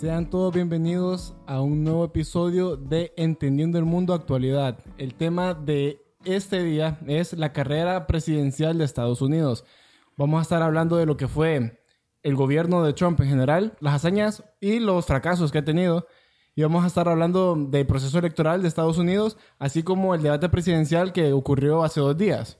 [0.00, 4.78] Sean todos bienvenidos a un nuevo episodio de Entendiendo el Mundo Actualidad.
[4.96, 9.66] El tema de este día es la carrera presidencial de Estados Unidos.
[10.16, 11.82] Vamos a estar hablando de lo que fue
[12.22, 16.06] el gobierno de Trump en general, las hazañas y los fracasos que ha tenido.
[16.54, 20.48] Y vamos a estar hablando del proceso electoral de Estados Unidos, así como el debate
[20.48, 22.58] presidencial que ocurrió hace dos días.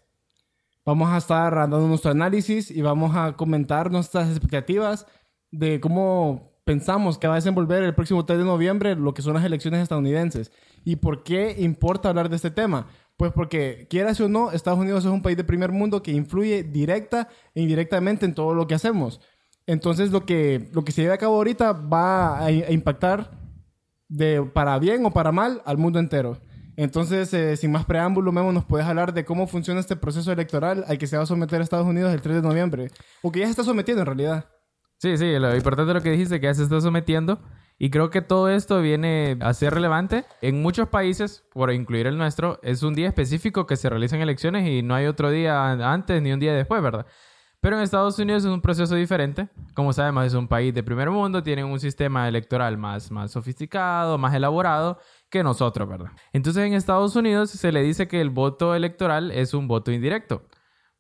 [0.84, 5.06] Vamos a estar dando nuestro análisis y vamos a comentar nuestras expectativas
[5.50, 9.34] de cómo pensamos que va a desenvolver el próximo 3 de noviembre lo que son
[9.34, 10.52] las elecciones estadounidenses.
[10.84, 12.86] ¿Y por qué importa hablar de este tema?
[13.16, 16.62] Pues porque, quieras o no, Estados Unidos es un país de primer mundo que influye
[16.62, 19.20] directa e indirectamente en todo lo que hacemos.
[19.66, 23.30] Entonces, lo que, lo que se lleva a cabo ahorita va a, impactar
[24.08, 26.38] de para bien o para mal al mundo entero.
[26.76, 30.84] Entonces, eh, sin más preámbulo, Memo, ¿nos puedes hablar de cómo funciona este proceso electoral
[30.88, 32.90] al que se va a someter Estados Unidos el 3 de noviembre?
[33.20, 34.46] O que ya se está sometiendo en realidad.
[35.00, 37.40] Sí, sí, lo importante es lo que dijiste, que ya se está sometiendo.
[37.78, 40.26] Y creo que todo esto viene a ser relevante.
[40.42, 44.68] En muchos países, por incluir el nuestro, es un día específico que se realizan elecciones
[44.68, 47.06] y no hay otro día antes ni un día después, ¿verdad?
[47.60, 49.48] Pero en Estados Unidos es un proceso diferente.
[49.72, 54.18] Como sabemos, es un país de primer mundo, tienen un sistema electoral más, más sofisticado,
[54.18, 54.98] más elaborado
[55.30, 56.10] que nosotros, ¿verdad?
[56.34, 60.44] Entonces en Estados Unidos se le dice que el voto electoral es un voto indirecto.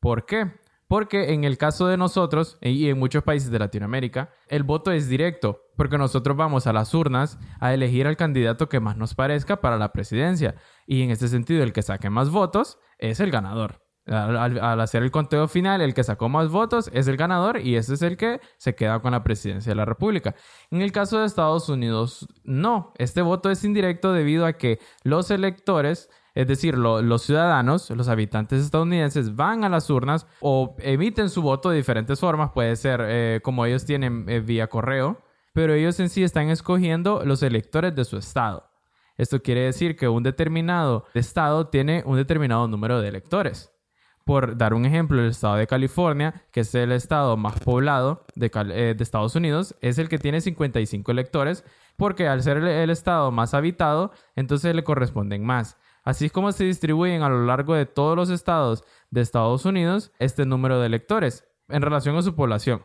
[0.00, 0.50] ¿Por qué?
[0.90, 5.08] Porque en el caso de nosotros y en muchos países de Latinoamérica, el voto es
[5.08, 9.60] directo, porque nosotros vamos a las urnas a elegir al candidato que más nos parezca
[9.60, 10.56] para la presidencia.
[10.88, 13.84] Y en este sentido, el que saque más votos es el ganador.
[14.06, 17.94] Al, hacer el conteo final, el que sacó más votos es el ganador y ese
[17.94, 20.34] es el que se queda con la presidencia de la República.
[20.72, 22.92] En el caso de Estados Unidos, no.
[22.98, 28.62] Este voto es indirecto debido a que los electores es decir, los ciudadanos, los habitantes
[28.64, 32.50] estadounidenses van a las urnas o emiten su voto de diferentes formas.
[32.52, 35.20] Puede ser eh, como ellos tienen eh, vía correo,
[35.52, 38.70] pero ellos en sí están escogiendo los electores de su estado.
[39.16, 43.70] Esto quiere decir que un determinado estado tiene un determinado número de electores.
[44.24, 48.50] Por dar un ejemplo, el estado de California, que es el estado más poblado de,
[48.72, 51.64] eh, Estados Unidos, es el que tiene 55 electores,
[51.96, 55.76] porque al ser el estado más habitado, entonces le corresponden más.
[56.02, 60.12] Así es como se distribuyen a lo largo de todos los estados de Estados Unidos
[60.18, 62.84] este número de electores en relación a su población.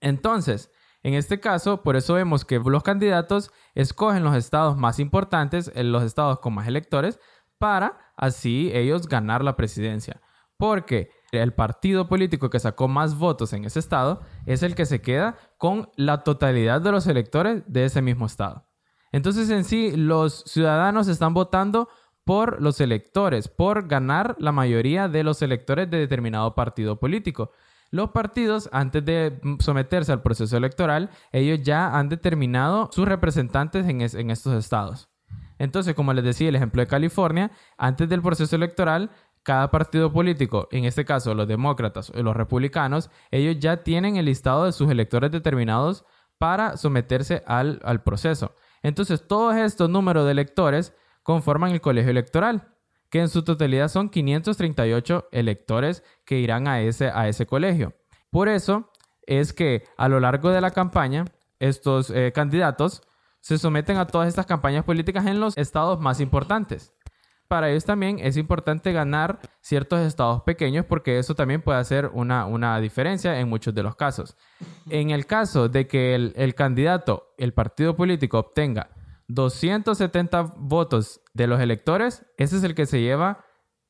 [0.00, 0.70] Entonces,
[1.02, 6.02] en este caso, por eso vemos que los candidatos escogen los estados más importantes, los
[6.04, 7.18] estados con más electores,
[7.58, 10.20] para así ellos ganar la presidencia.
[10.56, 15.00] Porque el partido político que sacó más votos en ese estado es el que se
[15.00, 18.68] queda con la totalidad de los electores de ese mismo estado.
[19.12, 21.88] Entonces en sí los ciudadanos están votando
[22.24, 27.52] por los electores, por ganar la mayoría de los electores de determinado partido político.
[27.90, 34.30] Los partidos, antes de someterse al proceso electoral, ellos ya han determinado sus representantes en,
[34.30, 35.10] estos estados.
[35.58, 39.10] Entonces, como les decía, el ejemplo de California, antes del proceso electoral,
[39.42, 44.24] cada partido político, en este caso los demócratas o los republicanos, ellos ya tienen el
[44.24, 46.04] listado de sus electores determinados
[46.38, 48.54] para someterse al, al proceso.
[48.82, 52.74] Entonces, todos estos números de electores conforman el colegio electoral,
[53.10, 57.94] que en su totalidad son 538 electores que irán a ese, a ese colegio.
[58.30, 58.90] Por eso
[59.26, 61.26] es que a lo largo de la campaña,
[61.58, 63.02] estos eh, candidatos
[63.40, 66.94] se someten a todas estas campañas políticas en los estados más importantes.
[67.48, 72.46] Para ellos también es importante ganar ciertos estados pequeños porque eso también puede hacer una,
[72.46, 74.38] una diferencia en muchos de los casos.
[74.88, 78.88] En el caso de que el, el candidato, el partido político obtenga
[79.28, 83.44] 270 votos de los electores, ese es el que se lleva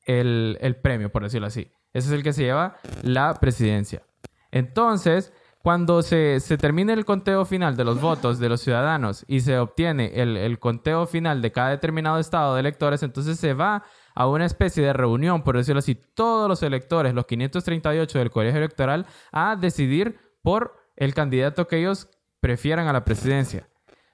[0.05, 1.71] el, premio, por decirlo así.
[1.93, 4.03] Ese es el que se lleva la presidencia.
[4.51, 9.39] Entonces, cuando se, se termine el conteo final de los votos de los ciudadanos y
[9.41, 13.83] se obtiene el, el, conteo final de cada determinado estado de electores, entonces se va
[14.13, 18.57] a una especie de reunión, por decirlo así, todos los electores, los 538 del colegio
[18.57, 22.09] electoral, a decidir por el candidato que ellos
[22.41, 23.69] prefieran a la presidencia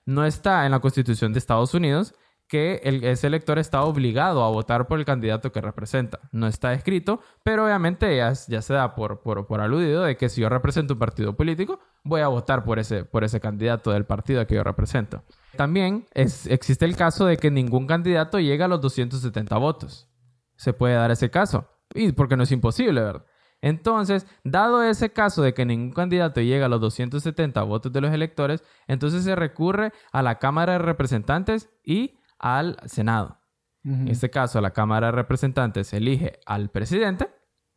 [0.06, 2.13] no está en la Constitución de Estados Unidos
[2.50, 6.19] que ese elector está obligado a votar por el candidato que representa.
[6.31, 10.50] No está escrito, pero obviamente ya, se da por, por, aludido de que si yo
[10.50, 14.56] represento un partido político, voy a votar por ese, por ese candidato del partido que
[14.56, 15.24] yo represento.
[15.57, 20.10] También existe el caso de que ningún candidato llega a los 270 votos.
[20.56, 21.69] Se puede dar ese caso.
[21.94, 23.25] Y porque no es imposible, ¿verdad?
[23.61, 28.13] Entonces, dado ese caso de que ningún candidato llega a los 270 votos de los
[28.13, 33.38] electores, entonces se recurre a la Cámara de Representantes y al Senado.
[33.83, 37.29] En este caso, la Cámara de Representantes elige al presidente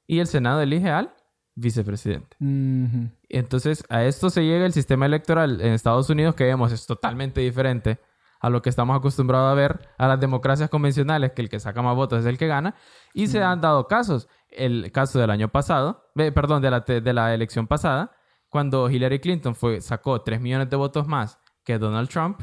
[0.07, 1.15] y el Senado elige al
[1.55, 2.37] vicepresidente.
[3.29, 7.41] Entonces, a esto se llega el sistema electoral en Estados Unidos que vemos es totalmente
[7.41, 7.99] diferente
[8.41, 11.81] a lo que estamos acostumbrados a ver a las democracias convencionales, que el que saca
[11.81, 12.75] más votos es el que gana.
[13.15, 14.29] Y se han dado casos.
[14.53, 18.13] El caso del año pasado, eh, perdón, de la, de la elección pasada,
[18.49, 22.43] cuando Hillary Clinton fue, sacó 3 millones de votos más que Donald Trump,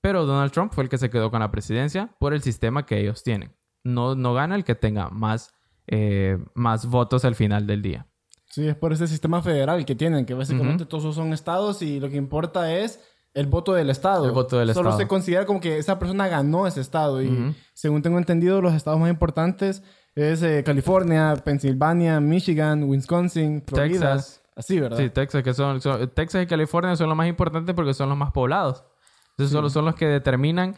[0.00, 2.98] pero Donald Trump fue el que se quedó con la presidencia por el sistema que
[2.98, 3.54] ellos tienen.
[3.84, 5.52] No, no gana el que tenga más,
[5.86, 8.06] eh, más votos al final del día.
[8.46, 12.08] Sí, es por ese sistema federal que tienen, que básicamente todos son estados y lo
[12.08, 13.00] que importa es
[13.32, 14.24] el voto del estado.
[14.24, 15.02] El voto del Solo estado.
[15.02, 18.98] se considera como que esa persona ganó ese estado y según tengo entendido los estados
[18.98, 19.84] más importantes
[20.14, 24.12] es eh, California, Pensilvania, Michigan, Wisconsin, Florida.
[24.14, 24.42] Texas.
[24.56, 24.98] Así, ¿verdad?
[24.98, 28.18] Sí, Texas, que son, son- Texas y California son los más importantes porque son los
[28.18, 28.84] más poblados.
[29.30, 30.76] Entonces, solo son los que determinan,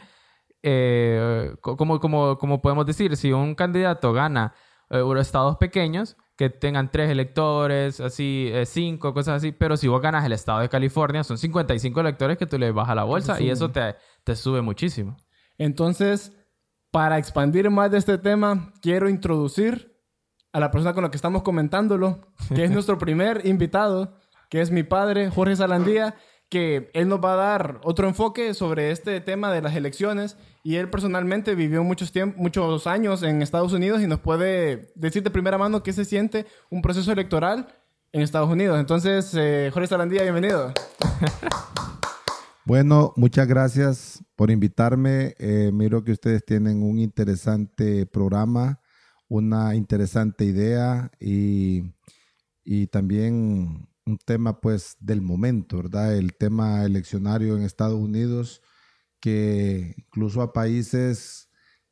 [0.61, 4.53] eh, co- como, como, como podemos decir, si un candidato gana
[4.89, 10.01] eh, estados pequeños, que tengan tres electores, así, eh, cinco, cosas así, pero si vos
[10.01, 13.39] ganas el estado de California, son 55 electores que tú le vas a la bolsa
[13.41, 15.17] y eso te, te sube muchísimo.
[15.57, 16.31] Entonces,
[16.93, 19.99] para expandir más de este tema, quiero introducir
[20.51, 24.69] a la persona con la que estamos comentándolo, que es nuestro primer invitado, que es
[24.69, 26.13] mi padre, Jorge Salandía,
[26.49, 30.75] que él nos va a dar otro enfoque sobre este tema de las elecciones y
[30.75, 35.57] él personalmente vivió muchos, muchos años en Estados Unidos y nos puede decir de primera
[35.57, 37.69] mano qué se siente un proceso electoral
[38.11, 38.79] en Estados Unidos.
[38.79, 40.71] Entonces, eh, Jorge Salandía, bienvenido.
[42.65, 45.35] Bueno, muchas gracias por invitarme.
[45.39, 48.79] Eh, miro que ustedes tienen un interesante programa,
[49.27, 51.83] una interesante idea y,
[52.63, 56.15] y también un tema pues del momento, ¿verdad?
[56.17, 58.61] El tema eleccionario en Estados Unidos
[59.19, 61.49] que incluso a países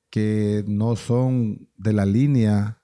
[0.09, 2.80] que no son de la línea,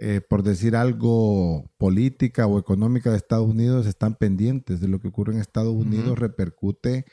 [0.00, 5.08] eh, por decir algo, política o económica de Estados Unidos, están pendientes de lo que
[5.08, 7.04] ocurre en Estados Unidos, repercute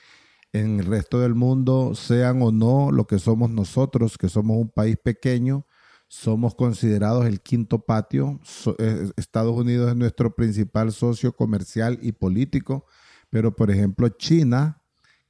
[0.53, 4.69] en el resto del mundo, sean o no lo que somos nosotros, que somos un
[4.69, 5.65] país pequeño,
[6.07, 8.39] somos considerados el quinto patio.
[8.43, 12.85] So- eh, Estados Unidos es nuestro principal socio comercial y político,
[13.31, 14.81] pero por ejemplo China,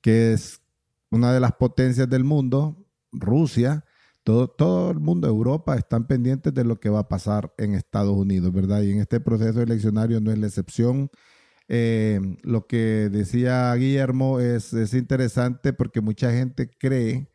[0.02, 0.62] que es
[1.10, 3.86] una de las potencias del mundo, Rusia,
[4.26, 8.16] todo, todo el mundo, Europa, están pendientes de lo que va a pasar en Estados
[8.18, 8.82] Unidos, ¿verdad?
[8.82, 11.12] Y en este proceso eleccionario no es la excepción.
[11.68, 17.30] Eh, lo que decía Guillermo es, es interesante porque mucha gente cree,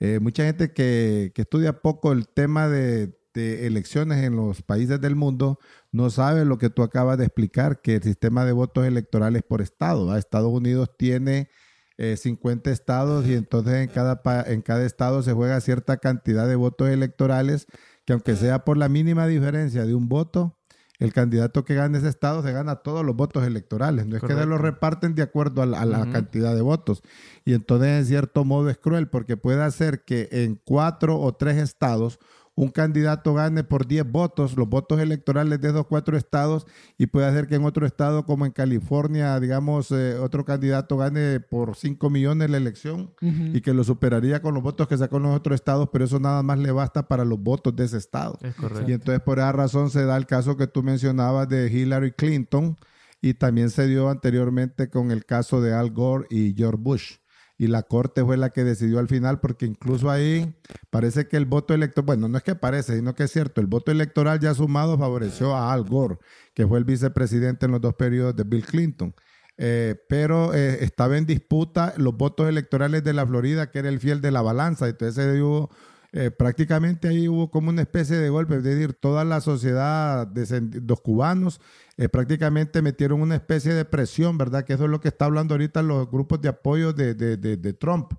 [0.00, 5.00] eh, mucha gente que, que estudia poco el tema de, de elecciones en los países
[5.00, 5.58] del mundo
[5.92, 9.62] no sabe lo que tú acabas de explicar, que el sistema de votos electorales por
[9.62, 10.18] estado, ¿va?
[10.18, 11.48] Estados Unidos tiene
[11.98, 16.56] eh, 50 estados y entonces en cada, en cada estado se juega cierta cantidad de
[16.56, 17.66] votos electorales
[18.04, 20.56] que aunque sea por la mínima diferencia de un voto,
[20.98, 24.06] el candidato que gane ese estado se gana todos los votos electorales.
[24.06, 26.12] No es que los reparten de acuerdo a la, a la Ujú.
[26.12, 27.02] cantidad de votos.
[27.44, 31.56] Y entonces en cierto modo es cruel porque puede hacer que en cuatro o tres
[31.56, 32.18] estados
[32.56, 36.66] un candidato gane por 10 votos, los votos electorales de esos cuatro estados,
[36.96, 41.38] y puede hacer que en otro estado como en California, digamos, eh, otro candidato gane
[41.38, 45.24] por 5 millones la elección y que lo superaría con los votos que sacó en
[45.24, 48.38] los otros estados, pero eso nada más le basta para los votos de ese estado.
[48.40, 48.90] Es correcto.
[48.90, 52.76] Y entonces por esa razón se da el caso que tú mencionabas de Hillary Clinton
[53.20, 57.16] y también se dio anteriormente con el caso de Al Gore y George Bush.
[57.58, 60.54] Y la corte fue la que decidió al final porque incluso ahí
[60.90, 63.66] parece que el voto electoral, bueno, no es que parece, sino que es cierto, el
[63.66, 66.18] voto electoral ya sumado favoreció a Al Gore,
[66.54, 69.14] que fue el vicepresidente en los dos periodos de Bill Clinton.
[69.58, 74.00] Eh, pero eh, estaba en disputa los votos electorales de la Florida, que era el
[74.00, 74.88] fiel de la balanza.
[74.88, 75.70] Entonces eh, hubo,
[76.16, 80.80] eh, prácticamente ahí hubo como una especie de golpe, es decir, toda la sociedad de
[80.80, 81.60] los cubanos
[81.98, 84.64] eh, prácticamente metieron una especie de presión, ¿verdad?
[84.64, 87.58] Que eso es lo que está hablando ahorita los grupos de apoyo de, de, de,
[87.58, 88.14] de Trump.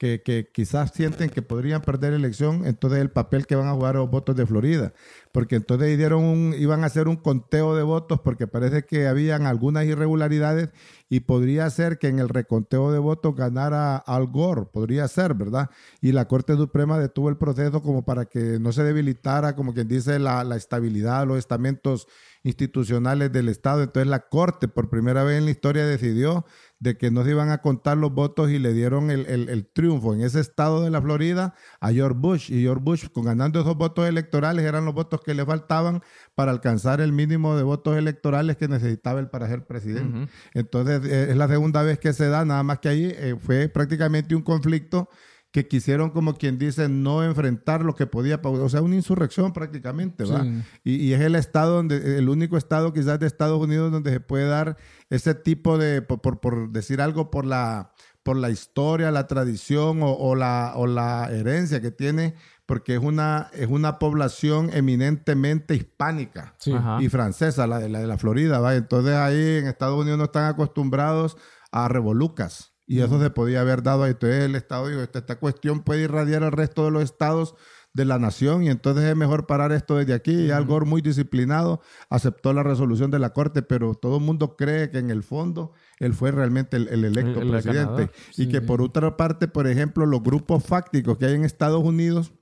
[0.00, 4.10] Que, quizás sienten que podrían perder elección, entonces el papel que van a jugar los
[4.10, 4.94] votos de Florida,
[5.30, 9.84] porque entonces dieron iban a hacer un conteo de votos porque parece que habían algunas
[9.84, 10.70] irregularidades
[11.10, 15.68] y podría ser que en el reconteo de votos ganara Al Gore, podría ser, ¿verdad?
[16.00, 19.86] Y la Corte Suprema detuvo el proceso como para que no se debilitara, como quien
[19.86, 22.08] dice, la, la estabilidad, los estamentos
[22.42, 23.82] institucionales del Estado.
[23.82, 26.46] Entonces la Corte por primera vez en la historia decidió
[26.80, 29.66] de que no se iban a contar los votos y le dieron el, el, el,
[29.66, 32.50] triunfo en ese estado de la Florida a George Bush.
[32.50, 36.02] Y George Bush, con ganando esos votos electorales, eran los votos que le faltaban
[36.34, 40.18] para alcanzar el mínimo de votos electorales que necesitaba él para ser presidente.
[40.18, 40.28] Uh -huh.
[40.54, 43.68] Entonces, eh, es la segunda vez que se da, nada más que ahí eh, fue
[43.68, 45.10] prácticamente un conflicto
[45.52, 50.24] que quisieron, como quien dice, no enfrentar lo que podía, o sea, una insurrección prácticamente,
[50.24, 50.42] ¿va?
[50.42, 50.62] Sí.
[50.84, 54.20] Y, y es el estado donde, el único estado quizás de Estados Unidos donde se
[54.20, 54.76] puede dar
[55.08, 57.90] ese tipo de, por, por- por decir algo, por la,
[58.22, 63.00] por la historia, la tradición o, o la, o la herencia que tiene, porque es
[63.02, 66.72] una, es una población eminentemente hispánica Sí.
[67.00, 68.76] Y francesa, la de la, de la Florida, ¿va?
[68.76, 71.36] Entonces ahí en Estados Unidos no están acostumbrados
[71.72, 72.69] a revolucas.
[72.90, 74.10] Y eso se podía haber dado ahí.
[74.10, 77.54] Entonces el Estado dijo, esta, esta cuestión puede irradiar al resto de los estados
[77.92, 80.32] de la nación y entonces es mejor parar esto desde aquí.
[80.32, 84.56] Y Al Gore, muy disciplinado, aceptó la resolución de la Corte, pero todo el mundo
[84.56, 88.10] cree que en el fondo él fue realmente el, el electo El- el presidente.
[88.36, 92.32] Y que por otra parte, por ejemplo, los grupos fácticos que hay en Estados Unidos,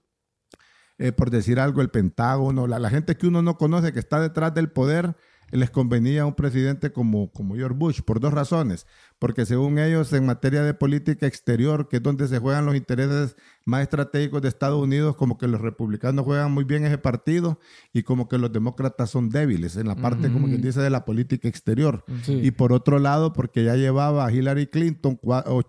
[0.96, 4.18] eh, por decir algo, el Pentágono, la, la gente que uno no conoce, que está
[4.20, 5.14] detrás del poder,
[5.50, 8.86] les convenía a un presidente como, como George Bush, por dos razones.
[9.18, 13.36] Porque según ellos, en materia de política exterior, que es donde se juegan los intereses
[13.64, 17.58] más estratégicos de Estados Unidos, como que los republicanos juegan muy bien ese partido
[17.92, 21.04] y como que los demócratas son débiles en la parte, como quien dice, de la
[21.04, 22.04] política exterior.
[22.22, 22.40] Sí.
[22.42, 25.18] Y por otro lado, porque ya llevaba a Hillary Clinton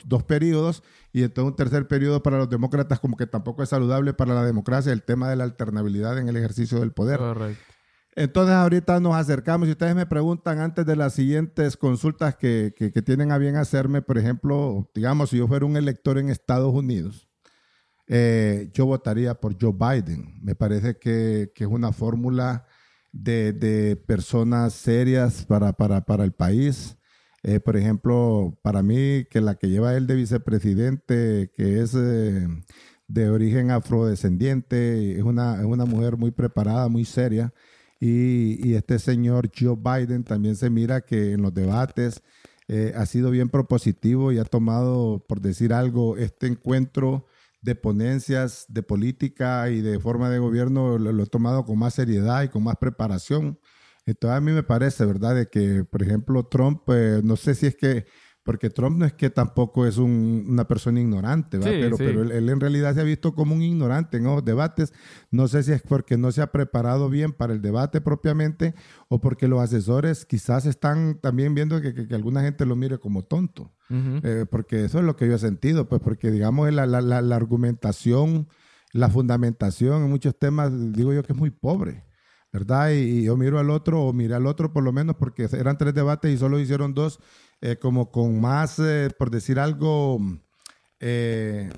[0.05, 4.13] dos periodos y entonces un tercer periodo para los demócratas como que tampoco es saludable
[4.13, 7.17] para la democracia el tema de la alternabilidad en el ejercicio del poder.
[7.17, 7.78] Correcto.
[8.15, 12.91] Entonces ahorita nos acercamos y ustedes me preguntan antes de las siguientes consultas que, que-
[12.91, 16.73] que tienen a bien hacerme, por ejemplo, digamos, si yo fuera un elector en Estados
[16.73, 17.29] Unidos,
[18.07, 20.39] eh, yo votaría por Joe Biden.
[20.43, 22.65] Me parece que, que es una fórmula
[23.11, 26.97] de, de personas serias para, para, para el país.
[27.43, 32.47] Eh, por ejemplo, para mí, que la que lleva él de vicepresidente, que es eh,
[33.07, 37.53] de origen afrodescendiente, es una, es una mujer muy preparada, muy seria.
[37.99, 42.21] Y, este señor Joe Biden también se mira que en los debates
[42.67, 47.25] eh, ha sido bien propositivo y ha tomado, por decir algo, este encuentro
[47.61, 52.43] de ponencias de política y de forma de gobierno lo, lo tomado con más seriedad
[52.43, 53.59] y con más preparación.
[54.05, 57.67] Entonces a mí me parece, ¿verdad?, de que, por ejemplo, Trump, eh, no sé si
[57.67, 58.05] es que,
[58.49, 61.71] porque Trump no es que tampoco es un- una persona ignorante, ¿verdad?
[61.73, 62.03] Sí, pero, sí.
[62.03, 64.91] pero él, él en realidad se ha visto como un ignorante en los debates.
[65.29, 68.73] No sé si es porque no se ha preparado bien para el debate propiamente
[69.07, 72.97] o porque los asesores quizás están también viendo que, que- que alguna gente lo mire
[72.97, 73.71] como tonto.
[74.23, 77.21] Eh, porque eso es lo que yo he sentido, pues porque digamos la, la- la-
[77.21, 78.47] la argumentación,
[78.93, 82.03] la fundamentación en muchos temas, digo yo que es muy pobre,
[82.51, 82.89] ¿verdad?
[82.91, 85.77] Y, y yo miro al otro, o miré al otro por lo menos, porque eran
[85.77, 87.19] tres debates y solo hicieron dos,
[87.61, 90.19] eh, como con más, eh, por decir algo,
[90.99, 91.69] eh,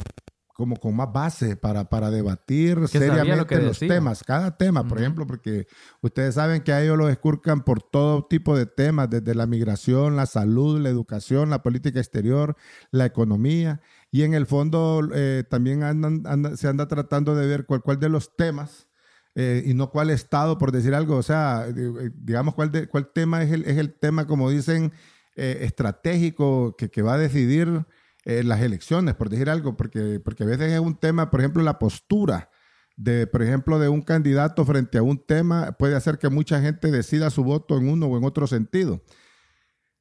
[0.54, 3.88] como con más base para, para debatir Que sabía lo seriamente que los decía.
[3.96, 5.66] temas, cada tema, por ejemplo, porque
[6.02, 10.16] ustedes saben que a ellos los escurcan por todo tipo de temas, desde la migración,
[10.16, 12.56] la salud, la educación, la política exterior,
[12.92, 17.66] la economía, y en el fondo eh, también andan- anda- se anda tratando de ver
[17.66, 18.88] cuál, cuál de los temas
[19.34, 23.10] eh, y no cuál estado, por decir algo, o sea, eh, digamos cuál, de- cuál
[23.14, 24.92] tema es el, es el tema, como dicen,
[25.36, 27.86] eh, estratégico que, va a decidir
[28.26, 31.64] eh, las elecciones, por decir algo, porque, porque a veces es un tema, por ejemplo,
[31.64, 32.50] la postura
[32.98, 36.92] de, por ejemplo, de un candidato frente a un tema puede hacer que mucha gente
[36.92, 39.02] decida su voto en uno o en otro sentido.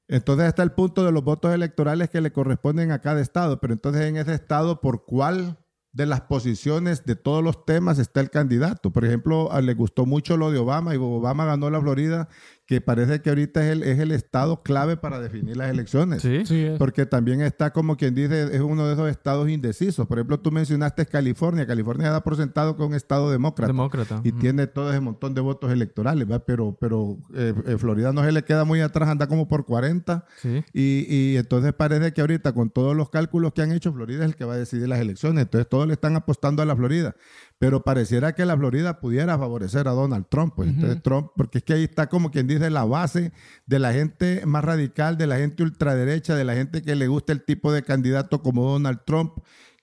[0.09, 3.73] Entonces está el punto de los votos electorales que le corresponden a cada estado, pero
[3.73, 5.59] entonces en ese estado, ¿por cuál
[5.93, 8.93] de las posiciones de todos los temas está el candidato?
[8.93, 12.29] Por ejemplo, le gustó mucho lo de Obama y Obama ganó la Florida,
[12.71, 16.23] que parece que ahorita es el, es el estado clave para definir las elecciones.
[16.23, 16.47] Sí.
[16.47, 16.79] Sí, es.
[16.79, 20.07] Porque también está como quien dice, es uno de esos estados indecisos.
[20.07, 21.67] Por ejemplo, tú mencionaste California.
[21.67, 23.67] California da por sentado que es un estado demócrata.
[23.67, 24.21] Demócrata.
[24.23, 26.45] Y tiene todo ese montón de votos electorales, ¿verdad?
[26.47, 30.25] Pero, pero eh, eh, Florida no se le queda muy atrás, anda como por 40.
[30.41, 30.62] Sí.
[30.73, 34.31] Y, y entonces parece que ahorita con todos los cálculos que han hecho, Florida es
[34.31, 35.43] el que va a decidir las elecciones.
[35.43, 37.17] Entonces todos le están apostando a la Florida.
[37.61, 40.55] Pero pareciera que la Florida pudiera favorecer a Donald Trump.
[40.57, 40.71] Pues.
[40.71, 43.33] Entonces Trump, porque es que ahí está como quien dice la base
[43.67, 47.35] de la gente más radical, de la gente ultraderecha, de la gente que le gusta
[47.35, 49.35] el tipo de candidato como Donald Trump.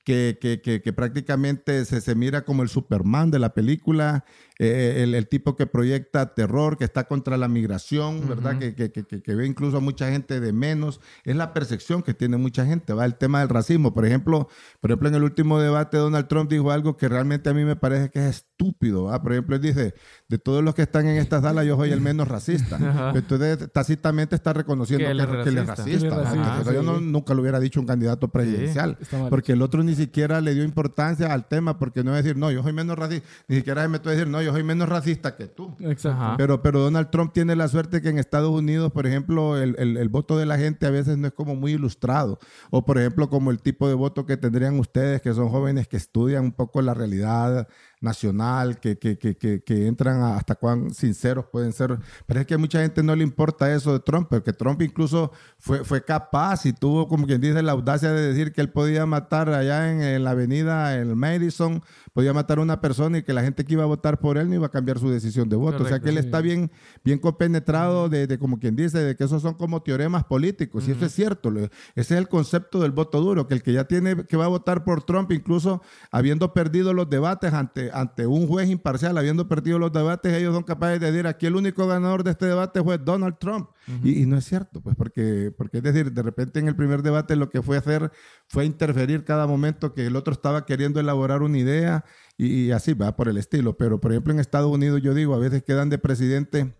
[0.03, 4.23] Que, que, que, que prácticamente se, se mira como el Superman de la película,
[4.59, 8.57] eh, el, el tipo que proyecta terror, que está contra la migración, ¿verdad?
[8.59, 10.99] Que, que, que, que- ve incluso a mucha gente de menos.
[11.23, 13.93] Es la percepción que tiene mucha gente, va el tema del racismo.
[13.93, 14.47] Por ejemplo,
[14.81, 17.75] por ejemplo, en el último debate Donald Trump dijo algo que realmente a mí me
[17.75, 19.03] parece que es estúpido.
[19.05, 19.21] ¿va?
[19.21, 19.93] Por ejemplo, él dice,
[20.27, 23.11] de todos los que están en esta sala, yo soy el menos racista.
[23.15, 25.05] Entonces, tácitamente está reconociendo
[25.43, 26.73] Que él es racista.
[26.73, 28.97] yo no- nunca lo hubiera dicho un candidato presidencial.
[29.29, 32.51] Porque el otro ni siquiera le dio importancia al tema, porque no es decir, no,
[32.51, 34.89] yo soy menos racista, ni siquiera se metió a decir, no, yo yo soy menos
[34.89, 35.75] racista que tú.
[35.79, 36.35] Exacto.
[36.37, 39.97] Pero, pero Donald Trump tiene la suerte que en Estados Unidos, por ejemplo, el, el-
[39.97, 42.39] el voto de la gente a veces no es como muy ilustrado.
[42.71, 45.97] O, por ejemplo, como el tipo de voto que tendrían ustedes, que son jóvenes que
[45.97, 47.67] estudian un poco la realidad
[47.99, 51.97] nacional, que, que, que, que, que entran a- hasta cuán sinceros pueden ser.
[52.25, 55.31] Pero es que a mucha gente no le importa eso de Trump, porque Trump incluso
[55.57, 59.05] fue, fue capaz y tuvo, como quien dice, la audacia de decir que él podía
[59.05, 61.81] matar allá en, en la avenida, en Madison,
[62.13, 64.49] podía matar a una persona y que la gente que iba a votar por él
[64.49, 65.83] no iba a cambiar su decisión de voto.
[65.83, 66.25] o sea que él sí.
[66.25, 66.71] está bien,
[67.03, 70.87] bien compenetrado de, de, como quien dice, de que esos son como teoremas políticos.
[70.87, 71.51] Y eso es cierto.
[71.57, 74.49] Ese es el concepto del voto duro, que el que ya tiene, que va a
[74.49, 79.79] votar por Trump, incluso habiendo perdido los debates ante, ante un juez imparcial, habiendo perdido
[79.79, 82.97] los debates, ellos son capaces de decir, aquí el único ganador de este debate fue
[82.97, 83.69] Donald Trump.
[84.03, 87.01] y, y no es cierto, pues porque, porque es decir, de repente en el primer
[87.01, 88.11] debate lo que fue hacer
[88.47, 92.05] fue interferir cada momento que el otro estaba queriendo elaborar una idea
[92.37, 93.77] y, y así va por el estilo.
[93.77, 96.75] Pero, por ejemplo, en Estados Unidos, yo digo, a veces quedan de presidente,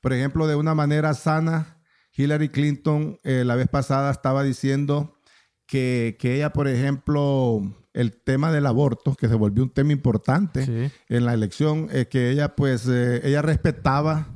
[0.00, 1.82] por ejemplo, de una manera sana.
[2.16, 5.18] Hillary Clinton eh, la vez pasada estaba diciendo
[5.66, 7.60] que, que ella, por ejemplo,
[7.96, 10.92] el tema del aborto, que se volvió un tema importante Sí.
[11.08, 14.28] en la elección, eh, que ella, pues, eh, ella respetaba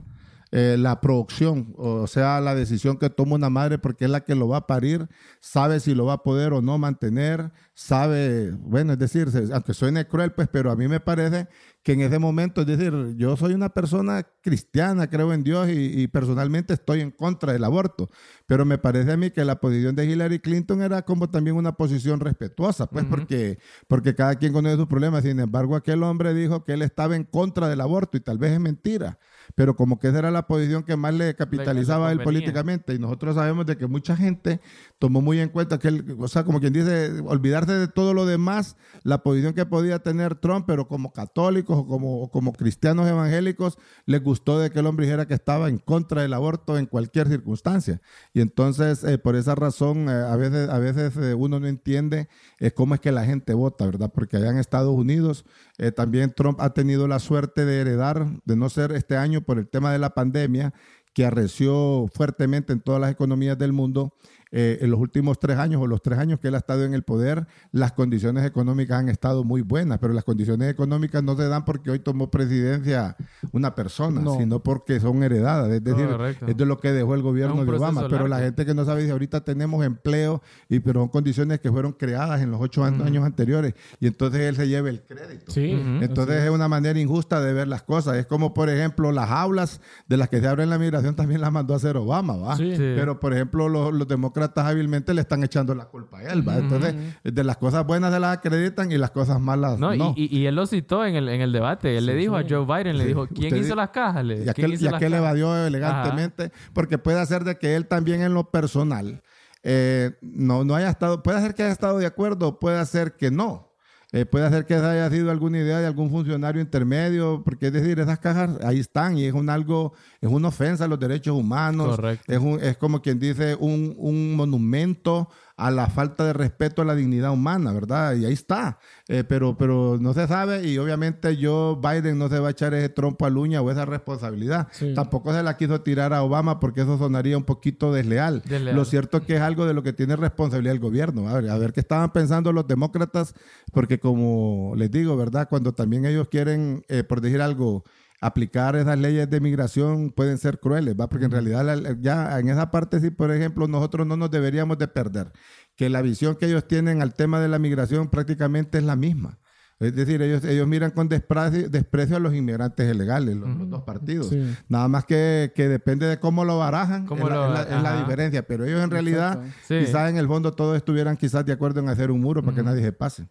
[0.53, 4.35] eh, la producción, o sea, la decisión que toma una madre porque es la que
[4.35, 5.09] lo va a parir,
[5.41, 10.09] sabe si lo va a poder o no mantener, sabe, bueno, es decir, aunque suene
[10.09, 11.47] cruel, pues, pero a mí me parece
[11.83, 16.03] que en ese momento, es decir, yo soy una persona cristiana, creo en Dios y,
[16.03, 18.11] y personalmente estoy en contra del aborto,
[18.47, 21.77] pero me parece a mí que la posición de Hillary Clinton era como también una
[21.77, 26.65] posición respetuosa, pues, porque, porque cada quien conoce sus problemas, sin embargo, aquel hombre dijo
[26.65, 29.19] que él estaba en contra del aborto y tal vez es mentira,
[29.55, 32.99] pero como que esa era la posición que más le capitalizaba a él políticamente y
[32.99, 34.61] nosotros sabemos de que mucha gente
[34.99, 38.27] tomó muy en cuenta que él, o sea, como quien dice, olvidarse de todo lo
[38.27, 43.09] demás, la posición que podía tener Trump, pero como católicos o como, o como cristianos
[43.09, 46.87] evangélicos, les gustó de que el hombre dijera que estaba en contra del aborto en
[46.87, 48.01] cualquier circunstancia.
[48.33, 52.29] Y entonces, eh, por esa razón, eh, a veces, a veces eh, uno no entiende
[52.75, 54.11] cómo es que la gente vota, ¿verdad?
[54.15, 55.45] Porque allá en Estados Unidos
[55.83, 59.59] eh, también Trump ha tenido la suerte de heredar, de no ser este año por
[59.59, 60.75] el tema de la pandemia,
[61.15, 64.13] que arreció fuertemente en todas las economías del mundo.
[64.53, 66.93] Eh, en los últimos tres años o los tres años que él ha estado en
[66.95, 71.47] el poder, las condiciones económicas han estado muy buenas, pero las condiciones económicas no se
[71.47, 73.17] dan porque hoy tomó presidencia
[73.53, 74.37] una persona, No.
[74.37, 75.71] sino porque son heredadas.
[75.71, 76.47] Es decir, Correcto.
[76.49, 78.09] es de lo que dejó el gobierno de Obama.
[78.09, 81.71] Pero la gente que no sabe si ahorita tenemos empleo, y, pero son condiciones que
[81.71, 85.53] fueron creadas en los ocho años anteriores, y entonces él se lleva el crédito.
[85.53, 85.71] Sí.
[86.01, 88.17] Entonces es una manera injusta de ver las cosas.
[88.17, 91.53] Es como, por ejemplo, las aulas de las que se abren la migración también las
[91.53, 92.57] mandó a hacer Obama, ¿va?
[92.57, 92.73] Sí.
[92.73, 92.79] Sí.
[92.97, 96.57] Pero, por ejemplo, los, los demócratas hábilmente le están echando la culpa a él, ¿va?
[96.59, 100.15] Entonces, de las cosas buenas se las acreditan y las cosas malas No, no.
[100.17, 101.97] Y, él lo citó en el, en el debate.
[101.97, 104.25] Él le dijo a Joe Biden, le dijo, ¿quién Usted hizo las cajas?
[104.25, 108.23] Le- Y ¿quién aquel, y aquel evadió elegantemente, porque puede hacer de que él también
[108.23, 109.23] en lo personal
[109.63, 113.31] eh, no, no haya estado, puede ser que haya estado de acuerdo, puede ser que
[113.31, 113.70] no.
[114.13, 118.01] Eh, puede ser que haya sido alguna idea de algún funcionario intermedio, porque es decir,
[118.01, 121.97] esas cajas ahí están y es un algo, es una ofensa a los derechos humanos,
[121.97, 122.25] Correcto.
[122.33, 125.29] es, un- es como quien dice un, un monumento
[125.61, 128.15] a la falta de respeto a la dignidad humana, ¿verdad?
[128.15, 128.79] Y ahí está.
[129.09, 132.73] Eh, pero, pero no se sabe y obviamente yo, Biden, no se va a echar
[132.73, 134.69] ese trompo al uña o esa responsabilidad.
[134.73, 134.95] Sí.
[134.95, 138.43] Tampoco se la quiso tirar a Obama porque eso sonaría un poquito desleal.
[138.47, 138.75] Desleal.
[138.75, 141.29] Lo cierto es que es algo de lo que tiene responsabilidad el gobierno.
[141.29, 143.35] A ver, a ver qué estaban pensando los demócratas,
[143.73, 145.49] porque como les digo, ¿verdad?
[145.51, 147.85] Cuando también ellos quieren, eh, por decir algo,
[148.21, 151.09] aplicar esas leyes de migración pueden ser crueles, ¿va?
[151.09, 154.77] Porque en realidad la- ya en esa parte sí, por ejemplo, nosotros no nos deberíamos
[154.79, 155.33] de perder,
[155.77, 159.39] que la visión que ellos tienen al tema de la migración prácticamente es la misma.
[159.79, 163.83] Es decir, ellos, ellos miran con desprecio, desprecio a los inmigrantes ilegales, los, los dos
[163.85, 164.29] partidos.
[164.29, 164.55] Sí.
[164.69, 167.63] Nada más que, que depende de cómo lo barajan, Cómo es, la, lo- es la-
[167.77, 168.01] es la ajá.
[168.03, 168.47] diferencia.
[168.47, 169.41] Pero ellos en realidad.
[169.67, 169.79] Sí.
[169.79, 172.63] quizás en el fondo todos estuvieran quizás de acuerdo en hacer un muro para que
[172.63, 173.27] nadie se pase.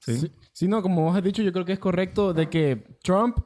[0.00, 0.30] Sí.
[0.52, 3.38] Sí, no, como vos has dicho, yo creo que es correcto de que Trump,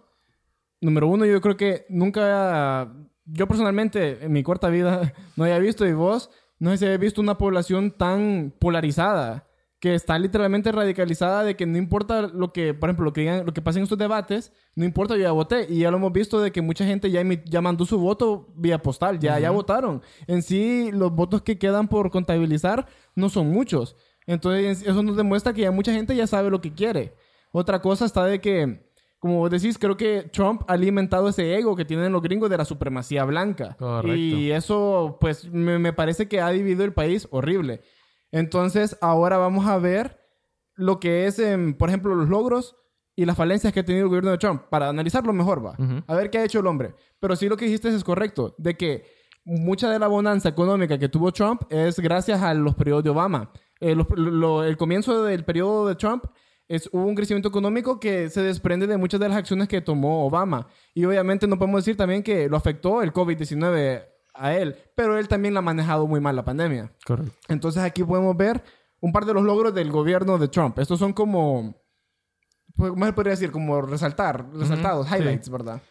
[0.82, 2.92] número uno, yo creo que nunca,
[3.24, 6.98] yo personalmente en mi corta vida no había visto y vos, no sé si había
[6.98, 9.48] visto una población tan polarizada,
[9.82, 13.44] que está literalmente radicalizada de que no importa lo que, por ejemplo, lo que digan,
[13.44, 15.66] lo que pase en estos debates, no importa, yo ya voté.
[15.68, 18.80] Y ya lo hemos visto de que mucha gente ya, ya mandó su voto vía
[18.80, 20.00] postal, ya, ya votaron.
[20.28, 23.96] En sí, los votos que quedan por contabilizar no son muchos.
[24.24, 27.16] Entonces, eso nos demuestra que ya mucha gente ya sabe lo que quiere.
[27.50, 28.86] Otra cosa está de que,
[29.22, 32.56] como vos decís, creo que Trump ha alimentado ese ego que tienen los gringos de
[32.58, 33.76] la supremacía blanca.
[33.78, 34.16] Correcto.
[34.16, 37.82] Y eso, pues, me, me parece que ha dividido el país horrible.
[38.32, 40.18] Entonces, ahora vamos a ver
[40.74, 42.74] lo que es, em, por ejemplo, los logros
[43.14, 45.76] y las falencias que ha tenido el gobierno de Trump para analizarlo mejor, va.
[46.06, 46.94] A ver qué ha hecho el hombre.
[47.20, 49.04] Pero sí lo que dijiste es correcto, de que
[49.44, 53.52] mucha de la bonanza económica que tuvo Trump es gracias a los periodos de Obama.
[53.80, 56.24] Eh, los- lo- el comienzo del periodo de Trump
[56.74, 60.24] es, hubo un crecimiento económico que se desprende de muchas de las acciones que tomó
[60.24, 60.66] Obama.
[60.94, 65.28] Y obviamente no podemos decir también que lo afectó el COVID-19 a él, pero él
[65.28, 66.90] también la ha manejado muy mal la pandemia.
[67.04, 67.34] Correcto.
[67.48, 68.64] Entonces aquí podemos ver
[69.00, 70.78] un par de los logros del gobierno de Trump.
[70.78, 71.74] Estos son como,
[72.74, 73.50] pues, ¿cómo se podría decir?
[73.50, 75.16] Como resaltar, resaltados, sí.
[75.16, 75.82] highlights, ¿verdad?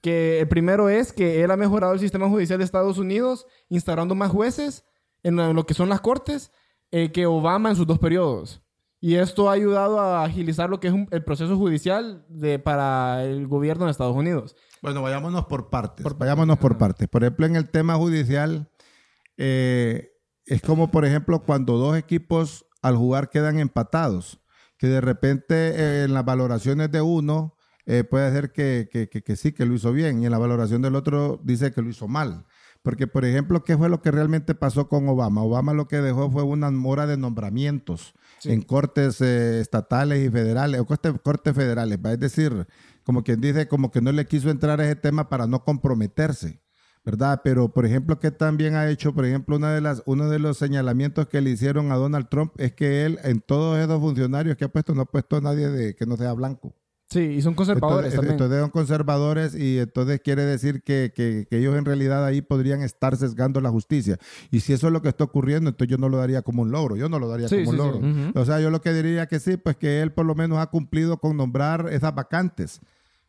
[0.00, 4.16] Que el primero es que él ha mejorado el sistema judicial de Estados Unidos, instaurando
[4.16, 4.84] más jueces
[5.22, 6.50] en lo, en lo que son las cortes
[6.90, 8.62] eh, que Obama en sus dos periodos.
[9.00, 13.22] Y esto ha ayudado a agilizar lo que es un- el proceso judicial de, para
[13.24, 14.56] el gobierno de Estados Unidos.
[14.82, 16.02] Bueno, vayámonos por partes.
[16.02, 16.78] Por vayámonos por ajá.
[16.78, 17.08] partes.
[17.08, 18.70] Por ejemplo, en el tema judicial,
[19.36, 20.10] eh,
[20.46, 24.40] es como, por ejemplo, cuando dos equipos al jugar quedan empatados,
[24.78, 27.54] que de repente eh, en las valoraciones de uno
[27.86, 30.38] eh, puede ser que, que- que- que sí, que lo hizo bien, y en la
[30.38, 32.44] valoración del otro dice que lo hizo mal.
[32.82, 35.42] Porque, por ejemplo, ¿qué fue lo que realmente pasó con Obama?
[35.42, 38.52] Obama lo que dejó fue una mora de nombramientos Sí.
[38.52, 42.12] en cortes eh, estatales y federales, o cortes, cortes federales, ¿va?
[42.12, 42.66] es decir,
[43.02, 46.60] como quien dice, como que no le quiso entrar a ese tema para no comprometerse,
[47.04, 47.40] ¿verdad?
[47.42, 50.58] Pero, por ejemplo, que también ha hecho, por ejemplo, una de las, uno de los
[50.58, 54.66] señalamientos que le hicieron a Donald Trump es que él, en todos esos funcionarios que
[54.66, 56.74] ha puesto, no ha puesto a nadie de, que no sea blanco.
[57.10, 58.32] Sí, y son conservadores Entonces, también.
[58.34, 62.82] entonces son conservadores y entonces quiere decir que, que- que ellos en realidad ahí podrían
[62.82, 64.18] estar sesgando la justicia.
[64.50, 66.70] Y si eso es lo que está ocurriendo, entonces yo no lo daría como un
[66.70, 66.96] logro.
[66.96, 67.82] Yo no lo daría Sí, como un sí.
[67.82, 68.40] logro.
[68.40, 70.66] O sea, yo lo que diría que sí, pues que él por lo menos ha
[70.66, 72.80] cumplido con nombrar esas vacantes.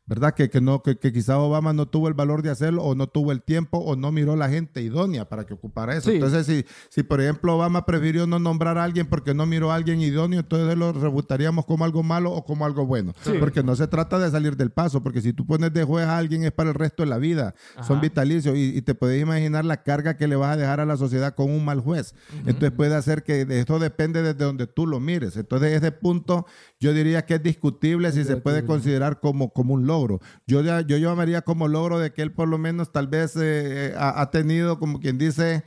[0.09, 0.33] ¿Verdad?
[0.33, 3.05] Que, que, no, que, que quizá Obama no tuvo el valor de hacerlo o no
[3.05, 6.09] tuvo el tiempo o no miró la gente idónea para que ocupara eso.
[6.09, 6.15] Sí.
[6.15, 9.75] Entonces, si, si por ejemplo Obama prefirió no nombrar a alguien porque no miró a
[9.75, 13.13] alguien idóneo, entonces lo rebutaríamos como algo malo o como algo bueno.
[13.21, 13.33] Sí.
[13.39, 16.17] Porque no se trata de salir del paso, porque si tú pones de juez a
[16.17, 17.53] alguien es para el resto de la vida.
[17.85, 20.85] Son vitalicios y, y te puedes imaginar la carga que le vas a dejar a
[20.87, 22.15] la sociedad con un mal juez.
[22.47, 25.37] Entonces puede hacer que de esto depende desde donde tú lo mires.
[25.37, 26.47] Entonces ese punto
[26.79, 30.19] yo diría que es discutible si se puede considerar como, como un logro.
[30.47, 34.21] Yo, yo llamaría como logro de que él por lo menos tal vez eh, ha,
[34.21, 35.63] ha tenido, como quien dice,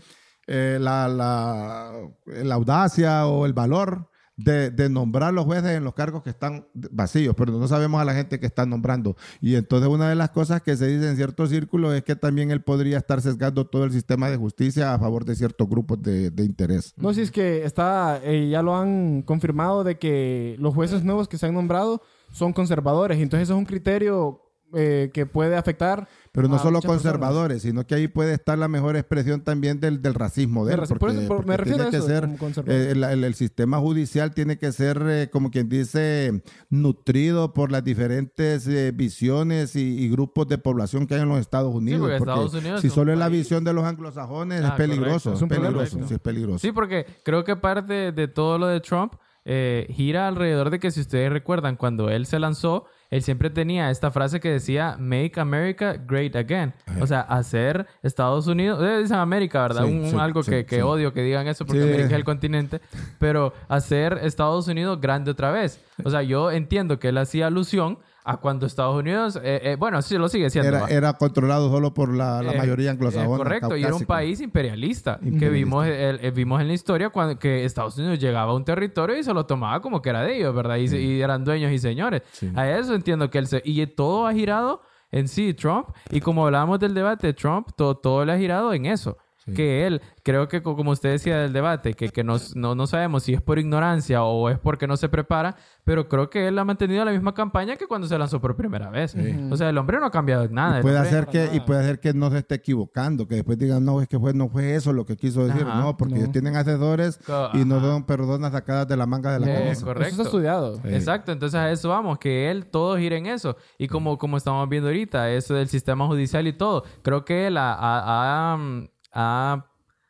[0.46, 1.92] eh, la, la,
[2.26, 4.08] la audacia o el valor
[4.44, 8.04] de, de nombrar los jueces en los cargos que están vacíos, pero no sabemos a
[8.04, 9.16] la gente que están nombrando.
[9.40, 12.50] Y entonces una de las cosas que se dice en ciertos círculos es que también
[12.50, 16.32] él podría estar sesgando todo el sistema de justicia a favor de ciertos grupos de,
[16.38, 16.94] interés.
[16.96, 21.28] No, si es que está, eh, ya lo han confirmado de que los jueces nuevos
[21.28, 22.02] que se han nombrado
[22.32, 23.18] son conservadores.
[23.18, 24.41] Entonces eso es un criterio
[24.74, 26.08] eh, que puede afectar.
[26.32, 30.14] Pero no solo conservadores, sino que ahí puede estar la mejor expresión también del, del
[30.14, 30.86] racismo de Del él.
[30.86, 32.80] raci- por eso- por- me refiero tiene a que eso, ser, como conservador.
[32.80, 37.70] eh, el, el- el sistema judicial tiene que ser, eh, como quien dice, nutrido por
[37.70, 42.00] las diferentes eh, visiones y, y grupos de población que hay en los Estados Unidos.
[42.00, 45.32] porque Estados Unidos si es solo es la visión de los anglosajones, Ah, es peligroso.
[45.32, 45.34] correcto.
[45.34, 46.04] Es, un peligroso, sí.
[46.08, 46.58] sí, es peligroso.
[46.60, 50.90] Sí, porque creo que parte de todo lo de Trump eh, gira alrededor de que
[50.90, 55.38] si ustedes recuerdan, cuando él se lanzó, él siempre tenía esta frase que decía Make
[55.38, 56.72] America Great Again.
[56.98, 59.84] O sea, hacer Estados Unidos, eh, dicen América, ¿verdad?
[59.84, 61.82] Sí, Un, sí, algo sí, que, que odio que digan eso porque.
[61.82, 62.80] América es el continente,
[63.18, 65.78] pero hacer Estados Unidos grande otra vez.
[66.02, 70.00] O sea, yo entiendo que él hacía alusión a cuando Estados Unidos, eh, eh, bueno,
[70.02, 70.68] sí lo sigue siendo.
[70.76, 73.36] Era, era controlado solo por la, la Eh, mayoría anglosajona.
[73.36, 75.52] correcto, y era un país imperialista, que Imperialista.
[75.52, 79.24] vimos, el- vimos en la historia cuando, que Estados Unidos llegaba a un territorio y
[79.24, 80.76] se lo tomaba como que era de ellos, ¿verdad?
[80.76, 82.22] Y, se- y eran dueños y señores.
[82.54, 83.60] A eso entiendo que él se...
[83.64, 85.88] Y todo ha girado en sí, Trump.
[86.10, 89.18] Y como hablábamos del debate, Trump, todo, todo le ha girado en eso.
[89.54, 92.86] Que él, creo que co- como usted decía del debate, que, que nos- no, no
[92.86, 96.58] sabemos si es por ignorancia o es porque no se prepara, pero creo que él
[96.58, 99.16] ha mantenido la misma campaña que cuando se lanzó por primera vez.
[99.50, 100.78] O sea, el hombre no ha cambiado nada.
[100.78, 103.84] Y puede, hacer que, y puede hacer que no se esté equivocando, que después digan,
[103.84, 105.62] no, es que fue, no fue eso lo que quiso decir.
[105.66, 105.80] Ajá.
[105.80, 106.20] no, porque No.
[106.20, 109.58] ellos tienen asesores Co- y no son personas sacadas de la manga de la Eh,
[109.64, 109.84] camisa.
[109.84, 110.02] correcto.
[110.08, 110.76] Eso está estudiado.
[110.76, 110.82] Sí.
[110.94, 113.56] Exacto, entonces a eso vamos, que él todo gira en eso.
[113.78, 117.56] Y como, como estamos viendo ahorita, eso del sistema judicial y todo, creo que él
[117.56, 119.66] ha, ha- ha, mm, ha-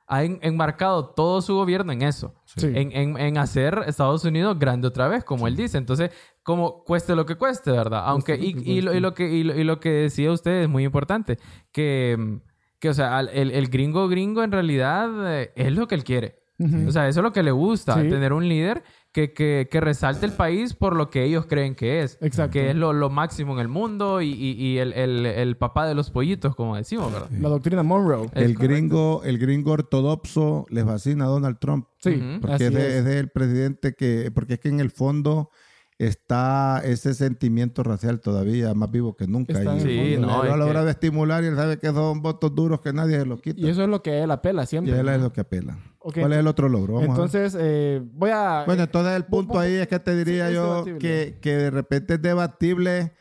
[0.09, 2.35] ha en- enmarcado todo su gobierno en eso.
[2.45, 2.67] Sí.
[2.67, 5.79] En, en- en hacer Estados Unidos grande otra vez, como él dice.
[5.79, 6.11] Entonces,
[6.43, 8.03] como cueste lo que cueste, ¿verdad?
[8.07, 10.69] Aunque, y, y lo, y lo que, y, lo, y lo que decía usted es
[10.69, 11.39] muy importante,
[11.73, 12.41] que,
[12.79, 15.09] que o sea, el, el gringo gringo en realidad
[15.41, 16.41] eh, es lo que él quiere.
[16.87, 18.09] O sea, eso es lo que le gusta, Sí.
[18.09, 22.03] tener un líder que, que, que resalte el país por lo que ellos creen que
[22.03, 22.17] es.
[22.23, 22.53] Exacto.
[22.55, 25.87] Que es lo, lo máximo en el mundo y, y- y el, el- el papá
[25.87, 27.29] de los pollitos, como decimos, ¿verdad?
[27.39, 28.29] La doctrina Monroe.
[28.33, 31.87] El gringo, el gringo ortodoxo le fascina a Donald Trump.
[31.99, 32.21] Sí.
[32.41, 32.95] Porque así es, de- es.
[32.95, 35.51] es del presidente que, porque es que en el fondo
[35.99, 39.53] está ese sentimiento racial todavía más vivo que nunca.
[39.53, 41.89] Está y el Sí, él no, lo es ha que- estimular y él sabe que
[41.89, 43.61] son votos duros que nadie se los quita.
[43.61, 44.99] Y eso es lo que él apela Y siempre.
[44.99, 45.79] él es lo que apela.
[46.03, 46.95] ¿Cuál es el otro logro?
[46.95, 47.27] Vamos a ver.
[47.27, 48.65] Entonces, eh, voy a...
[48.67, 52.15] Bueno, entonces el punto ahí es que te diría Sí, yo que, que de repente
[52.15, 53.13] es debatible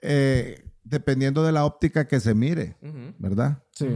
[0.00, 2.76] eh, dependiendo de la óptica que se mire.
[3.18, 3.62] ¿verdad?
[3.72, 3.86] Sí.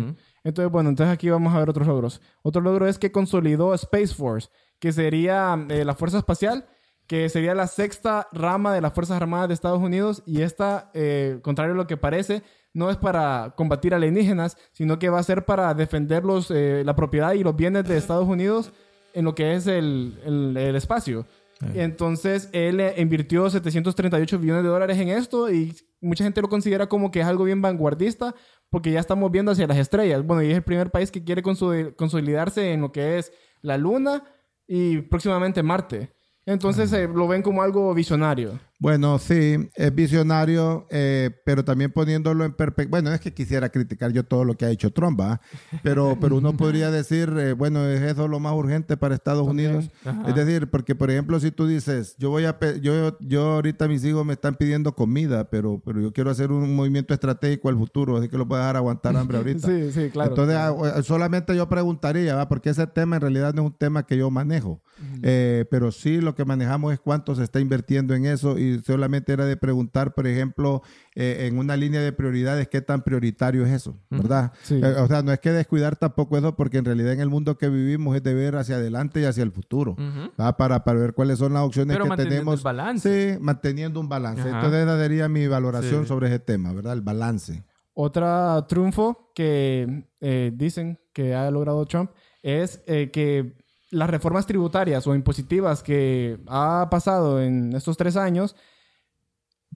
[0.45, 2.21] Entonces, bueno, entonces aquí vamos a ver otros logros.
[2.43, 6.67] Otro logro es que consolidó Space Force, que sería eh, la Fuerza Espacial,
[7.07, 10.23] que sería la sexta rama de las Fuerzas Armadas de Estados Unidos.
[10.27, 12.43] Y esta, eh, contrario a lo que parece,
[12.75, 16.97] no es para combatir alienígenas, sino que va a ser para defender los, eh, la
[16.97, 18.73] propiedad y los bienes de Estados Unidos
[19.15, 21.27] en lo que es el, el- el espacio.
[21.75, 26.89] Entonces, él eh, invirtió 738 billones de dólares en esto y mucha gente lo considera
[26.89, 28.35] como que es algo bien vanguardista
[28.69, 30.25] porque ya estamos viendo hacia las estrellas.
[30.27, 33.77] Bueno, y es el primer país que quiere consoli- consolidarse en lo que es la
[33.79, 34.25] Luna
[34.67, 36.11] y próximamente Marte.
[36.47, 38.59] Entonces, eh, lo ven como algo visionario.
[38.83, 42.99] Bueno, sí, es visionario, eh, pero también poniéndolo en perspectiva.
[42.99, 45.41] Bueno, es que quisiera criticar yo todo lo que ha hecho Trump, ¿va?
[45.85, 49.89] Pero, pero uno podría decir, eh, bueno, es eso lo más urgente para Estados Unidos.
[50.05, 50.25] Ajá.
[50.27, 54.05] Es decir, porque por ejemplo, si tú dices, yo voy a, yo, yo ahorita mis
[54.05, 58.17] hijos me están pidiendo comida, pero, pero yo quiero hacer un movimiento estratégico al futuro,
[58.17, 59.65] así que los voy a dejar aguantar hambre ahorita.
[59.65, 60.31] Sí, sí, claro.
[60.31, 62.49] Entonces, ah, solamente yo preguntaría, ¿va?
[62.49, 64.83] Porque ese tema en realidad no es un tema que yo manejo.
[65.23, 69.33] Eh, pero sí lo que manejamos es cuánto se está invirtiendo en eso y solamente
[69.33, 70.83] era de preguntar, por ejemplo,
[71.15, 73.99] eh, en una línea de prioridades, ¿qué tan prioritario es eso?
[74.11, 74.53] ¿Verdad?
[74.63, 74.81] Sí.
[74.83, 77.59] Eh, o sea, no es que descuidar tampoco eso, porque en realidad en el mundo
[77.59, 79.97] que vivimos es de ver hacia adelante y hacia el futuro.
[80.37, 82.61] Para, para ver cuáles son las opciones Pero que manteniendo tenemos.
[82.61, 83.33] el balance.
[83.35, 84.43] Sí, manteniendo un balance.
[84.43, 84.57] Ajá.
[84.57, 86.09] Entonces, esa sería mi valoración Sí.
[86.09, 86.93] sobre ese tema, ¿verdad?
[86.95, 87.65] El balance.
[87.95, 92.11] Otra triunfo que eh, dicen que ha logrado Trump
[92.43, 93.55] es eh, que
[93.93, 98.57] las reformas tributarias o impositivas que ha pasado en estos tres años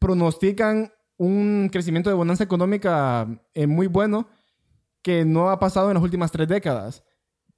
[0.00, 4.29] pronostican un crecimiento de bonanza económica eh, muy bueno
[5.02, 7.05] que no ha pasado en las últimas tres décadas.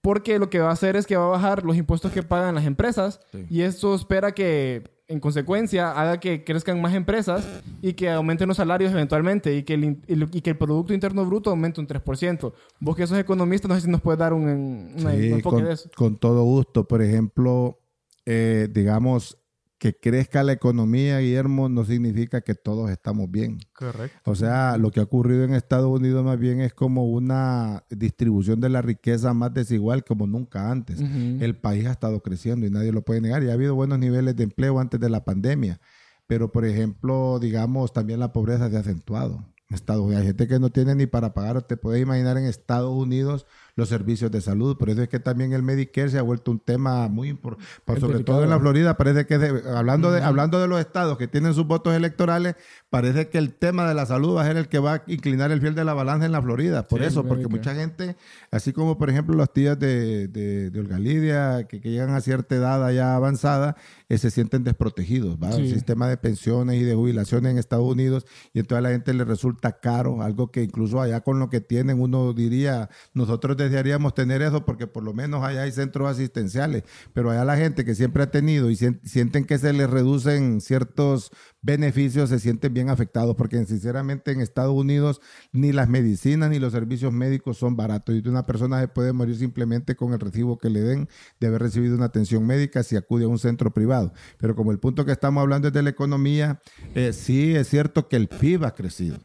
[0.01, 2.55] Porque lo que va a hacer es que va a bajar los impuestos que pagan
[2.55, 3.47] las empresas Sí.
[3.51, 7.45] y esto espera que, en consecuencia, haga que crezcan más empresas
[7.81, 11.49] y que aumenten los salarios eventualmente y que el, y que el Producto Interno Bruto
[11.51, 12.53] aumente un 3%.
[12.79, 15.43] Vos que sos economista, no sé si nos puedes dar un, un- un Sí, enfoque
[15.43, 15.91] con, de eso.
[15.97, 16.87] con todo gusto.
[16.87, 17.81] Por ejemplo,
[18.27, 19.39] eh, digamos
[19.79, 23.59] que crezca la economía, Guillermo, no significa que todos estamos bien.
[23.73, 24.31] Correcto.
[24.31, 28.61] O sea, lo que ha ocurrido en Estados Unidos más bien es como una distribución
[28.61, 31.01] de la riqueza más desigual como nunca antes.
[31.01, 33.43] El país ha estado creciendo y nadie lo puede negar.
[33.45, 35.81] Y ha habido buenos niveles de empleo antes de la pandemia.
[36.27, 39.45] Pero, por ejemplo, digamos, también la pobreza se ha acentuado.
[39.69, 40.23] En Estados Unidos.
[40.23, 41.63] Hay gente que no tiene ni para pagar.
[41.63, 43.47] Te puedes imaginar en Estados Unidos
[43.79, 44.77] los servicios de salud.
[44.77, 47.65] Por eso es que también el Medicare se ha vuelto un tema muy importante.
[47.87, 48.25] Sobre delicado.
[48.25, 51.55] todo en la Florida, parece que, de- hablando, de, hablando de los estados que tienen
[51.55, 52.57] sus votos electorales,
[52.91, 55.53] parece que el tema de la salud va a ser el que va a inclinar
[55.53, 56.89] el fiel de la balanza en la Florida.
[56.89, 58.17] Por Sí, eso, porque mucha gente,
[58.51, 62.21] así como por ejemplo las tías de, de, de Olga Lidia, que, que llegan a
[62.21, 63.77] cierta edad ya avanzada,
[64.09, 65.37] eh, se sienten desprotegidos.
[65.41, 65.53] ¿va?
[65.53, 65.63] Sí.
[65.63, 69.15] El sistema de pensiones y de jubilaciones en Estados Unidos, y entonces a la gente
[69.15, 74.15] le resulta caro, algo que incluso allá con lo que tienen uno diría, nosotros desearíamos
[74.15, 77.95] tener eso porque por lo menos allá hay centros asistenciales, pero allá la gente que
[77.95, 81.31] siempre ha tenido y sien- sienten que se les reducen ciertos
[81.73, 85.21] beneficios, se sienten bien afectados porque sinceramente en Estados Unidos
[85.53, 89.37] ni las medicinas ni los servicios médicos son baratos y una persona se puede morir
[89.37, 91.09] simplemente con el recibo que le den
[91.41, 94.15] de haber recibido una atención médica si acude a un centro privado.
[94.39, 96.61] Pero como el punto que estamos hablando es de la economía,
[96.95, 99.19] eh, sí es cierto que el PIB ha crecido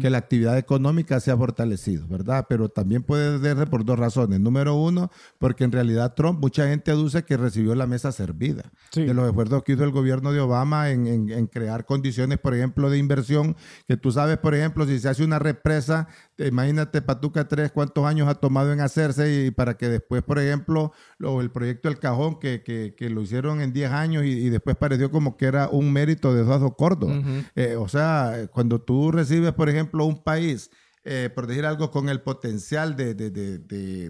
[0.00, 2.46] que la actividad económica se ha fortalecido, ¿verdad?
[2.48, 4.38] Pero también puede verse por dos razones.
[4.38, 9.04] Número uno, porque en realidad Trump, mucha gente aduce que recibió la mesa servida Sí.
[9.04, 12.54] de los esfuerzos que hizo el gobierno de Obama en, en- en crear condiciones, por
[12.54, 13.56] ejemplo, de inversión,
[13.88, 18.28] que tú sabes, por ejemplo, si se hace una represa, imagínate Patuca 3, cuántos años
[18.28, 22.38] ha tomado en hacerse y para que después, por ejemplo, lo- el proyecto El Cajón,
[22.38, 25.68] que, que- que lo hicieron en 10 años y, y después pareció como que era
[25.68, 27.18] un mérito de Eduardo Córdoba.
[27.18, 27.30] Ujú.
[27.56, 30.70] Eh, o sea, cuando tú recibes, por ejemplo, un país,
[31.10, 33.58] eh, por decir algo, con el potencial de, de- de-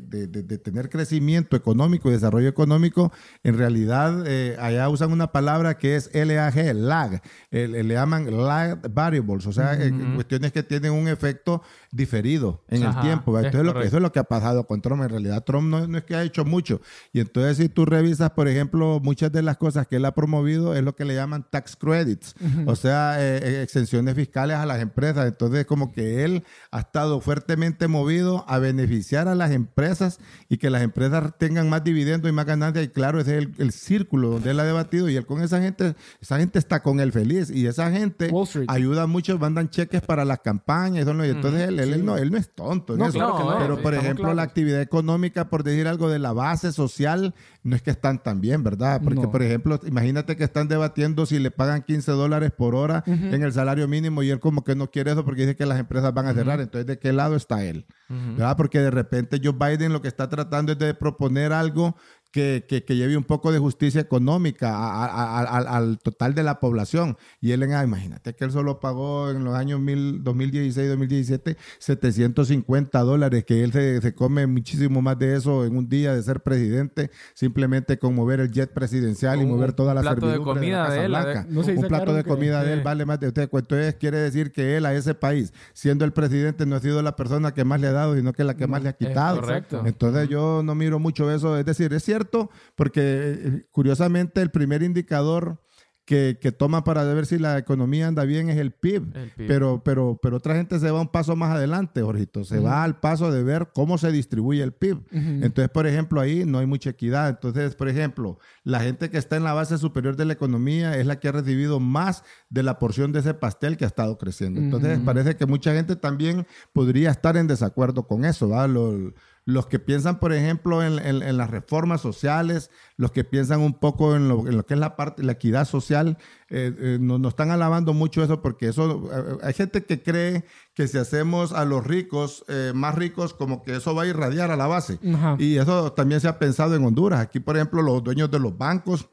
[0.01, 3.13] de- tener crecimiento económico y desarrollo económico,
[3.45, 8.81] en realidad eh, allá usan una palabra que es LAG, lag, eh, le llaman lag
[8.93, 13.37] variables, o sea, eh, cuestiones que tienen un efecto diferido en Ajá, el tiempo.
[13.39, 13.89] Entonces, lo que, correcto.
[13.89, 15.03] eso es lo que ha pasado con Trump.
[15.05, 16.81] En realidad, Trump no, no es que ha hecho mucho.
[17.13, 20.75] Y entonces, si tú revisas, por ejemplo, muchas de las cosas que él ha promovido
[20.75, 22.35] es lo que le llaman tax credits,
[22.67, 25.27] o sea, eh, exenciones fiscales a las empresas.
[25.29, 30.71] Entonces, como que él ha estado fuertemente movido a beneficiar a las empresas y que
[30.71, 32.85] las empresas tengan más dividendos y más ganancias.
[32.87, 35.61] Y claro, ese es el, el círculo donde él ha debatido y él con esa
[35.61, 38.31] gente, esa gente está con él feliz y esa gente
[38.69, 41.07] ayuda mucho, mandan cheques para las campañas.
[41.07, 43.13] entonces él, él- él no, él no es tonto en eso.
[43.13, 44.37] claro que no, Pero, por ejemplo, claros.
[44.37, 47.35] la actividad económica, por decir algo de la base social,
[47.69, 49.01] no es que están tan bien, ¿verdad?
[49.03, 49.31] Porque, No.
[49.31, 53.53] por ejemplo, imagínate que están debatiendo si le pagan 15 dólares por hora en el
[53.53, 56.27] salario mínimo y él como que no quiere eso porque dice que las empresas van
[56.27, 56.61] a cerrar.
[56.61, 57.87] Entonces, ¿de qué lado está él?
[58.09, 58.57] ¿Verdad?
[58.57, 61.97] Porque de repente Joe Biden lo que está tratando es de proponer algo
[62.31, 66.35] que, que- que lleve un poco de justicia económica a- a- a- al- al total
[66.35, 67.17] de la población.
[67.41, 73.01] Y él, en, ah, imagínate que él solo pagó en los años mil- 2016-2017 750
[73.01, 76.41] dólares, que él se, se come muchísimo más de eso en un día de ser
[76.41, 80.55] presidente, simplemente con mover el jet presidencial y Un mover toda la plato de servidumbre
[80.61, 81.47] comida la Casa de él, Blanca.
[81.49, 83.49] No un plato de que- comida de él vale más de usted.
[83.53, 87.17] Entonces quiere decir que él a ese país, siendo el presidente, no ha sido la
[87.17, 89.41] persona que más le ha dado, sino que la que más le ha quitado.
[89.41, 89.83] correcto.
[89.87, 91.57] Entonces yo no miro mucho eso.
[91.57, 92.28] Es decir, es cierto,
[92.75, 95.61] porque eh, curiosamente el primer indicador
[96.05, 99.15] que, que toma para ver si la economía anda bien es el PIB.
[99.15, 99.47] El PIB.
[99.47, 102.45] Pero, pero, pero otra gente se va un paso más adelante, Jorgito.
[102.45, 105.03] Se va al paso de ver cómo se distribuye el PIB.
[105.45, 107.29] Entonces, por ejemplo, ahí no hay mucha equidad.
[107.29, 111.05] Entonces, por ejemplo, la gente que está en la base superior de la economía es
[111.05, 114.61] la que ha recibido más de la porción de ese pastel que ha estado creciendo.
[114.61, 118.49] Entonces, parece que mucha gente también podría estar en desacuerdo con eso.
[118.49, 118.67] ¿va?
[118.67, 119.13] Lo-
[119.51, 123.73] los que piensan, por ejemplo, en, en- en las reformas sociales, los que piensan un
[123.81, 126.19] poco en lo, en lo que es la parte, la equidad social,
[126.51, 130.45] eh, eh, no, no están alabando mucho eso porque eso, eh, hay gente que cree
[130.75, 134.51] que si hacemos a los ricos eh, más ricos, como que eso va a irradiar
[134.51, 134.99] a la base.
[135.15, 135.37] Ajá.
[135.39, 137.21] Y eso también se ha pensado en Honduras.
[137.21, 139.09] Aquí, por ejemplo, los dueños de los bancos,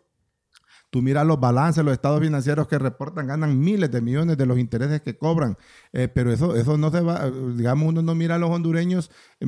[0.92, 4.58] Tú miras los balances, los estados financieros que reportan, ganan miles de millones de los
[4.58, 5.58] intereses que cobran.
[5.92, 9.46] Eh, pero eso, eso no se va, digamos, uno no mira a los hondureños eh,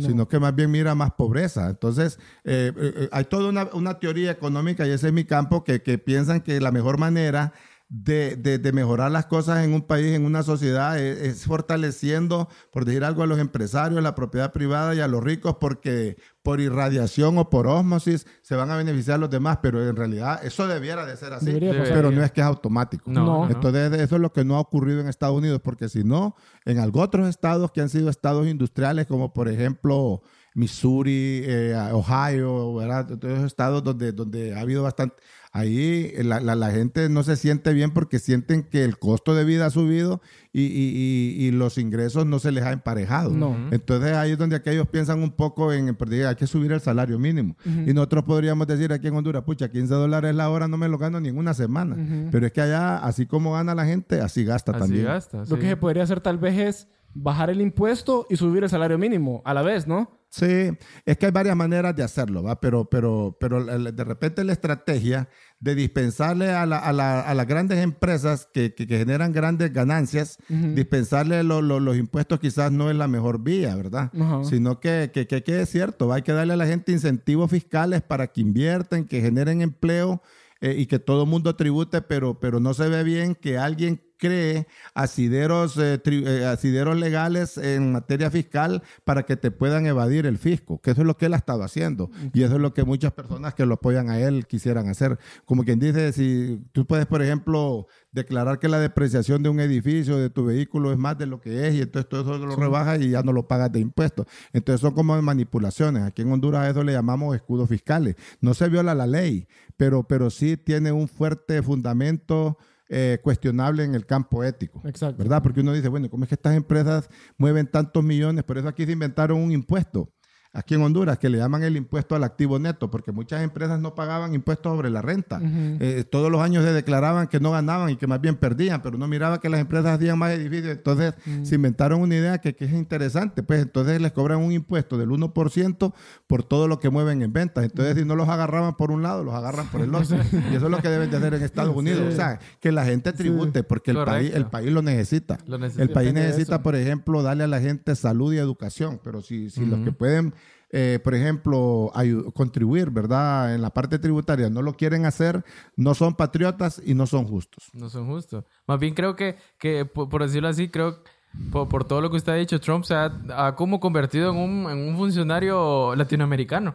[0.00, 1.70] sino que más bien mira más pobreza.
[1.70, 5.64] Entonces, eh, eh, eh, hay toda una, una teoría económica, y ese es mi campo,
[5.64, 7.52] que, que piensan que la mejor manera
[7.96, 12.48] de, de- de mejorar las cosas en un país, en una sociedad, es, es fortaleciendo,
[12.72, 16.60] por decir algo, a los empresarios, la propiedad privada y a los ricos, porque por
[16.60, 21.06] irradiación o por ósmosis se van a beneficiar los demás, pero en realidad eso debiera
[21.06, 23.10] de ser así, Debería pero no es que es automático.
[23.10, 23.50] No, No.
[23.50, 26.78] Entonces eso es lo que no ha ocurrido en Estados Unidos, porque si no, en
[26.80, 30.22] algunos otros estados que han sido estados industriales, como por ejemplo
[30.54, 33.06] Missouri, eh, Ohio, ¿verdad?
[33.18, 35.16] Todos esos estados donde, donde ha habido bastante...
[35.56, 39.44] Ahí la, la- la gente no se siente bien porque sienten que el costo de
[39.44, 40.20] vida ha subido
[40.52, 43.30] y, y- y- y los ingresos no se les ha emparejado.
[43.30, 43.56] No.
[43.70, 45.96] Entonces ahí es donde aquellos piensan un poco en,
[46.28, 47.56] hay que subir el salario mínimo.
[47.86, 50.98] Y nosotros podríamos decir aquí en Honduras, pucha, 15 dólares la hora no me lo
[50.98, 51.96] gano ni en una semana.
[52.32, 55.04] Pero es que allá, así como gana la gente, así gasta Así también.
[55.04, 55.44] gasta.
[55.48, 58.98] Lo que se podría hacer tal vez es bajar el impuesto y subir el salario
[58.98, 60.10] mínimo a la vez, ¿no?
[60.36, 62.60] Sí, es que hay varias maneras de hacerlo, ¿va?
[62.60, 65.28] Pero, pero, pero de repente la estrategia
[65.60, 69.72] de dispensarle a, la- a la- a las grandes empresas que, que- que generan grandes
[69.72, 70.38] ganancias,
[70.74, 74.10] dispensarle lo- lo- los impuestos quizás no es la mejor vía, ¿verdad?
[74.44, 76.16] Sino que, que, que- es cierto, ¿va?
[76.16, 80.20] hay que darle a la gente incentivos fiscales para que inviertan, que generen empleo
[80.60, 84.00] eh, y que todo el mundo tribute, pero, pero no se ve bien que alguien
[84.16, 90.26] cree asideros, eh, tri- eh, asideros legales en materia fiscal para que te puedan evadir
[90.26, 92.10] el fisco, que eso es lo que él ha estado haciendo.
[92.32, 95.18] Y eso es lo que muchas personas que lo apoyan a él quisieran hacer.
[95.44, 100.16] Como quien dice, si tú puedes, por ejemplo, declarar que la depreciación de un edificio,
[100.18, 103.00] de tu vehículo, es más de lo que es, y entonces todo eso lo rebajas
[103.00, 104.26] y ya no lo pagas de impuestos.
[104.52, 106.02] Entonces son como manipulaciones.
[106.04, 108.16] Aquí en Honduras a eso le llamamos escudos fiscales.
[108.40, 112.56] No se viola la ley, pero, pero sí tiene un fuerte fundamento
[112.88, 114.82] eh, cuestionable en el campo ético.
[114.84, 115.16] Exacto.
[115.16, 115.42] ¿Verdad?
[115.42, 118.44] Porque uno dice, bueno, ¿cómo es que estas empresas mueven tantos millones?
[118.44, 120.13] Por eso aquí se inventaron un impuesto.
[120.54, 123.94] Aquí en Honduras, que le llaman el impuesto al activo neto, porque muchas empresas no
[123.94, 125.40] pagaban impuestos sobre la renta.
[125.42, 128.96] Eh, todos los años se declaraban que no ganaban y que más bien perdían, pero
[128.96, 130.72] no miraba que las empresas hacían más edificios.
[130.72, 133.42] Entonces se inventaron una idea que, que es interesante.
[133.42, 135.92] Pues entonces les cobran un impuesto del 1%
[136.26, 137.64] por todo lo que mueven en ventas.
[137.64, 140.16] Entonces, si no los agarraban por un lado, los agarran por el otro.
[140.52, 142.12] y eso es lo que deben de hacer en Estados Unidos.
[142.12, 145.38] O sea, que la gente tribute, porque el país, el país lo necesita.
[145.46, 145.82] Lo necesita.
[145.82, 146.62] El país necesita, eso.
[146.62, 150.34] por ejemplo, darle a la gente salud y educación, pero si, si los que pueden,
[150.76, 151.92] eh, por ejemplo,
[152.34, 153.54] contribuir, ¿verdad?
[153.54, 155.44] En la parte tributaria no lo quieren hacer,
[155.76, 157.70] no son patriotas y no son justos.
[157.74, 158.44] No son justos.
[158.66, 161.04] Más bien creo que, que por, decirlo así, creo
[161.50, 164.36] por, por todo lo que usted ha dicho, Trump se ha, ha como convertido en
[164.36, 166.74] un, en un funcionario latinoamericano.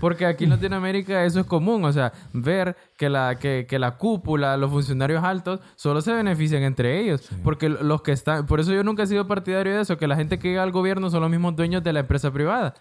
[0.00, 3.96] Porque aquí en Latinoamérica eso es común, o sea, ver que la, que, que la
[3.96, 7.28] cúpula, los funcionarios altos, solo se benefician entre ellos.
[7.44, 10.16] Porque los que están, por eso yo nunca he sido partidario de eso, que la
[10.16, 12.74] gente que llega al gobierno son los mismos dueños de la empresa privada.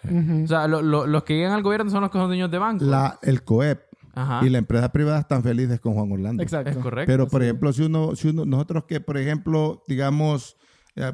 [0.44, 2.58] O sea, lo- lo- los que llegan al gobierno son los que son dueños de
[2.58, 2.88] bancos.
[2.88, 3.82] La, el COEP
[4.16, 4.46] Ajá.
[4.46, 6.42] y la empresa privada están felices con Juan Orlando.
[6.42, 6.72] Exacto.
[6.72, 7.12] Es correcto.
[7.12, 10.58] Pero, por ejemplo, si uno, si uno, nosotros que, por ejemplo, digamos,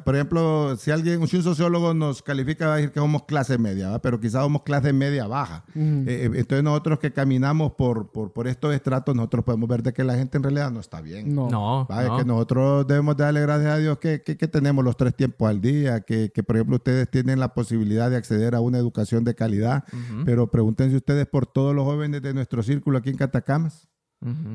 [0.04, 3.58] por ejemplo, si alguien, si un sociólogo nos califica, va a decir que somos clase
[3.58, 3.98] media, ¿va?
[4.00, 5.64] pero quizás somos clase media baja.
[5.74, 9.92] Eh, eh, entonces nosotros que caminamos por, por, por estos estratos, nosotros podemos ver de
[9.92, 11.34] que la gente en realidad no está bien.
[11.34, 11.50] No.
[11.50, 12.16] No, Va, es no.
[12.18, 15.60] que nosotros debemos darle gracias a Dios que, que- que tenemos los tres tiempos al
[15.60, 19.34] día, que, que, por ejemplo ustedes tienen la posibilidad de acceder a una educación de
[19.34, 19.84] calidad,
[20.24, 23.88] pero pregúntense ustedes por todos los jóvenes de nuestro círculo aquí en Catacamas.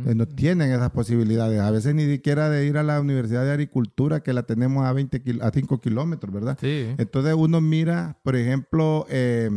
[0.07, 1.59] Eh, no tienen esas posibilidades.
[1.59, 4.93] A veces ni siquiera de ir a la Universidad de Agricultura, que la tenemos a,
[4.93, 6.57] 20 kil- a 5 kilómetros, ¿verdad?
[6.59, 6.87] Sí.
[6.97, 9.49] Entonces uno mira, por ejemplo, eh,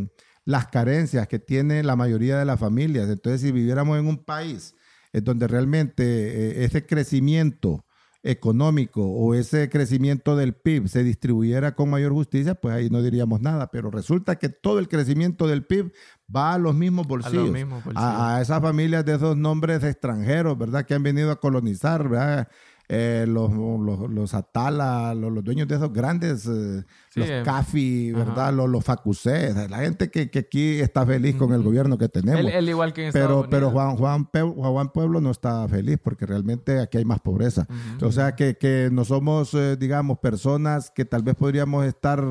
[0.45, 3.09] las carencias que tiene la mayoría de las familias.
[3.09, 4.75] Entonces, si viviéramos en un país
[5.13, 7.85] en donde realmente eh, ese crecimiento
[8.25, 13.41] económico o ese crecimiento del PIB se distribuyera con mayor justicia, pues ahí no diríamos
[13.41, 13.71] nada.
[13.71, 15.93] Pero resulta que todo el crecimiento del PIB
[16.35, 17.51] va a los mismos bolsillos.
[17.51, 18.03] mismos bolsillos.
[18.03, 20.85] A, a esas familias de esos nombres extranjeros, ¿verdad?
[20.85, 22.49] Que han venido a colonizar, ¿verdad?
[22.89, 27.43] Eh, los, los, los Atala, los, los dueños de esos grandes, eh, Sí, los eh,
[27.43, 28.49] Cafi, ¿verdad?
[28.49, 28.53] ajá.
[28.53, 32.41] Los, los Facusé, la gente que, que aquí está feliz con el gobierno que tenemos.
[32.41, 33.71] Él, él igual que en Pero, pero.
[33.71, 37.67] Juan, Juan, Juan Pueblo no está feliz porque realmente aquí hay más pobreza.
[38.03, 42.23] O sea que, que no somos, eh, digamos, personas que tal vez podríamos estar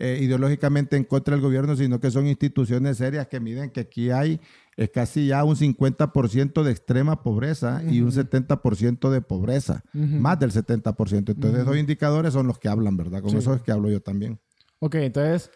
[0.00, 4.10] eh, ideológicamente en contra del gobierno, sino que son instituciones serias que miden que aquí
[4.10, 4.40] hay
[4.76, 10.52] eh, casi ya un 50% de extrema pobreza y un 70% de pobreza, más del
[10.52, 11.30] 70%.
[11.30, 13.20] Entonces esos indicadores son los que hablan, ¿verdad?
[13.22, 13.38] Con Sí.
[13.38, 14.38] eso es que hablo yo también.
[14.78, 15.50] Ok, entonces,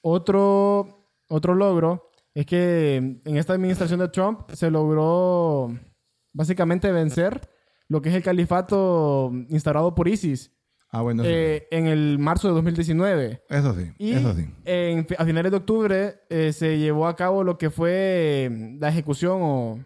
[0.00, 5.70] otro, otro logro es que en esta administración de Trump se logró
[6.32, 7.48] básicamente vencer
[7.88, 10.50] lo que es el califato instaurado por ISIS
[10.96, 13.42] Ah, bueno, eh, en el marzo de 2019.
[13.48, 14.46] eso sí, Y eso sí.
[14.64, 18.88] en- a finales de octubre eh, se llevó a cabo lo que fue eh, la
[18.90, 19.84] ejecución o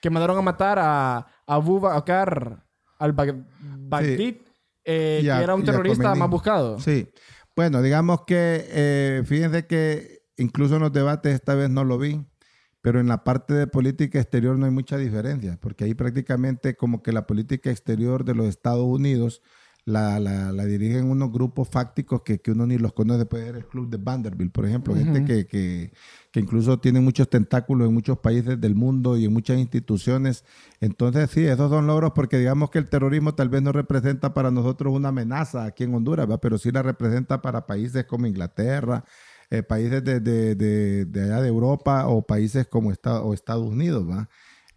[0.00, 2.64] que mandaron a matar a Abu Bakr
[2.98, 4.42] al-Baghdadi,
[4.84, 6.78] eh, Y a- que era un terrorista más buscado.
[6.80, 7.08] Sí.
[7.56, 12.24] Bueno, digamos que, eh, fíjense que incluso en los debates esta vez no lo vi,
[12.80, 17.02] pero en la parte de política exterior no hay mucha diferencia, porque ahí prácticamente como
[17.02, 19.42] que la política exterior de los Estados Unidos
[19.90, 23.56] la, la- la dirigen unos grupos fácticos que, que uno ni los conoce, puede ser
[23.56, 25.92] el Club de Vanderbilt, por ejemplo, gente que, que,
[26.30, 30.44] que incluso tiene muchos tentáculos en muchos países del mundo y en muchas instituciones.
[30.80, 34.50] Entonces, sí, esos son logros porque digamos que el terrorismo tal vez no representa para
[34.50, 36.38] nosotros una amenaza aquí en Honduras, ¿va?
[36.38, 39.04] pero sí la representa para países como Inglaterra,
[39.50, 43.66] eh, países de, de- de- de allá de Europa o países como Esta- o Estados
[43.68, 44.28] Unidos, ¿va?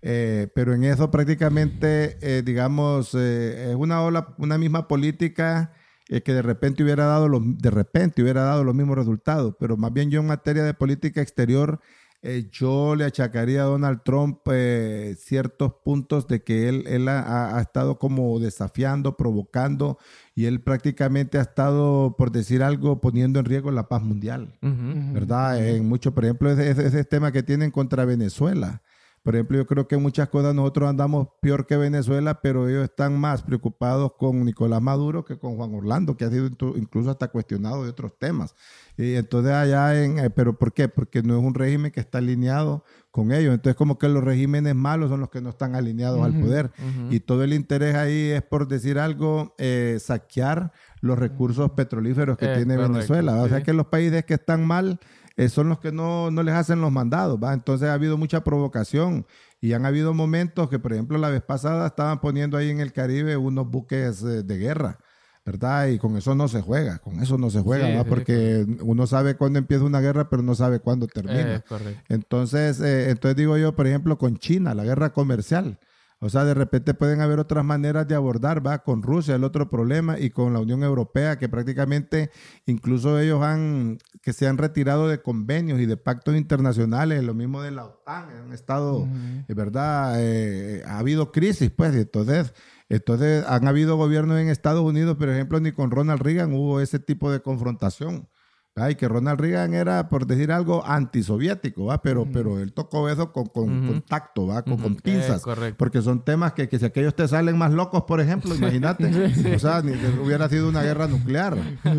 [0.05, 5.71] Eh, pero en eso prácticamente, eh, digamos, eh, es una ola, una misma política
[6.09, 9.55] eh, que de repente hubiera dado los, de repente hubiera dado los mismos resultados.
[9.59, 11.79] Pero más bien yo en materia de política exterior,
[12.21, 17.57] eh, yo le achacaría a Donald Trump eh, ciertos puntos de que él, él ha,
[17.57, 19.97] ha estado como desafiando, provocando,
[20.35, 24.57] y él prácticamente ha estado, por decir algo, poniendo en riesgo la paz mundial.
[24.61, 25.65] ¿verdad?
[25.65, 28.81] En mucho, por ejemplo, ese, ese, ese tema que tienen contra Venezuela.
[29.23, 33.17] Por ejemplo, yo creo que muchas cosas nosotros andamos peor que Venezuela, pero ellos están
[33.17, 37.29] más preocupados con Nicolás Maduro que con Juan Orlando, que ha sido inclu- incluso hasta
[37.29, 38.53] cuestionado de otros temas.
[38.97, 40.89] Y entonces allá en, eh, pero ¿por qué?
[40.89, 43.53] Porque no es un régimen que está alineado con ellos.
[43.53, 46.71] Entonces como que los regímenes malos son los que no están alineados al poder.
[47.09, 52.47] Y todo el interés ahí es por decir algo, eh, saquear los recursos petrolíferos que
[52.47, 53.41] tiene correcto, Venezuela.
[53.41, 53.63] O sea sí.
[53.63, 54.99] que los países que están mal
[55.35, 57.53] eh, son los que no, no les hacen los mandados, ¿va?
[57.53, 59.25] Entonces ha habido mucha provocación
[59.61, 62.91] y han habido momentos que, por ejemplo, la vez pasada estaban poniendo ahí en el
[62.93, 64.99] Caribe unos buques eh, de guerra,
[65.45, 65.87] ¿verdad?
[65.87, 68.03] Y con eso no se juega, con eso no se juega, Sí, ¿va?
[68.03, 71.61] sí, Porque uno sabe cuándo empieza una guerra, pero no sabe cuándo termina.
[71.61, 72.01] Correcto.
[72.09, 75.79] Entonces, eh, entonces digo yo, por ejemplo, con China, la guerra comercial.
[76.23, 79.69] O sea, de repente pueden haber otras maneras de abordar, va, con Rusia el otro
[79.69, 82.31] problema y con la Unión Europea, que prácticamente
[82.65, 87.61] incluso ellos han, que se han retirado de convenios y de pactos internacionales, lo mismo
[87.61, 89.05] de la OTAN, han estado,
[89.49, 92.53] es verdad, eh, ha habido crisis, pues, y entonces,
[92.87, 96.99] entonces han habido gobiernos en Estados Unidos, por ejemplo, ni con Ronald Reagan hubo ese
[96.99, 98.29] tipo de confrontación.
[98.75, 102.01] Ay, que Ronald Reagan era, por decir algo, antisoviético, ¿va?
[102.01, 104.63] Pero, pero él tocó eso con, con, con tacto, ¿va?
[104.63, 105.41] Con, con pinzas.
[105.41, 105.77] Eh, correcto.
[105.77, 109.11] Porque son temas que, que si aquellos te salen más locos, por ejemplo, imagínate.
[109.55, 111.55] O sea, ni hubiera sido una guerra nuclear.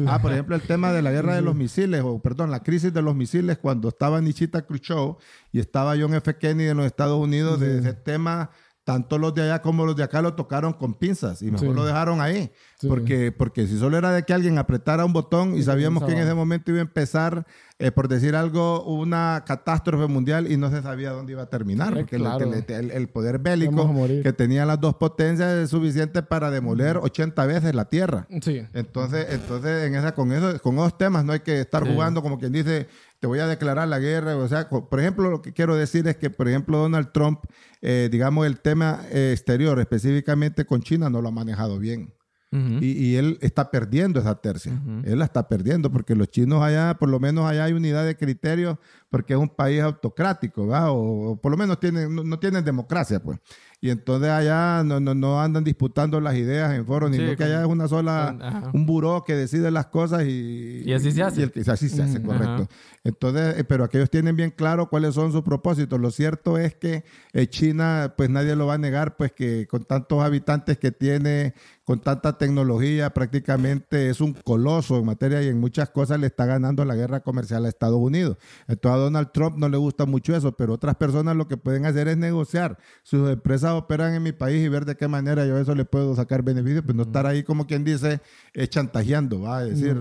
[0.09, 2.93] Ah, por ejemplo, el tema de la guerra de los misiles, o perdón, la crisis
[2.93, 5.17] de los misiles cuando estaba Nichita Khrushchev
[5.53, 6.37] y estaba John F.
[6.37, 8.51] Kennedy en los Estados Unidos, de ese tema
[8.85, 11.75] tanto los de allá como los de acá lo tocaron con pinzas y mejor Sí.
[11.75, 12.53] lo dejaron ahí.
[12.79, 12.87] Sí.
[12.87, 16.19] Porque, porque si solo era de que alguien apretara un botón y sabíamos que en
[16.19, 17.47] ese momento iba a empezar,
[17.79, 21.95] eh, por decir algo, una catástrofe mundial y no se sabía dónde iba a terminar.
[21.95, 22.45] Porque claro.
[22.53, 23.91] el, el poder bélico
[24.23, 28.27] que tenían las dos potencias es suficiente para demoler 80 veces la Tierra.
[28.29, 32.39] Entonces, entonces en esa, con, eso, con esos temas no hay que estar jugando como
[32.39, 32.87] quien dice,
[33.25, 34.37] te voy a declarar la guerra.
[34.37, 37.41] O sea, por ejemplo, lo que quiero decir es que, por ejemplo, Donald Trump,
[37.81, 42.13] eh, digamos, el tema eh, exterior, específicamente con China, no lo ha manejado bien.
[42.53, 44.81] Y, y él está perdiendo esa tercia.
[45.05, 48.17] Él la está perdiendo porque los chinos allá, por lo menos allá hay unidad de
[48.17, 48.77] criterios
[49.11, 50.93] porque es un país autocrático, ¿va?
[50.93, 53.41] O, o por lo menos tienen, no, no tienen democracia, pues.
[53.85, 57.45] Y entonces allá no, no, no andan disputando las ideas en foros, Sí, sino que
[57.45, 58.71] allá es una sola, ajá.
[58.73, 60.85] un buró que decide las cosas y...
[60.87, 61.41] Y así se hace.
[61.43, 62.29] y el así se hace, Ujú.
[62.29, 62.63] correcto.
[62.63, 62.69] Ajá.
[63.07, 66.01] Entonces, eh, pero aquellos tienen bien claro cuáles son sus propósitos.
[66.01, 67.05] Lo cierto es que
[67.35, 71.53] eh, China, pues nadie lo va a negar, pues que con tantos habitantes que tiene,
[71.85, 76.47] con tanta tecnología, prácticamente es un coloso en materia y en muchas cosas le está
[76.47, 78.39] ganando la guerra comercial a Estados Unidos.
[78.69, 81.85] Entonces a Donald Trump no le gusta mucho eso, pero otras personas lo que pueden
[81.85, 82.79] hacer es negociar.
[83.03, 85.85] Sus empresas operan en mi país y ver de qué manera yo a eso le
[85.85, 88.21] puedo sacar beneficio, pues no estar ahí como quien dice,
[88.53, 89.97] eh, chantajeando, va a decir,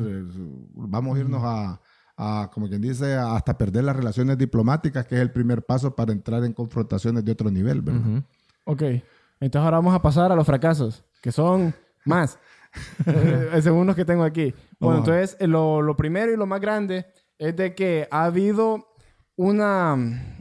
[0.74, 1.82] vamos a irnos a
[2.17, 6.11] a, como quien dice, hasta perder las relaciones diplomáticas, que es el primer paso para
[6.11, 8.01] entrar en confrontaciones de otro nivel, ¿verdad?
[8.01, 8.24] Ujú.
[8.65, 8.82] Ok.
[9.39, 11.74] Entonces ahora vamos a pasar a los fracasos, que son
[12.05, 12.39] más,
[13.05, 14.53] eh, según los que tengo aquí.
[14.80, 17.07] Bueno, Vamos entonces eh, lo, lo primero y lo más grande
[17.38, 18.88] es de que ha habido
[19.36, 20.33] una,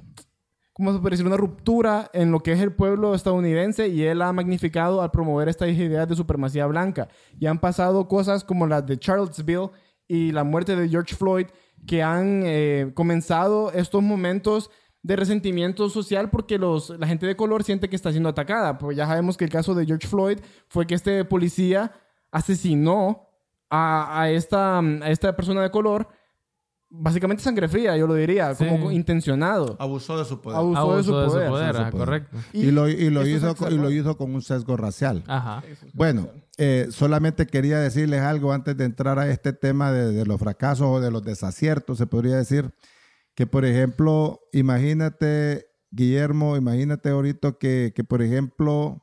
[0.83, 1.27] ¿cómo se puede decir?
[1.27, 5.49] Una ruptura en lo que es el pueblo estadounidense y él ha magnificado al promover
[5.49, 7.07] estas ideas de supremacía blanca.
[7.39, 9.71] Y han pasado cosas como las de Charlottesville
[10.09, 11.47] y la muerte de George Floyd
[11.87, 14.73] que han eh, comenzado estos momentos
[15.05, 18.79] de resentimiento social porque los, la gente de color siente que está siendo atacada.
[18.79, 21.93] Pues ya sabemos que el caso de George Floyd fue que este policía
[22.33, 23.29] asesinó
[23.71, 26.09] a, a esta, a esta persona de color,
[26.95, 28.67] básicamente sangre fría, yo lo diría, Sí.
[28.67, 29.77] como intencionado.
[29.81, 30.59] Abusó de su poder.
[30.59, 31.49] Abusó Abusó de su de su poder.
[31.49, 32.07] poder, Abusó de su ajá, poder.
[32.07, 32.37] correcto.
[32.53, 35.25] Y, lo, y, lo hizo, con- y lo hizo con un sesgo racial.
[35.27, 35.63] Ajá.
[35.95, 36.29] Bueno,
[36.59, 40.87] eh, solamente quería decirles algo antes de entrar a este tema de, de los fracasos
[40.87, 42.73] o de los desaciertos, se podría decir
[43.35, 49.02] que, por ejemplo, imagínate, Guillermo, imagínate ahorita que, que, por ejemplo,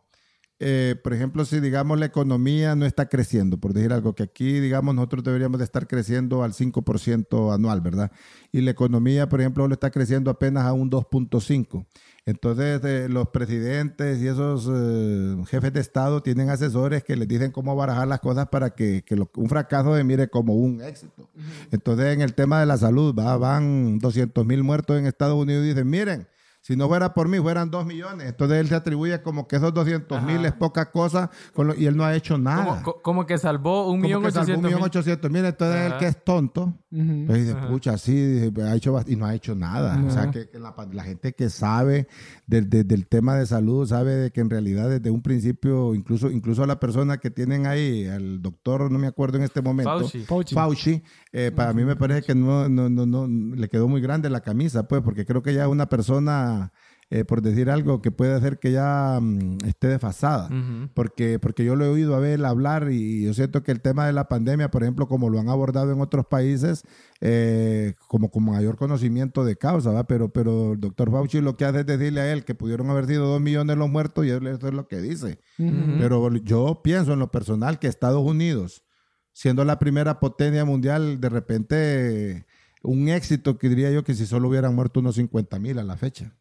[0.59, 4.59] eh, por ejemplo, si digamos la economía no está creciendo, por decir algo, que aquí,
[4.59, 8.11] digamos, nosotros deberíamos de estar creciendo al 5% anual, ¿verdad?
[8.51, 11.85] Y la economía, por ejemplo, lo está creciendo apenas a un 2.5%.
[12.25, 17.51] Entonces, eh, los presidentes y esos eh, jefes de Estado tienen asesores que les dicen
[17.51, 21.27] cómo barajar las cosas para que, que lo- un fracaso se mire como un éxito.
[21.71, 23.35] Entonces, en el tema de la salud, ¿va?
[23.37, 26.27] van 200 mil muertos en Estados Unidos y dicen, miren,
[26.69, 28.27] si no fuera por mí, fueran 2 millones.
[28.27, 31.87] Entonces, él se atribuye como que esos 200 mil es poca cosa con lo- y
[31.87, 32.63] él no ha hecho nada.
[32.63, 34.85] Como, co- como que salvó un Como millón ochocientos millón mil.
[34.85, 35.43] ochocientos mil.
[35.45, 35.97] Entonces, él Ajá.
[35.97, 37.23] que es tonto, Ujú.
[37.25, 39.99] pues dice, pucha, sí, dice, ha hecho y no ha hecho nada.
[40.07, 42.07] O sea, que, que la, la gente que sabe
[42.45, 46.29] del, del- del tema de salud sabe de que en realidad desde un principio, incluso,
[46.29, 50.19] incluso la persona que tienen ahí, al doctor, no me acuerdo en este momento, Fauci.
[50.25, 50.53] Fauci.
[50.55, 54.29] Fauci, eh, para mí me parece que no, no, no, no, le quedó muy grande
[54.29, 56.58] la camisa, pues, porque creo que ya es una persona,
[57.11, 60.47] eh, por decir algo, que puede hacer que ya mm, esté desfasada.
[60.93, 64.05] Porque, porque yo lo he oído a ver hablar y yo siento que el tema
[64.05, 66.83] de la pandemia, por ejemplo, como lo han abordado en otros países,
[67.19, 70.03] eh, como con mayor conocimiento de causa, ¿va?
[70.03, 73.07] Pero, pero el doctor Fauci lo que hace es decirle a él que pudieron haber
[73.07, 75.39] sido dos millones los muertos y él eso es lo que dice.
[75.57, 78.83] Pero yo pienso en lo personal que Estados Unidos,
[79.33, 82.45] siendo la primera potencia mundial, de repente
[82.81, 85.97] un éxito que diría yo que si solo hubieran muerto unos 50 mil a la
[85.97, 86.33] fecha.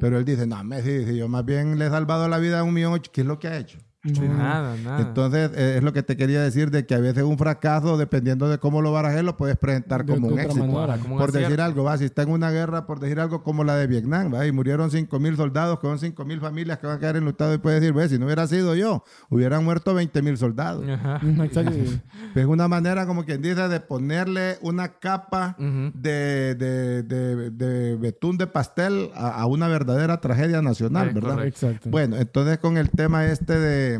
[0.00, 2.62] Pero él dice, no, Messi, dice, yo más bien le he salvado la vida a
[2.62, 3.10] un millón ocho.
[3.12, 3.78] ¿Qué es lo que ha hecho?
[4.04, 5.00] Sí, Nada, nada.
[5.00, 8.48] Entonces, eh, es lo que te quería decir de que a veces un fracaso, dependiendo
[8.50, 10.66] de cómo lo barajes, lo puedes presentar De- como de un éxito.
[10.66, 10.98] manera.
[10.98, 13.64] Como un Por decir algo, va, si está en una guerra, por decir algo como
[13.64, 16.86] la de Vietnam, va, y murieron 5 mil soldados, que son 5 mil familias que
[16.86, 19.94] van a quedar enlutados, y puedes decir, ve, si no hubiera sido yo, hubieran muerto
[19.94, 20.86] 20 mil soldados.
[20.88, 21.20] Ajá.
[22.34, 28.36] Es una manera, como quien dice, de ponerle una capa de, de, de- de betún
[28.38, 31.34] de pastel a, a una verdadera tragedia nacional, Sí, ¿verdad?
[31.36, 31.66] correcto.
[31.68, 31.90] Exacto.
[31.90, 33.93] Bueno, entonces con el tema este de,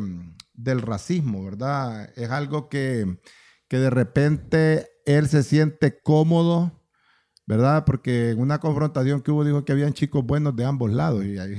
[0.55, 2.11] del racismo, ¿verdad?
[2.17, 3.19] Es algo que,
[3.69, 6.81] que de repente él se siente cómodo,
[7.47, 7.85] ¿verdad?
[7.85, 11.39] Porque en una confrontación que hubo dijo que habían chicos buenos de ambos lados y
[11.39, 11.57] hay,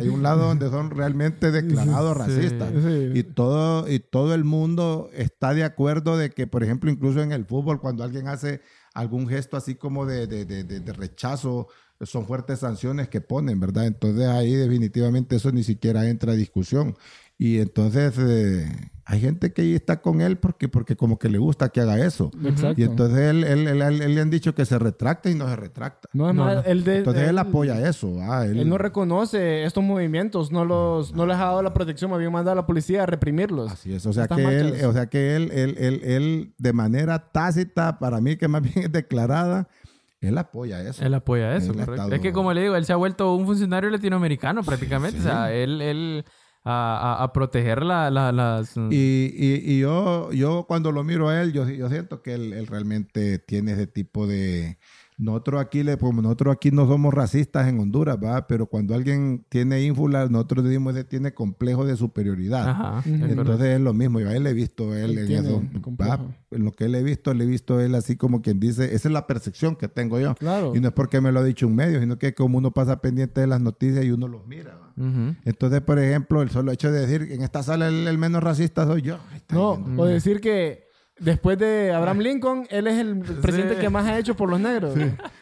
[0.00, 3.10] hay un lado donde son realmente declarados Sí, racistas sí.
[3.14, 7.30] y todo y todo el mundo está de acuerdo de que, por ejemplo, incluso en
[7.32, 8.62] el fútbol cuando alguien hace
[8.94, 11.68] algún gesto así como de, de- de- de- de rechazo,
[12.00, 13.86] son fuertes sanciones que ponen, ¿verdad?
[13.86, 16.96] Entonces ahí definitivamente eso ni siquiera entra a discusión.
[17.40, 18.66] Y entonces eh,
[19.04, 21.96] hay gente que ahí está con él porque, porque como que le gusta que haga
[22.04, 22.32] eso.
[22.44, 22.80] Exacto.
[22.80, 25.48] Y entonces él, él- él- él- él le han dicho que se retracte y no
[25.48, 26.08] se retracta.
[26.12, 26.60] No No, no.
[26.62, 28.18] él, de- Entonces él, él- apoya eso.
[28.20, 32.10] ah, él, Él no reconoce estos movimientos, no los, no les ha dado la protección,
[32.10, 33.70] más bien manda a la policía a reprimirlos.
[33.70, 36.72] Así es, o sea Estas que él, o sea que él, él, él, él, de
[36.72, 39.68] manera tácita, para mí que más bien es declarada,
[40.20, 41.04] él apoya eso.
[41.04, 42.12] Él apoya eso, correcto.
[42.12, 45.20] Es que como le digo, él se ha vuelto un funcionario latinoamericano prácticamente.
[45.20, 46.24] O sea, él, él
[46.70, 48.76] a, a- a proteger la- la- las...
[48.76, 52.52] Y, y- y yo, yo cuando lo miro a él, yo, yo siento que él,
[52.52, 54.78] él realmente tiene ese tipo de...
[55.20, 58.46] Nosotros aquí, le, como nosotros aquí no somos racistas en Honduras, ¿va?
[58.46, 62.68] Pero cuando alguien tiene ínfula, nosotros decimos que tiene complejo de superioridad.
[62.68, 63.02] Ajá.
[63.04, 64.20] Entonces es lo mismo.
[64.20, 65.62] Yo a él le he visto él, Él en tiene eso.
[66.52, 69.08] En lo que él he visto, le he visto él así como quien dice, esa
[69.08, 70.36] es la percepción que tengo yo.
[70.36, 70.76] Claro.
[70.76, 73.00] Y no es porque me lo ha dicho un medio, sino que como uno pasa
[73.00, 74.76] pendiente de las noticias y uno los mira.
[74.76, 74.87] ¿va?
[75.44, 78.86] Entonces, por ejemplo, el solo hecho de decir en esta sala el, el menos racista
[78.86, 79.18] soy yo.
[79.50, 80.86] No, o decir que
[81.20, 84.94] después de Abraham Lincoln, él es el presidente que más ha hecho por los negros.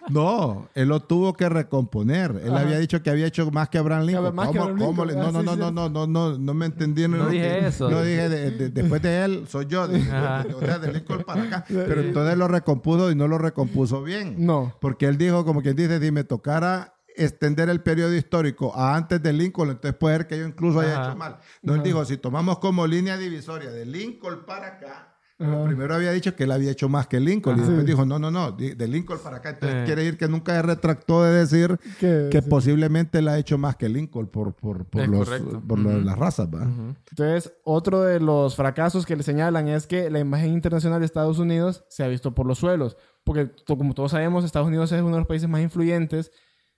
[0.08, 2.40] No, él lo tuvo que recomponer.
[2.42, 2.60] Él Ajá.
[2.60, 4.24] había dicho que había hecho más que Abraham Lincoln.
[4.30, 5.26] que ¿Cómo- Abraham cómo Lincoln?
[5.26, 7.18] Ah, No, no, sí, no, no, no, no, no, no me entendieron.
[7.18, 7.90] No lo dije que- eso.
[7.90, 9.86] No dije, de- de- después de él, soy yo.
[9.88, 10.44] de- Ajá.
[10.44, 11.64] de- o sea, de Lincoln para acá.
[11.68, 14.36] Pero entonces lo recompuso y no lo recompuso bien.
[14.46, 14.74] No.
[14.80, 19.22] Porque él dijo, como quien dice, si me tocara extender el periodo histórico a antes
[19.22, 21.08] de Lincoln, entonces puede ser que yo incluso haya Ajá.
[21.10, 21.38] hecho mal.
[21.62, 26.34] No, él dijo, si tomamos como línea divisoria de Lincoln para acá, primero había dicho
[26.34, 27.68] que él había hecho más que Lincoln, y Ajá.
[27.68, 29.50] después dijo, no, no, no, de Lincoln para acá.
[29.50, 29.84] Entonces Eh.
[29.84, 32.48] quiere decir que nunca se retractó de decir Que- sí.
[32.48, 36.04] posiblemente él ha hecho más que Lincoln por, por, por, los, por de Ujú.
[36.06, 36.62] las razas, ¿va?
[37.10, 41.38] Entonces, otro de los fracasos que le señalan es que la imagen internacional de Estados
[41.38, 42.96] Unidos se ha visto por los suelos.
[43.22, 46.30] Porque, como todos sabemos, Estados Unidos es uno de los países más influyentes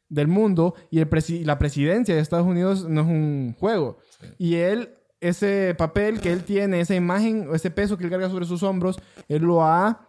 [0.08, 3.98] del mundo y el presi- la presidencia de Estados Unidos no es un juego.
[4.38, 8.46] Y él, ese papel que él tiene, esa imagen, ese peso que él carga sobre
[8.46, 8.98] sus hombros,
[9.28, 10.08] él lo ha,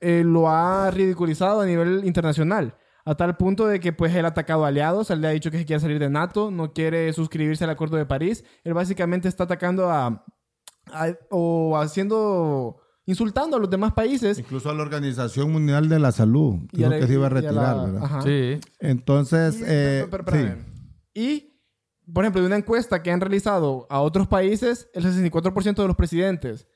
[0.00, 2.74] eh, lo ha ridiculizado a nivel internacional.
[3.04, 5.58] A tal punto de que pues él ha atacado aliados, él le ha dicho que
[5.58, 8.44] se quiere salir de NATO, no quiere suscribirse al Acuerdo de París.
[8.64, 10.24] Él básicamente está atacando a,
[10.92, 16.12] a- o haciendo insultando a los demás países Incluso a la Organización Mundial de la
[16.12, 18.04] Salud, Y dijo a la- que se iba a y la- retirar, ¿verdad?
[18.04, 18.22] ajá.
[18.22, 18.60] Sí.
[18.80, 20.44] Entonces, Y, eh, pero- pero- sí.
[20.44, 20.64] espérame.
[21.14, 21.52] Y,
[22.12, 25.96] por ejemplo, de una encuesta que han realizado a otros países, el 64% de los
[25.96, 26.66] presidentes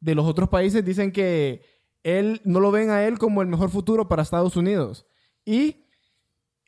[0.00, 1.62] de los otros países dicen que
[2.02, 5.06] él no lo ven a él como el mejor futuro para Estados Unidos.
[5.46, 5.83] Y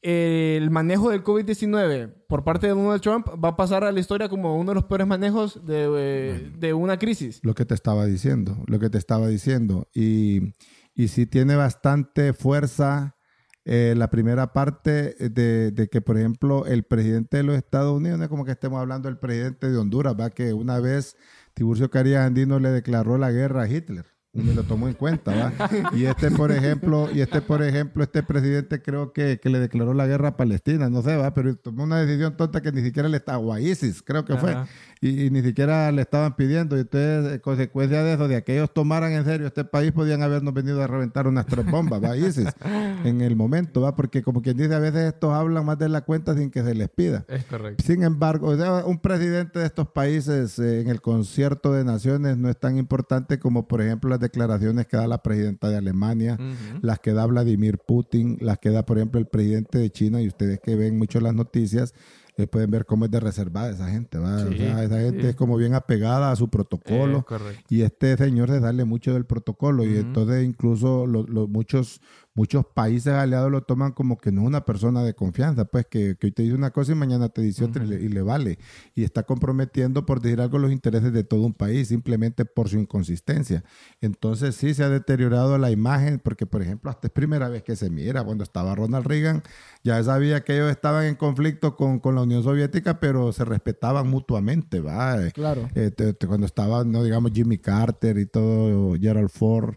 [0.07, 4.29] el manejo del COVID-19 por parte de Donald Trump va a pasar a la historia
[4.29, 7.41] como uno de los peores manejos de, eh, de una crisis.
[7.43, 9.89] Lo que te estaba diciendo, lo que te estaba diciendo.
[9.93, 10.55] Y,
[10.95, 13.17] y sí tiene bastante fuerza
[13.65, 18.17] eh, la primera parte de, de que, por ejemplo, el presidente de los Estados Unidos,
[18.17, 21.17] no es como que estemos hablando del presidente de Honduras, va que una vez
[21.55, 24.07] Tiburcio Carías Andino le declaró la guerra a Hitler.
[24.37, 25.71] Y lo tomó en cuenta, ¿va?
[25.93, 29.95] Y este, por ejemplo, y este, por ejemplo, este presidente creo que, que le declaró
[29.95, 31.33] la guerra a Palestina, no sé, ¿va?
[31.33, 34.55] Pero tomó una decisión tonta que ni siquiera le estaba, a ISIS, creo que fue.
[35.01, 36.77] Y, y ni siquiera le estaban pidiendo.
[36.77, 40.23] Y ustedes, en consecuencia de eso, de que ellos tomaran en serio este país, podían
[40.23, 42.17] habernos venido a reventar unas tres bombas, ¿va?
[42.17, 42.49] ISIS,
[43.05, 43.95] en el momento, ¿va?
[43.95, 46.75] Porque como quien dice, a veces estos hablan más de la cuenta sin que se
[46.75, 47.25] les pida.
[47.29, 47.85] Es correcto.
[47.85, 52.37] Sin embargo, o sea, un presidente de estos países eh, en el concierto de naciones
[52.37, 56.39] no es tan importante como, por ejemplo, las declaraciones que da la presidenta de Alemania,
[56.83, 60.29] las que da Vladimir Putin, las que da, por ejemplo, el presidente de China, y
[60.29, 61.95] ustedes que ven mucho las noticias,
[62.39, 64.37] eh, pueden ver cómo es de reservada esa gente, ¿va?
[64.37, 65.27] O sea, esa gente sí.
[65.29, 67.25] es como bien apegada a su protocolo.
[67.69, 72.01] Y este señor se sale mucho del protocolo y entonces incluso lo- lo- muchos,
[72.37, 76.17] muchos países aliados lo toman como que no es una persona de confianza, pues que,
[76.21, 78.23] que hoy te dice una cosa y mañana te dice otra y, le, y le
[78.23, 78.59] vale.
[78.95, 82.79] Y está comprometiendo, por decir algo, los intereses de todo un país simplemente por su
[82.79, 83.65] inconsistencia.
[84.01, 87.75] Entonces sí se ha deteriorado la imagen porque, por ejemplo, hasta es primera vez que
[87.75, 88.23] se mira.
[88.23, 89.43] Cuando estaba Ronald Reagan,
[89.83, 94.09] ya sabía que ellos estaban en conflicto con, con la Unión Soviética, pero se respetaban
[94.09, 95.31] mutuamente, ¿va?
[95.31, 95.69] Claro.
[95.75, 99.75] Eh, te- te- cuando estaba, no digamos, Jimmy Carter y todo, Gerald Ford,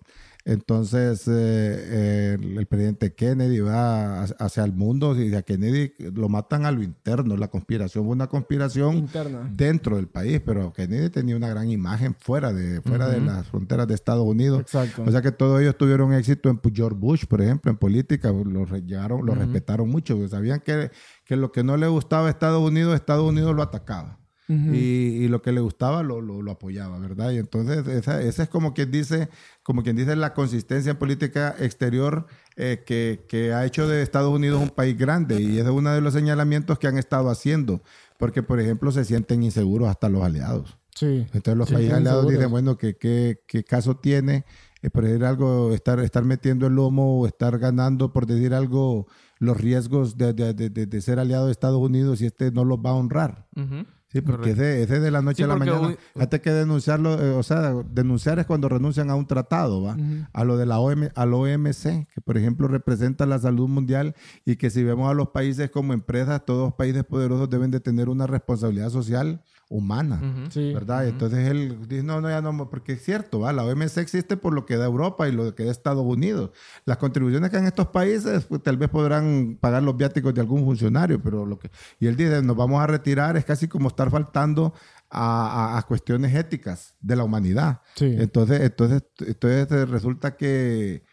[0.53, 6.27] Entonces, eh, eh, el, el presidente Kennedy va hacia- el mundo y a Kennedy lo
[6.27, 7.37] matan a lo interno.
[7.37, 9.49] La conspiración fue una conspiración Interna.
[9.53, 13.87] dentro del país, pero Kennedy tenía una gran imagen fuera de, fuera de las fronteras
[13.87, 14.59] de Estados Unidos.
[14.61, 15.03] Exacto.
[15.05, 18.65] O sea que todos ellos tuvieron éxito en George Bush, por ejemplo, en política, lo,
[18.65, 20.91] llegaron, lo respetaron mucho, sabían que,
[21.25, 24.18] que lo que no le gustaba a Estados Unidos, Estados Unidos lo atacaba.
[24.51, 27.29] Y, y lo que le gustaba lo, lo, lo apoyaba, ¿verdad?
[27.29, 29.29] Y entonces esa, esa es como quien dice,
[29.61, 32.25] como quien dice la consistencia en política exterior
[32.55, 36.01] eh, que, que ha hecho de Estados Unidos un país grande y es uno de
[36.01, 37.83] los señalamientos que han estado haciendo,
[38.17, 40.77] porque por ejemplo se sienten inseguros hasta los aliados.
[40.95, 41.27] Sí.
[41.31, 42.39] Entonces los Sí, países aliados seguros.
[42.39, 44.45] dicen, bueno, ¿qué, qué, qué caso tiene?
[44.81, 49.07] eh, por decir algo, estar, estar metiendo el lomo o estar ganando, por decir algo,
[49.37, 52.91] los riesgos de, de, de, ser aliado de Estados Unidos y este no los va
[52.91, 53.45] a honrar.
[53.55, 53.85] Ujú.
[54.11, 55.79] Sí, porque ese, ese de la noche Sí, a la mañana.
[55.81, 59.95] hoy- Antes que denunciarlo, eh, o sea, denunciar es cuando renuncian a un tratado, ¿va?
[60.33, 64.55] A lo de la OM, al OMC, que por ejemplo representa la salud mundial y
[64.55, 68.09] que si vemos a los países como empresas, todos los países poderosos deben de tener
[68.09, 70.15] una responsabilidad social humana.
[70.15, 70.51] Ujú.
[70.51, 70.73] Sí.
[70.73, 71.05] ¿Verdad?
[71.05, 73.53] Y Entonces él dice, no, no, ya no, porque es cierto, ¿va?
[73.53, 76.49] la OMC existe por lo que da Europa y lo que da Estados Unidos.
[76.85, 80.65] Las contribuciones que dan estos países, pues, tal vez podrán pagar los viáticos de algún
[80.65, 81.69] funcionario, pero lo que...
[81.99, 84.73] Y él dice, nos vamos a retirar, es casi como estar faltando
[85.11, 87.81] a, a- a cuestiones éticas de la humanidad.
[87.95, 88.15] Sí.
[88.17, 91.03] Entonces, entonces, entonces resulta que,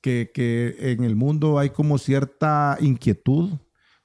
[0.00, 3.50] que, que en el mundo hay como cierta inquietud,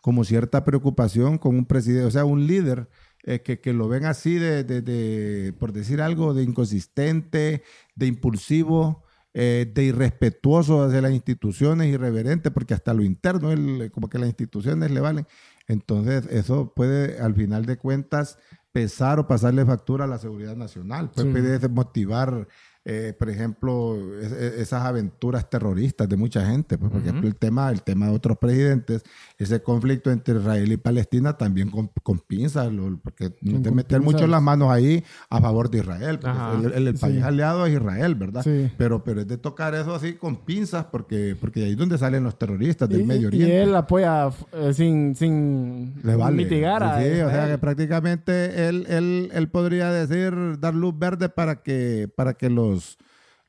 [0.01, 2.87] como cierta preocupación con un presidente, o sea, un líder
[3.27, 7.61] eh, que, que lo ven así de, de- de, por decir algo, de inconsistente,
[7.93, 9.03] de impulsivo,
[9.33, 14.29] eh, de irrespetuoso hacia las instituciones, irreverente, porque hasta lo interno, él, como que las
[14.29, 15.27] instituciones le valen.
[15.67, 18.39] Entonces, eso puede, al final de cuentas,
[18.71, 21.11] pesar o pasarle factura a la seguridad nacional.
[21.15, 21.25] Sí.
[21.25, 22.47] puede desmotivar,
[22.89, 26.77] eh, por ejemplo, es- es- esas aventuras terroristas de mucha gente.
[26.77, 29.03] Pues, por ejemplo, el tema, el tema de otros presidentes,
[29.37, 32.69] ese conflicto entre Israel y Palestina también con, con pinzas,
[33.03, 36.17] porque no te meter mucho las manos ahí a favor de Israel.
[36.19, 37.01] porque el, el- el Sí.
[37.01, 38.41] país aliado es Israel, ¿verdad?
[38.43, 38.71] Sí.
[38.77, 42.23] Pero, pero es de tocar eso así con pinzas, porque, porque ahí es donde salen
[42.23, 43.63] los terroristas del Y- Medio y Oriente.
[43.63, 46.37] él apoya eh, sin, sin vale.
[46.37, 51.27] mitigar a Sí, o sea que prácticamente él, él, él podría decir, dar luz verde
[51.29, 52.76] para que, para que los,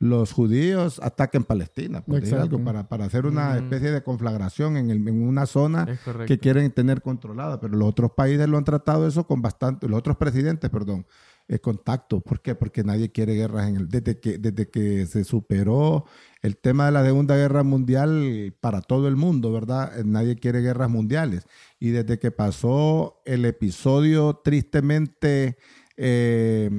[0.01, 2.55] los judíos ataquen Palestina, por decir Exacto.
[2.57, 6.71] algo, para, para hacer una especie de conflagración en, el- en una zona que quieren
[6.71, 7.59] tener controlada.
[7.61, 11.05] Pero los otros países lo han tratado eso con bastante, los otros presidentes, perdón,
[11.49, 12.21] eh, contacto.
[12.21, 12.55] ¿Por qué?
[12.55, 16.05] Porque nadie quiere guerras en el, desde que, desde que se superó
[16.43, 19.99] el tema de la Segunda Guerra Mundial para todo el mundo, ¿verdad?
[19.99, 21.45] Eh, Nadie quiere guerras mundiales.
[21.81, 25.57] Y desde que pasó el episodio tristemente,
[26.01, 26.71] eh,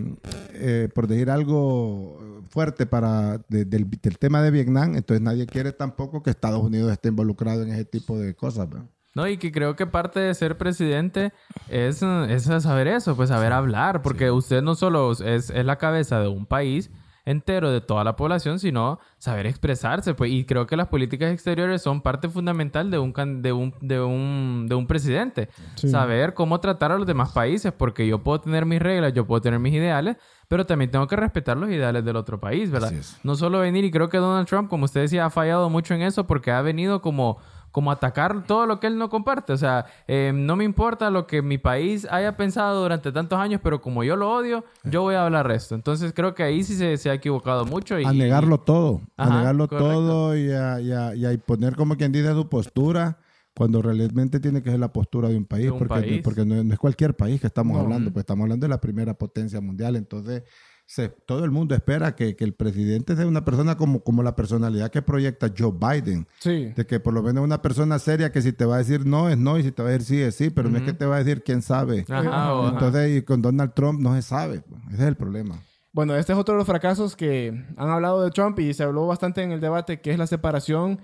[0.53, 5.71] eh, por decir algo fuerte para de- del, del tema de Vietnam, entonces nadie quiere
[5.73, 8.69] tampoco que Estados Unidos esté involucrado en ese tipo de cosas.
[8.69, 8.85] ¿verdad?
[9.15, 11.33] No, y que creo que parte de ser presidente
[11.67, 16.19] es, es saber eso, pues saber hablar, porque usted no solo es, es la cabeza
[16.21, 16.89] de un país
[17.29, 21.81] entero, de toda la población, sino saber expresarse, pues, y creo que las políticas exteriores
[21.81, 25.49] son parte fundamental de un, de un, de un, de un presidente.
[25.75, 25.89] Sí.
[25.89, 29.41] Saber cómo tratar a los demás países, porque yo puedo tener mis reglas, yo puedo
[29.41, 30.17] tener mis ideales,
[30.47, 32.91] pero también tengo que respetar los ideales del otro país, ¿verdad?
[33.23, 36.01] No solo venir, y creo que Donald Trump, como usted decía, ha fallado mucho en
[36.01, 37.37] eso porque ha venido como,
[37.71, 39.53] como atacar todo lo que él no comparte.
[39.53, 43.61] O sea, eh, no me importa lo que mi país haya pensado durante tantos años,
[43.63, 45.75] pero como yo lo odio, yo voy a hablar esto.
[45.75, 47.99] Entonces creo que ahí sí se, se ha equivocado mucho.
[47.99, 49.91] Y, a negarlo todo, a negarlo correcto.
[49.93, 53.17] todo y a, y a- y a poner como quien dice su postura
[53.55, 56.21] cuando realmente tiene que ser la postura de un país, De un porque, país.
[56.23, 57.83] porque no, no es cualquier país que estamos No.
[57.83, 60.43] hablando, pues estamos hablando de la primera potencia mundial, entonces
[60.91, 64.35] se- todo el mundo espera que, que el presidente sea una persona como, como la
[64.35, 66.73] personalidad que proyecta Joe Biden, Sí.
[66.75, 69.29] de que por lo menos una persona seria que si te va a decir no
[69.29, 70.93] es no y si te va a decir sí es sí, pero no es que
[70.93, 72.05] te va a decir quién sabe.
[72.09, 72.73] Ajá, o- ajá.
[72.73, 75.61] Entonces, y con Donald Trump no se sabe, pues, ese es el problema.
[75.91, 79.05] Bueno, este es otro de los fracasos que han hablado de Trump y se habló
[79.05, 80.99] bastante en el debate, que es la separación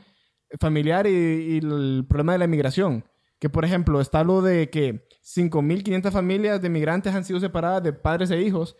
[0.60, 3.04] familiar y, y el problema de la inmigración.
[3.40, 7.94] Que, por ejemplo, está lo de que 5.500 familias de migrantes han sido separadas de
[7.94, 8.76] padres e hijos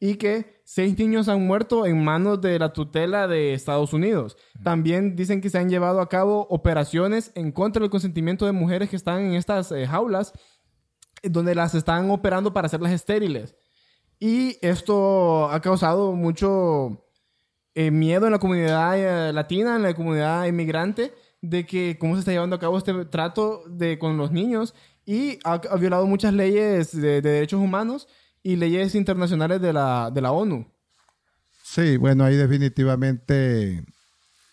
[0.00, 4.38] y que seis niños han muerto en manos de la tutela de Estados Unidos.
[4.64, 8.88] También dicen que se han llevado a cabo operaciones en contra del consentimiento de mujeres
[8.88, 10.32] que están en estas eh, jaulas,
[11.22, 13.54] donde las están operando para hacerlas estériles.
[14.18, 17.06] Y esto ha causado mucho
[17.74, 22.20] eh, miedo en la comunidad eh, latina, en la comunidad inmigrante, de que cómo se
[22.20, 24.74] está llevando a cabo este trato de, con los niños
[25.04, 28.08] y ha, ha violado muchas leyes de, de derechos humanos
[28.42, 30.66] y leyes internacionales de la, de la ONU.
[31.62, 33.84] Sí, bueno, ahí definitivamente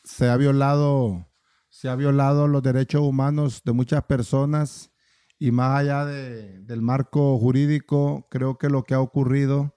[0.04, 1.28] se ha violado,
[1.70, 4.92] se ha violado los derechos humanos de muchas personas
[5.40, 9.76] y más allá de, del marco jurídico, creo que lo que ha ocurrido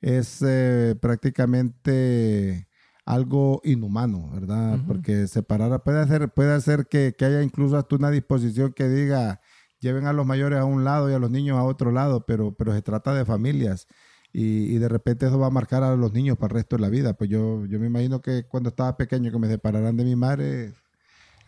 [0.00, 2.68] es eh, prácticamente
[3.04, 4.78] algo inhumano, ¿verdad?
[4.86, 9.40] Porque separar puede hacer, puede hacer que, que, haya incluso hasta una disposición que diga
[9.82, 12.54] lleven a los mayores a un lado y a los niños a otro lado, pero,
[12.54, 13.88] pero se trata de familias.
[14.32, 16.82] Y, y, de repente eso va a marcar a los niños para el resto de
[16.82, 17.12] la vida.
[17.12, 20.72] Pues yo, yo me imagino que cuando estaba pequeño que me separaran de mi madre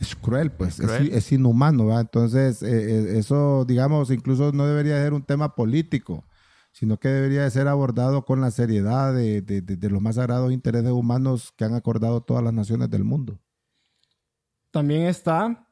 [0.01, 1.87] es cruel, pues es, es, es inhumano.
[1.87, 2.03] ¿verdad?
[2.03, 6.27] Entonces eh, eso, digamos, incluso no debería ser un tema político,
[6.73, 10.17] sino que debería de ser abordado con la seriedad de, de, de, de los más
[10.17, 13.39] sagrados intereses humanos que han acordado todas las naciones del mundo.
[14.71, 15.64] También está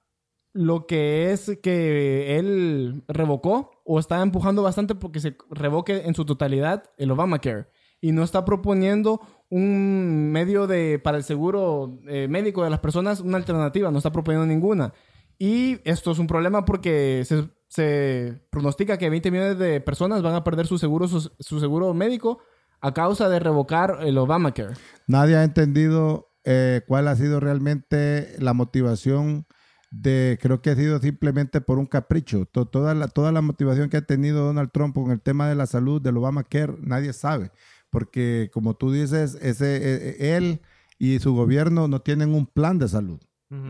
[0.53, 6.25] lo que es que él revocó o está empujando bastante porque se revoque en su
[6.25, 7.67] totalidad el Obamacare
[8.01, 13.21] y no está proponiendo un medio de para el seguro eh, médico de las personas
[13.21, 14.93] una alternativa, no está proponiendo ninguna.
[15.39, 17.25] Y esto es un problema porque
[17.69, 22.41] se, pronostica que 20 millones de personas van a perder su seguro, su seguro médico
[22.83, 24.75] a causa de revocar el Obamacare.
[25.07, 29.47] Nadie ha entendido eh, cuál ha sido realmente la motivación
[29.93, 32.47] de, creo que ha sido simplemente por un capricho.
[32.47, 35.55] To, toda, la, toda la motivación que ha tenido Donald Trump con el tema de
[35.55, 37.53] la salud, del Obamacare, nadie sabe.
[37.91, 40.63] Porque como tú dices, ese, él
[40.99, 43.21] y su gobierno no tienen un plan de salud.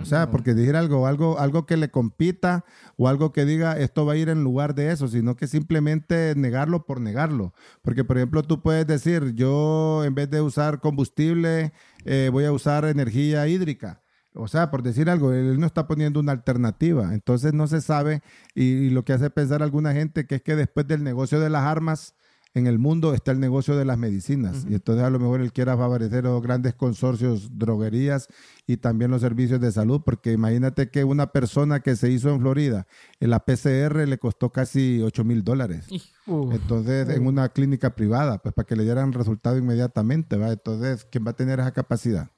[0.00, 2.64] O sea, porque decir algo, algo, algo que le compita
[2.96, 6.34] o algo que diga esto va a ir en lugar de eso, sino que simplemente
[6.36, 7.52] negarlo por negarlo.
[7.82, 11.72] Porque, por ejemplo, tú puedes decir, yo en vez de usar combustible,
[12.04, 14.01] eh, voy a usar energía hídrica.
[14.34, 17.14] O sea, por decir algo, él no está poniendo una alternativa.
[17.14, 18.22] Entonces no se sabe
[18.54, 21.38] y, y lo que hace pensar a alguna gente que es que después del negocio
[21.40, 22.14] de las armas,
[22.54, 24.64] en el mundo está el negocio de las medicinas.
[24.64, 24.70] Uh -huh.
[24.72, 28.28] Y entonces a lo mejor él quiera favorecer los grandes consorcios, droguerías
[28.66, 32.40] y también los servicios de salud, porque imagínate que una persona que se hizo en
[32.40, 32.86] Florida,
[33.20, 35.86] en la PCR le costó casi 8 mil dólares.
[36.26, 40.52] Entonces, en una clínica privada, pues para que le dieran resultado inmediatamente, ¿va?
[40.52, 42.30] Entonces, ¿quién va a tener esa capacidad?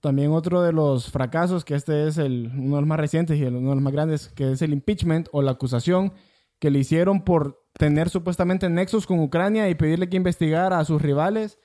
[0.00, 3.44] También otro de los fracasos, que este es el, uno de los más recientes y
[3.44, 6.12] uno de los más grandes, que es el impeachment o la acusación
[6.58, 11.00] que le hicieron por tener supuestamente nexos con Ucrania y pedirle que investigara a sus
[11.00, 11.58] rivales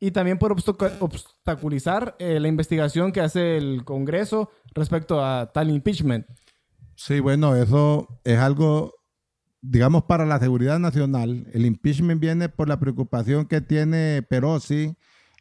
[0.00, 6.26] y también por obstaculizar eh, la investigación que hace el Congreso respecto a tal impeachment.
[6.94, 8.94] Sí, bueno, eso es algo,
[9.60, 11.46] digamos, para la seguridad nacional.
[11.52, 14.96] El impeachment viene por la preocupación que tiene Perosi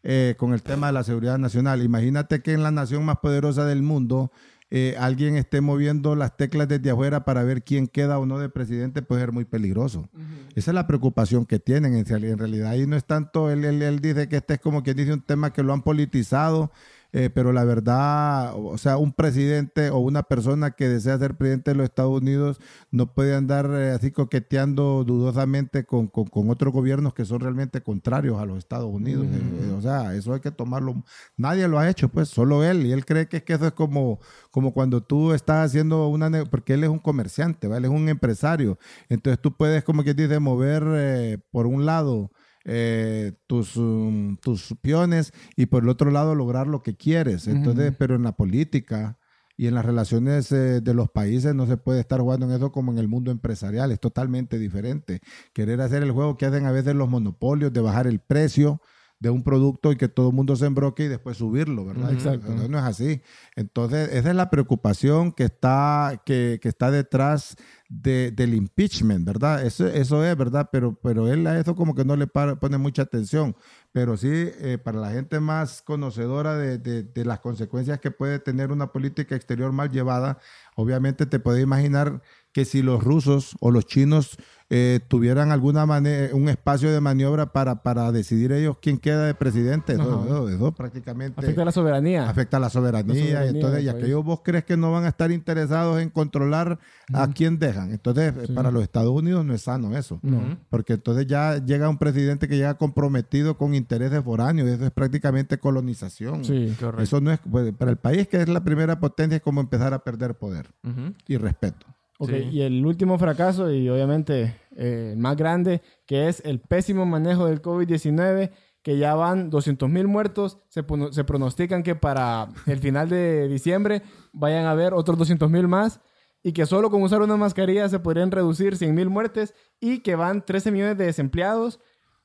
[0.09, 1.83] eh, con el tema de la seguridad nacional.
[1.83, 4.31] Imagínate que en la nación más poderosa del mundo
[4.71, 8.47] eh, alguien esté moviendo las teclas desde afuera para ver quién queda o no de
[8.47, 10.09] presidente puede ser muy peligroso.
[10.13, 10.53] Uh -huh.
[10.55, 12.69] Esa es la preocupación que tienen en, en realidad.
[12.69, 15.23] Ahí no es tanto, él, él, él, dice que este es como quien dice un
[15.23, 16.71] tema que lo han politizado,
[17.13, 21.71] eh, pero la verdad, o sea, un presidente o una persona que desea ser presidente
[21.71, 22.59] de los Estados Unidos
[22.91, 27.81] no puede andar eh, así coqueteando dudosamente con, con, con, otros gobiernos que son realmente
[27.81, 29.25] contrarios a los Estados Unidos.
[29.25, 29.69] Mm.
[29.69, 31.03] Eh, o sea, eso hay que tomarlo.
[31.37, 32.85] Nadie lo ha hecho, pues, solo él.
[32.85, 34.19] Y él cree que, es que eso es como,
[34.51, 36.29] como cuando tú estás haciendo una...
[36.45, 37.87] Porque él es un comerciante, ¿vale?
[37.87, 38.77] Él es un empresario.
[39.09, 42.31] Entonces tú puedes, como que dice, mover eh, por un lado
[42.67, 47.47] eh, tus, um, tus piones y por el otro lado lograr lo que quieres.
[47.47, 47.97] Entonces, uh -huh.
[47.97, 49.17] pero en la política
[49.55, 52.71] y en las relaciones eh, de los países no se puede estar jugando en eso
[52.71, 55.21] como en el mundo empresarial, es totalmente diferente.
[55.53, 58.81] Querer hacer el juego que hacen a veces los monopolios de bajar el precio
[59.19, 62.11] de un producto y que todo el mundo se embroque y después subirlo, ¿verdad?
[62.13, 62.53] Exacto.
[62.53, 63.21] No, no es así.
[63.55, 67.55] Entonces, esa es la preocupación que está, que, que está detrás
[67.89, 69.65] de, del impeachment, ¿verdad?
[69.65, 70.69] Eso, eso es, ¿verdad?
[70.71, 73.55] Pero, pero él a eso como que no le pone mucha atención.
[73.91, 78.39] Pero sí, eh, para la gente más conocedora de, de, de, las consecuencias que puede
[78.39, 80.39] tener una política exterior mal llevada,
[80.75, 82.21] obviamente te puedes imaginar
[82.57, 84.35] que si los rusos o los chinos
[84.71, 89.35] eh, tuvieran alguna manera, un espacio de maniobra para, para decidir ellos quién queda de
[89.35, 89.93] presidente.
[89.93, 92.27] Eso, eso, eso, prácticamente afecta a la soberanía.
[92.27, 93.13] Afecta a la soberanía.
[93.13, 96.09] La soberanía y entonces, y aquellos vos crees que no van a estar interesados en
[96.09, 96.79] controlar
[97.11, 97.29] uh -huh.
[97.29, 97.91] a quién dejan.
[97.91, 98.53] Entonces, sí.
[98.53, 100.19] para los Estados Unidos no es sano eso.
[100.23, 100.57] Uh -huh.
[100.71, 104.67] Porque entonces ya llega un presidente que llega comprometido con intereses foráneos.
[104.67, 106.43] Eso es prácticamente colonización.
[106.43, 109.61] Sí, eso no es, pues, para el país que es la primera potencia, es como
[109.61, 111.15] empezar a perder poder uh -huh.
[111.27, 111.85] y respeto.
[112.19, 112.49] Ok, sí.
[112.51, 117.45] y el último fracaso, y obviamente eh, el más grande, que es el pésimo manejo
[117.45, 118.51] del COVID-19,
[118.87, 120.59] que ya van 200 mil muertos.
[120.69, 124.01] Se, se, pronostican que para el final de diciembre
[124.31, 125.99] vayan a haber otros 200 mil más.
[126.41, 129.53] Y que solo con usar una mascarilla se podrían reducir 100 mil muertes.
[129.81, 131.81] Y que van 13 millones de desempleados,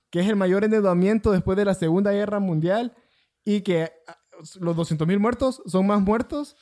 [0.09, 2.95] que es el mayor endeudamiento después de la Segunda Guerra Mundial.
[3.45, 3.90] Y que
[4.61, 6.55] los 200 mil muertos son más muertos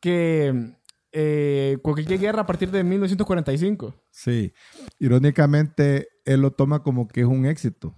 [0.00, 0.74] que
[1.14, 3.94] eh, cualquier guerra a partir de 1945.
[4.10, 4.52] Sí.
[4.98, 7.94] Irónicamente, él lo toma como que es un éxito.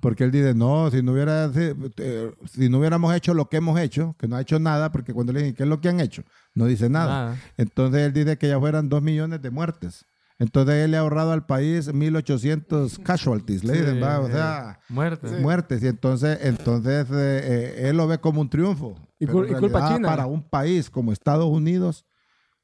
[0.00, 3.56] Porque él dice, no, si no, hubiera, si, eh, si no hubiéramos hecho lo que
[3.56, 5.88] hemos hecho, que no ha hecho nada, porque cuando le dicen, ¿qué es lo que
[5.88, 6.22] han hecho?
[6.54, 7.36] No dice nada.
[7.56, 10.06] Entonces él dice que ya fueran dos millones de muertes.
[10.38, 15.28] Entonces él le ha ahorrado al país 1.800 casualties, le dicen, va, o sea, Muerte.
[15.40, 15.82] muertes.
[15.82, 18.94] Y entonces, entonces eh, eh, él lo ve como un triunfo.
[19.18, 20.06] Y cul- y culpa China.
[20.08, 22.04] Para un país como Estados Unidos,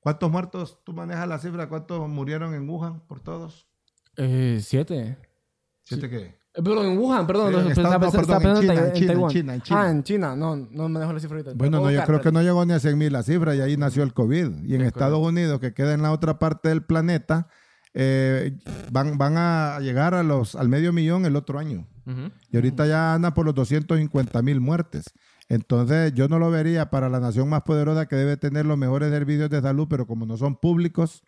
[0.02, 0.80] ¿cuántos muertos?
[0.84, 1.68] ¿Tú manejas la cifra?
[1.68, 3.66] ¿Cuántos murieron en Wuhan por todos?
[4.16, 5.16] Eh, siete.
[5.84, 6.18] ¿Siete qué?
[6.18, 7.74] Eh, Perdón, en Wuhan, perdón.
[7.74, 8.92] Sí, no, pensando en China, en.
[8.92, 9.80] China, en China.
[9.80, 10.36] Ah, en China.
[10.36, 11.54] No, no manejo la cifra ahorita.
[11.54, 13.78] Bueno, no, yo creo que no llegó ni a 100 mil la cifra y ahí
[13.78, 14.64] nació el COVID.
[14.66, 17.48] Y en Es Estados Unidos, que queda en la otra parte del planeta,
[17.94, 18.58] eh,
[18.90, 21.88] van, van a llegar a los, al medio millón el otro año.
[22.50, 25.04] Y ahorita ya anda por los 250 mil muertes.
[25.52, 29.10] Entonces yo no lo vería para la nación más poderosa que debe tener los mejores
[29.10, 31.22] servicios de salud, pero como no son públicos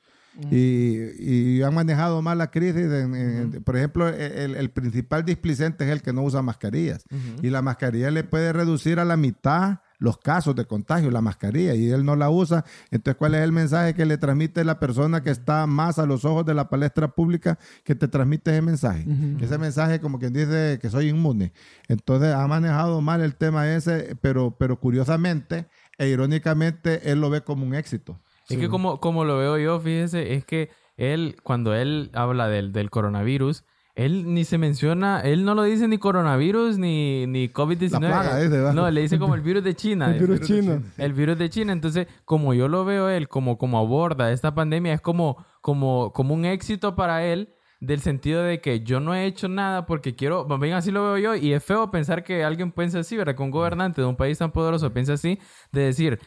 [0.50, 5.84] y, y han manejado mal la crisis, en- en- por ejemplo, el, el principal displicente
[5.84, 7.04] es el que no usa mascarillas.
[7.42, 11.74] Y la mascarilla le puede reducir a la mitad los casos de contagio, la mascarilla,
[11.74, 12.64] y él no la usa.
[12.90, 16.24] Entonces, ¿cuál es el mensaje que le transmite la persona que está más a los
[16.24, 19.06] ojos de la palestra pública que te transmite ese mensaje?
[19.40, 21.52] Ese mensaje como quien dice que soy inmune.
[21.88, 25.66] Entonces, ha manejado mal el tema ese, pero, pero curiosamente
[25.98, 28.20] e irónicamente, él lo ve como un éxito.
[28.48, 32.72] Es que como, como lo veo yo, fíjese, es que él, cuando él habla del,
[32.72, 33.64] del coronavirus,
[33.94, 37.92] él ni se menciona, él no lo dice ni coronavirus ni, ni COVID-19.
[37.92, 38.72] La plaga, dice, ¿va?
[38.72, 40.10] No, le dice como el virus de China.
[40.14, 40.82] El virus chino.
[40.98, 41.72] El virus de China.
[41.72, 46.34] Entonces, como yo lo veo él, como, como aborda esta pandemia, es como, como, como
[46.34, 50.46] un éxito para él, del sentido de que yo no he hecho nada porque quiero,
[50.46, 53.36] más bien así lo veo yo, y es feo pensar que alguien piensa así, ¿verdad?
[53.36, 55.38] Que un gobernante de un país tan poderoso piensa así,
[55.70, 56.18] de decir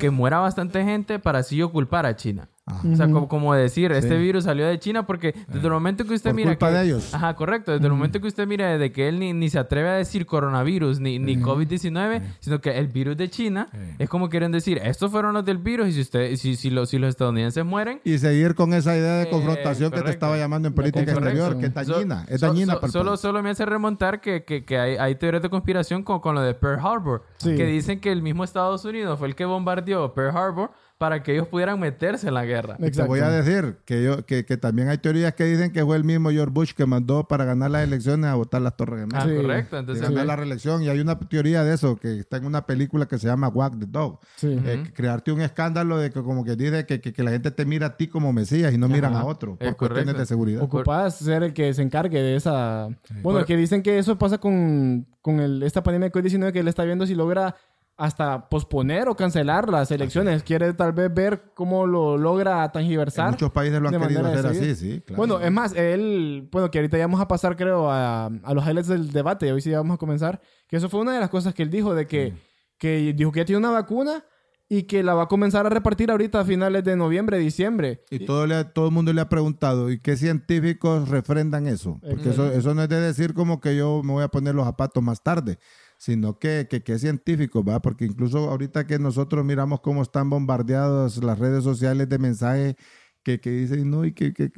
[0.00, 2.48] que muera bastante gente para así yo culpar a China.
[2.64, 6.14] O sea, como, como decir, este virus salió de China porque desde el momento que
[6.14, 6.74] usted Por mira culpa que...
[6.78, 7.12] de ellos.
[7.12, 7.72] Ajá, correcto.
[7.72, 10.26] Desde el momento que usted mira de que él ni, ni se atreve a decir
[10.26, 15.10] coronavirus ni, ni COVID-19, sino que el virus de China, es como quieren decir, estos
[15.10, 18.18] fueron los del virus y si usted, si, si, los, si los estadounidenses mueren, Y
[18.18, 21.66] seguir con esa idea de Eh, confrontación que te estaba llamando en política exterior, que
[21.66, 24.64] es So- dañina, es so- dañina so- para solo, solo me hace remontar que, que,
[24.64, 27.24] que hay, hay teorías de conspiración con, con lo de Pearl Harbor.
[27.38, 27.56] Sí.
[27.56, 30.70] Que dicen que el mismo Estados Unidos fue el que bombardeó Pearl Harbor
[31.02, 32.76] para que ellos pudieran meterse en la guerra.
[32.76, 35.96] Te voy a decir que, yo, que, que también hay teorías que dicen que fue
[35.96, 39.22] el mismo George Bush que mandó para ganar las elecciones a votar las Torres Ah,
[39.22, 39.24] Gemelas.
[39.28, 39.42] Sí.
[39.42, 39.76] correcto.
[39.76, 40.80] y Entonces, ganar la reelección.
[40.84, 43.80] Y hay una teoría de eso que está en una película que se llama Walk
[43.80, 44.20] the Dog.
[44.36, 44.56] Sí.
[44.64, 47.64] Eh, crearte un escándalo de que como que dice que, que, que la gente te
[47.64, 50.20] mira a ti como Mesías y no miran a otro por Es cuestiones correcto.
[50.20, 50.62] de seguridad.
[50.62, 52.86] Ocupas ser el que se encargue de esa...
[53.22, 56.60] Bueno, Por- que dicen que eso pasa con, con el- esta pandemia de COVID-19 que
[56.60, 57.56] él está viendo si logra
[57.96, 60.42] hasta posponer o cancelar las elecciones.
[60.42, 63.30] Quiere tal vez ver cómo lo logra En tangiversar.
[63.30, 65.02] muchos países lo han querido hacer así, sí.
[65.06, 65.16] claro.
[65.18, 68.66] Bueno, es más, él, bueno, que ahorita ya vamos a pasar, creo, a, a los
[68.66, 69.52] highlights del debate.
[69.52, 70.40] Hoy sí ya vamos a comenzar.
[70.66, 72.34] Que eso fue una de las cosas que él dijo, de que,
[72.78, 74.24] que dijo que ya tiene una vacuna
[74.68, 78.04] y que la va a comenzar a repartir ahorita a finales de noviembre, diciembre.
[78.10, 82.00] Y todo, le, todo el mundo le ha preguntado, ¿y qué científicos refrendan eso?
[82.00, 84.64] Porque eso, eso no es de decir como que yo me voy a poner los
[84.64, 85.58] zapatos más tarde,
[86.02, 87.80] sino que, que, que es científico, ¿va?
[87.80, 92.74] Porque incluso ahorita que nosotros miramos cómo están bombardeadas las redes sociales de mensajes
[93.22, 94.50] que, que dicen, no, y que, que,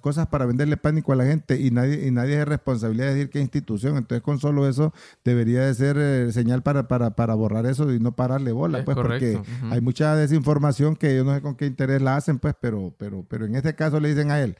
[0.00, 3.30] cosas para venderle pánico a la gente y nadie, y nadie es responsabilidad de decir
[3.30, 3.96] qué institución.
[3.96, 7.98] Entonces, con solo eso debería de ser eh, señal para, para, para borrar eso y
[7.98, 11.56] no pararle bola, Es pues, correcto, porque hay mucha desinformación que yo no sé con
[11.56, 14.56] qué interés la hacen, pues, pero, pero, pero en este caso le dicen a él,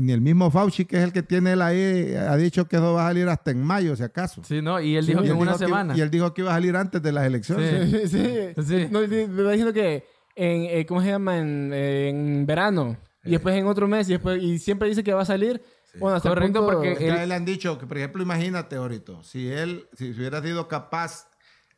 [0.00, 2.94] ni el mismo Fauci, que es el que tiene él ahí, ha dicho que eso
[2.94, 4.42] va a salir hasta en mayo, si acaso.
[4.44, 4.80] Sí, ¿no?
[4.80, 5.96] Y él dijo que en una que- semana.
[5.96, 7.90] y él dijo que iba a salir antes de las elecciones.
[7.90, 8.08] Sí.
[8.08, 8.62] Sí, sí.
[8.66, 8.88] Sí.
[8.90, 10.04] No, me va diciendo que
[10.36, 11.38] en, eh, ¿cómo se llama?
[11.38, 12.96] En, en verano.
[13.24, 14.08] Y después en otro mes.
[14.08, 15.62] Y, después, y siempre dice que va a salir.
[15.98, 17.86] Bueno, hasta el Correcto, punto- porque- Es que Él- a él le han dicho que,
[17.86, 21.28] por ejemplo, imagínate ahorita, si él, si hubiera sido capaz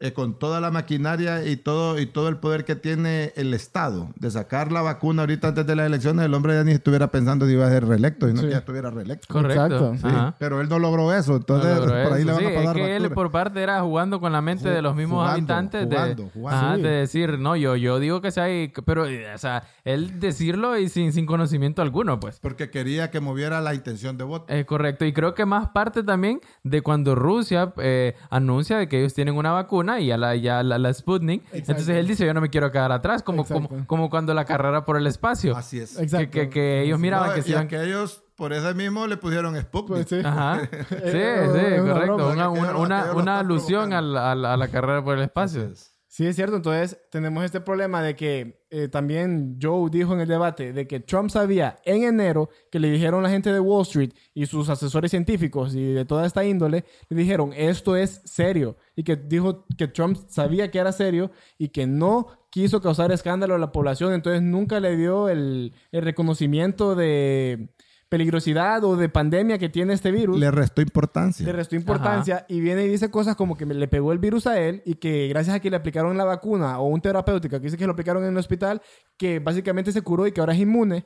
[0.01, 4.09] eh, con toda la maquinaria y todo, y todo el poder que tiene el Estado
[4.17, 7.47] de sacar la vacuna ahorita antes de las elecciones, el hombre ya ni estuviera pensando
[7.47, 8.47] si iba a ser reelecto, sino Sí.
[8.47, 9.27] que ya estuviera reelecto.
[9.33, 9.65] Correcto.
[9.95, 10.09] Exacto.
[10.09, 10.35] Sí.
[10.39, 12.27] Pero él no logró eso, No entonces logró por ahí eso.
[12.27, 14.69] le van Sí, a es pasar que él por parte era jugando con la mente
[14.69, 16.67] de los mismos Jugando, habitantes de, jugando, jugando.
[16.67, 16.83] Ajá, Sí.
[16.83, 20.77] de decir, no, yo, yo digo que sea, ahí, pero, eh, o sea, él decirlo
[20.79, 22.39] y sin, sin conocimiento alguno, pues.
[22.41, 24.53] Porque quería que moviera la intención de voto.
[24.53, 25.05] Es correcto.
[25.07, 29.37] Y creo que más parte también de cuando Rusia eh, anuncia de que ellos tienen
[29.37, 31.43] una vacuna y ya la, ya la, la Sputnik.
[31.53, 33.85] Entonces él dice, yo no me quiero quedar atrás, como, como, Exacto.
[33.87, 35.57] como cuando la carrera por el espacio.
[35.57, 35.99] Así es.
[35.99, 36.31] Exacto.
[36.31, 37.65] Que, que, que ellos miraban No, que y se iban...
[37.65, 39.89] aquellos por eso mismo le pusieron Sputnik.
[39.89, 40.21] Pues sí.
[40.25, 40.61] Ajá.
[40.89, 42.31] Sí, correcto.
[42.31, 45.23] Una, Que una, ellos una- que ellos alusión al- al- a la carrera por el
[45.25, 45.63] espacio.
[45.63, 46.57] Entonces, Sí, es cierto.
[46.57, 51.01] Entonces, tenemos este problema de que eh, también Joe dijo en el debate de que
[51.01, 55.11] Trump sabía en enero que le dijeron la gente de Wall Street y sus asesores
[55.11, 58.79] científicos y de toda esta índole, le dijeron, esto es serio.
[58.95, 63.55] Y que dijo que Trump sabía que era serio y que no quiso causar escándalo
[63.55, 64.15] a la población.
[64.15, 67.69] Entonces, nunca le dio el, el reconocimiento de
[68.09, 71.45] peligrosidad o de pandemia que tiene este virus le restó importancia.
[71.45, 74.47] le restó importancia y viene y dice cosas como que me- le pegó el virus
[74.47, 77.65] a él y que gracias a que le aplicaron la vacuna o un terapéutico que
[77.65, 78.81] dice que lo aplicaron en el hospital,
[79.17, 81.05] que básicamente se curó y que ahora es inmune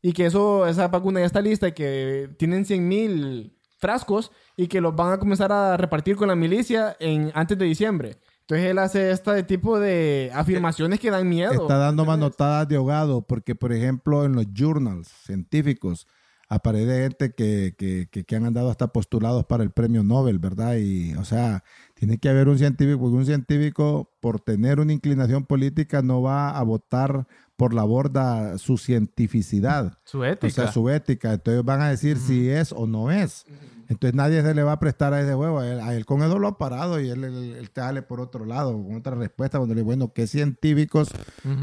[0.00, 4.66] y que eso, esa vacuna ya está lista y que tienen 100 mil frascos y
[4.66, 8.16] que los van a comenzar a repartir con la milicia en, antes de diciembre.
[8.40, 11.52] Entonces él hace este tipo de afirmaciones que dan miedo.
[11.52, 16.06] Está dando manotadas de ahogado porque, por ejemplo, en los journals científicos
[16.50, 20.76] aparece gente que, que, que, que han andado hasta postulados para el premio Nobel, ¿verdad?
[20.76, 21.62] Y, o sea,
[21.94, 26.50] tiene que haber un científico, porque un científico, por tener una inclinación política, no va
[26.50, 29.98] a votar por la borda su cientificidad.
[30.04, 30.46] Su ética.
[30.48, 31.34] O sea, su ética.
[31.34, 33.46] Entonces van a decir si es o no es.
[33.90, 35.58] Entonces nadie se le va a prestar a ese huevo.
[35.58, 38.02] A él, a él con eso lo ha parado y él, él- él te sale
[38.02, 39.58] por otro lado, con otra respuesta.
[39.58, 41.08] Cuando le digo, bueno, ¿qué científicos?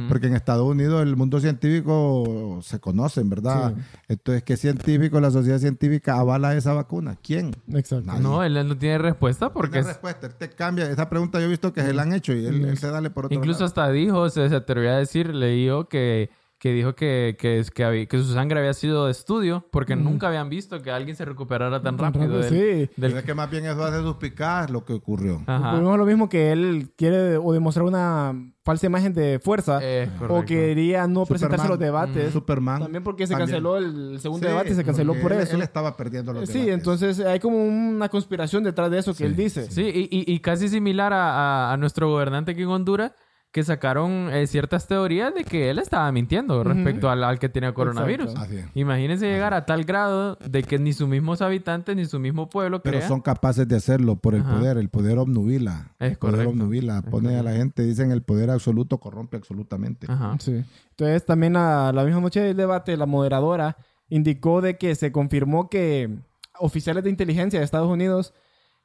[0.10, 3.76] Porque en Estados Unidos el mundo científico se conocen, ¿verdad?
[4.08, 7.18] Entonces, ¿qué científico, la sociedad científica avala esa vacuna?
[7.22, 7.52] ¿Quién?
[7.74, 8.06] Exacto.
[8.08, 8.22] Nadie.
[8.22, 10.90] No, él no tiene respuesta porque Tiene es- respuesta, él te cambia.
[10.90, 13.26] Esa pregunta yo he visto que se la han hecho y él, se dale por
[13.28, 13.66] otro incluso lado.
[13.68, 17.84] hasta dijo, se, se atrevió a decir, leíó que, que dijo que, que, es- que,
[17.84, 21.24] había- que su sangre había sido de estudio porque nunca habían visto que alguien se
[21.24, 22.40] recuperara tan rápido.
[22.40, 22.56] del- sí.
[22.56, 25.44] del- Pero es que más bien eso hace suspicar lo que ocurrió.
[25.46, 25.72] Ajá.
[25.72, 28.34] Volvemos a lo mismo que él quiere o demostrar una
[28.64, 32.12] falsa imagen de fuerza Eh, o quería no presentarse a los Superman.
[32.14, 32.34] debates.
[32.34, 32.82] Superman.
[32.82, 33.50] También porque se También.
[33.50, 35.56] canceló el segundo Sí, debate, se canceló por él- eso.
[35.56, 36.74] Él estaba perdiendo los sí, debates.
[36.74, 39.70] entonces hay como una conspiración detrás de eso que Sí, él dice.
[39.72, 43.14] Sí, y, y- y casi similar a, a- a nuestro gobernante aquí en Honduras,
[43.58, 47.74] que sacaron eh, ciertas teorías de que él estaba mintiendo respecto al, al que tenía
[47.74, 48.28] coronavirus.
[48.30, 48.52] Exacto.
[48.52, 48.66] Así es.
[48.76, 52.84] Imagínense llegar a tal grado de que ni sus mismos habitantes ni su mismo pueblo
[52.84, 53.08] Pero crea.
[53.08, 54.60] son capaces de hacerlo por el Ajá.
[54.60, 54.78] poder.
[54.78, 55.88] El poder obnubila.
[55.98, 56.50] Es el poder correcto.
[56.52, 57.02] obnubila.
[57.02, 60.06] Pone a la gente, dicen el poder absoluto corrompe absolutamente.
[60.08, 60.36] Ajá.
[60.40, 60.64] Sí.
[60.92, 63.76] Entonces también a la misma noche del debate, la moderadora
[64.08, 66.16] indicó de que se confirmó que
[66.60, 68.36] oficiales de inteligencia de Estados Unidos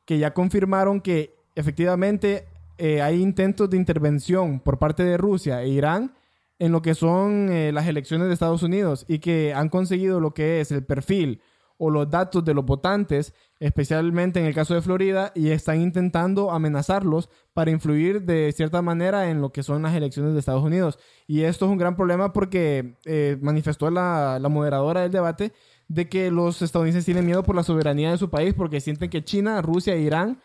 [0.06, 2.46] que ya confirmaron que efectivamente
[2.84, 6.16] eh, hay intentos de intervención por parte de Rusia e Irán
[6.58, 10.34] en lo que son eh, las elecciones de Estados Unidos y que han conseguido lo
[10.34, 11.40] que es el perfil
[11.78, 16.50] o los datos de los votantes, especialmente en el caso de Florida, y están intentando
[16.50, 20.98] amenazarlos para influir de cierta manera en lo que son las elecciones de Estados Unidos.
[21.28, 25.52] Y esto es un gran problema porque eh, manifestó la, la moderadora del debate
[25.86, 29.22] de que los estadounidenses tienen miedo por la soberanía de su país porque sienten que
[29.22, 30.40] China, Rusia e Irán,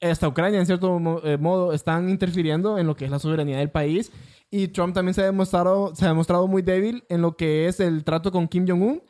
[0.00, 3.70] hasta Ucrania en cierto eh, modo, están interfiriendo en lo que es la soberanía del
[3.70, 4.12] país.
[4.50, 7.80] Y Trump también se ha demostrado, se ha demostrado muy débil en lo que es
[7.80, 9.02] el trato con Kim Jong-un,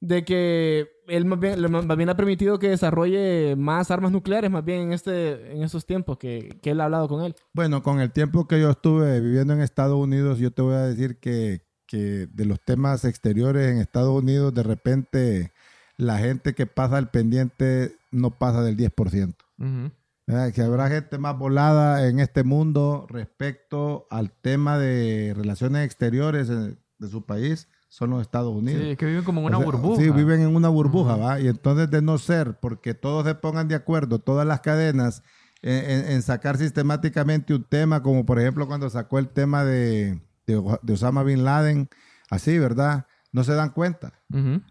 [0.00, 4.64] de que él más bien, más bien ha permitido que desarrolle más armas nucleares, más
[4.64, 7.34] bien en, este, en estos tiempos que, que él ha hablado con él.
[7.52, 10.82] Bueno, con el tiempo que yo estuve viviendo en Estados Unidos, yo te voy a
[10.82, 15.52] decir que, que de los temas exteriores en Estados Unidos, de repente
[15.96, 19.34] la gente que pasa al pendiente no pasa del 10%.
[19.58, 19.90] Ujú.
[19.90, 19.92] ¿verdad?
[20.26, 26.76] Que habrá gente más volada en este mundo respecto al tema de relaciones exteriores eh,
[26.98, 28.82] de su país, son los Estados Unidos.
[28.82, 30.02] Sí, es que viven como en una O sea, burbuja.
[30.02, 31.40] Sí, viven en una burbuja, ¿va?
[31.40, 35.22] Y entonces de no ser, porque todos se pongan de acuerdo, todas las cadenas,
[35.60, 40.20] en, en- en sacar sistemáticamente un tema, como por ejemplo cuando sacó el tema de,
[40.46, 41.88] de, de Osama Bin Laden,
[42.30, 43.06] así, ¿verdad?
[43.32, 44.12] No se dan cuenta.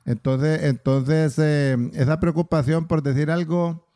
[0.06, 3.88] Entonces, entonces eh, esa preocupación por decir algo,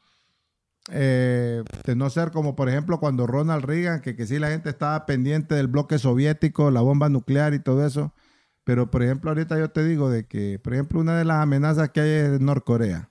[0.92, 4.70] eh, de no ser como por ejemplo cuando Ronald Reagan, que, que sí la gente
[4.70, 8.14] estaba pendiente del bloque soviético, la bomba nuclear y todo eso,
[8.64, 11.90] pero por ejemplo ahorita yo te digo de que, por ejemplo, una de las amenazas
[11.90, 13.10] que hay es Norcorea.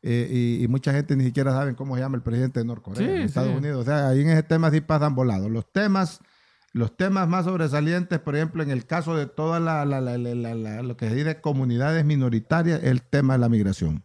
[0.00, 0.28] Eh,
[0.60, 3.12] y, y mucha gente ni siquiera sabe cómo se llama el presidente de Norcorea, Sí,
[3.16, 3.56] en Estados sí.
[3.56, 3.82] Unidos.
[3.82, 5.50] O sea, ahí en ese tema sí pasan volados.
[5.50, 6.20] Los temas,
[6.72, 10.34] los temas más sobresalientes, por ejemplo, en el caso de toda la, la- la- la-
[10.36, 14.04] la- la- lo que se dice comunidades minoritarias, el tema de la migración.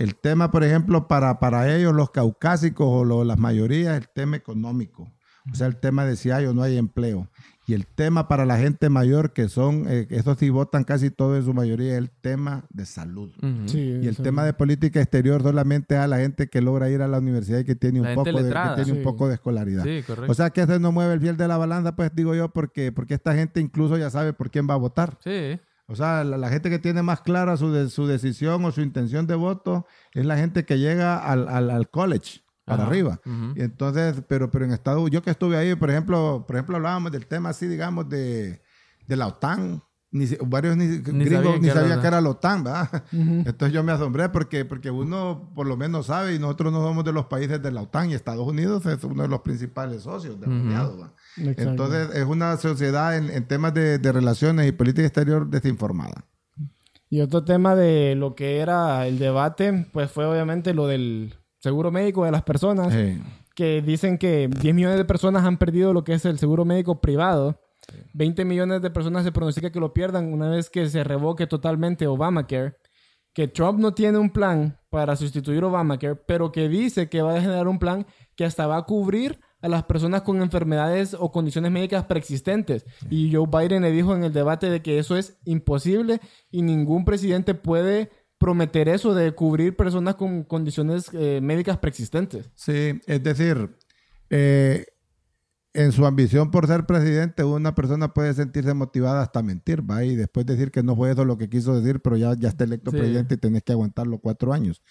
[0.00, 4.36] El tema, por ejemplo, para, para ellos, los caucásicos o lo- las mayorías, el tema
[4.36, 5.12] económico.
[5.52, 7.28] O sea, el tema de si hay o no hay empleo.
[7.66, 11.36] Y el tema para la gente mayor, que son, eh, esos sí votan casi todo
[11.36, 13.30] en su mayoría, es el tema de salud.
[13.42, 17.18] Y el tema de política exterior solamente a la gente que logra ir a la
[17.18, 18.90] universidad y que tiene un, poco de, que tiene Sí.
[18.92, 19.84] un poco de escolaridad.
[19.84, 20.32] Sí, correcto.
[20.32, 22.90] O sea que se no mueve el fiel de la balanza, pues digo yo, porque,
[22.90, 25.18] porque esta gente incluso ya sabe por quién va a votar.
[25.22, 25.58] sí.
[25.90, 28.80] O sea, la, la gente que tiene más clara su, de- su decisión o su
[28.80, 32.90] intención de voto es la gente que llega al, al- al college, para Ajá.
[32.90, 33.20] arriba.
[33.56, 37.10] Y entonces, pero, pero en Estados yo que estuve ahí, por ejemplo, por ejemplo, hablábamos
[37.10, 38.62] del tema así, digamos, de,
[39.08, 39.82] de la OTAN.
[40.12, 43.04] Ni, varios ni, gringos ni que era sabían que era la OTAN, ¿verdad?
[43.12, 47.04] Entonces yo me asombré porque, porque uno por lo menos sabe y nosotros no somos
[47.04, 50.40] de los países de la OTAN y Estados Unidos es uno de los principales socios
[50.40, 51.14] de la ¿va?
[51.36, 51.62] Exacto.
[51.70, 56.24] Entonces es una sociedad en, en temas de, de relaciones y política exterior desinformada.
[57.08, 61.90] Y otro tema de lo que era el debate, pues fue obviamente lo del seguro
[61.90, 63.20] médico de las personas, Sí.
[63.54, 67.00] que dicen que 10 millones de personas han perdido lo que es el seguro médico
[67.00, 67.60] privado.
[68.14, 72.06] 20 millones de personas se pronostica que lo pierdan una vez que se revoque totalmente
[72.06, 72.76] Obamacare.
[73.32, 77.40] Que Trump no tiene un plan para sustituir Obamacare, pero que dice que va a
[77.40, 81.70] generar un plan que hasta va a cubrir a las personas con enfermedades o condiciones
[81.70, 82.84] médicas preexistentes.
[83.10, 86.20] Y Joe Biden le dijo en el debate de que eso es imposible
[86.50, 92.50] y ningún presidente puede prometer eso de cubrir personas con condiciones eh, médicas preexistentes.
[92.54, 93.76] Sí, es decir,
[94.30, 94.86] eh,
[95.74, 100.04] en su ambición por ser presidente, una persona puede sentirse motivada hasta mentir, ¿va?
[100.04, 102.64] Y después decir que no fue eso lo que quiso decir, pero ya, ya está
[102.64, 102.96] electo Sí.
[102.96, 104.82] presidente y tenés que aguantarlo cuatro años.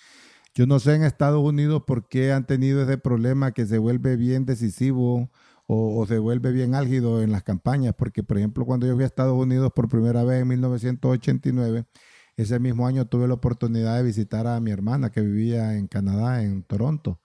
[0.60, 4.18] Yo no sé en Estados Unidos por qué han tenido ese problema que se vuelve
[4.18, 5.32] bien decisivo
[5.68, 9.08] o, se vuelve bien álgido en las campañas, porque por ejemplo cuando yo fui a
[9.08, 11.86] Estados Unidos por primera vez en 1989,
[12.36, 16.44] ese mismo año tuve la oportunidad de visitar a mi hermana que vivía en Canadá,
[16.44, 17.22] en Toronto.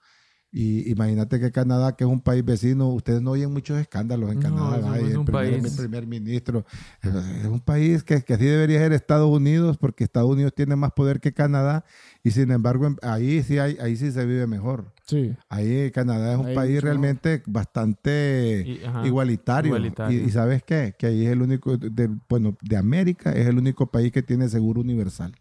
[0.57, 4.39] Y imagínate que Canadá, que es un país vecino, ustedes no oyen muchos escándalos en
[4.39, 4.97] No, Canadá.
[4.99, 5.65] el primer, país.
[5.65, 6.65] el primer ministro.
[7.01, 10.93] Es un país que, que así debería ser Estados Unidos, porque Estados Unidos tiene más
[10.93, 11.83] poder que Canadá.
[12.23, 14.93] Y sin embargo, ahí sí, hay, ahí sí se vive mejor.
[15.05, 15.33] Sí.
[15.49, 19.05] Ahí Canadá es un Ahí país realmente bastante Y- ajá.
[19.05, 19.67] igualitario.
[19.69, 20.21] Igualitario.
[20.21, 20.95] Y, y ¿sabes qué?
[20.97, 24.47] Que ahí es el único, de- bueno, de América es el único país que tiene
[24.47, 25.35] seguro universal.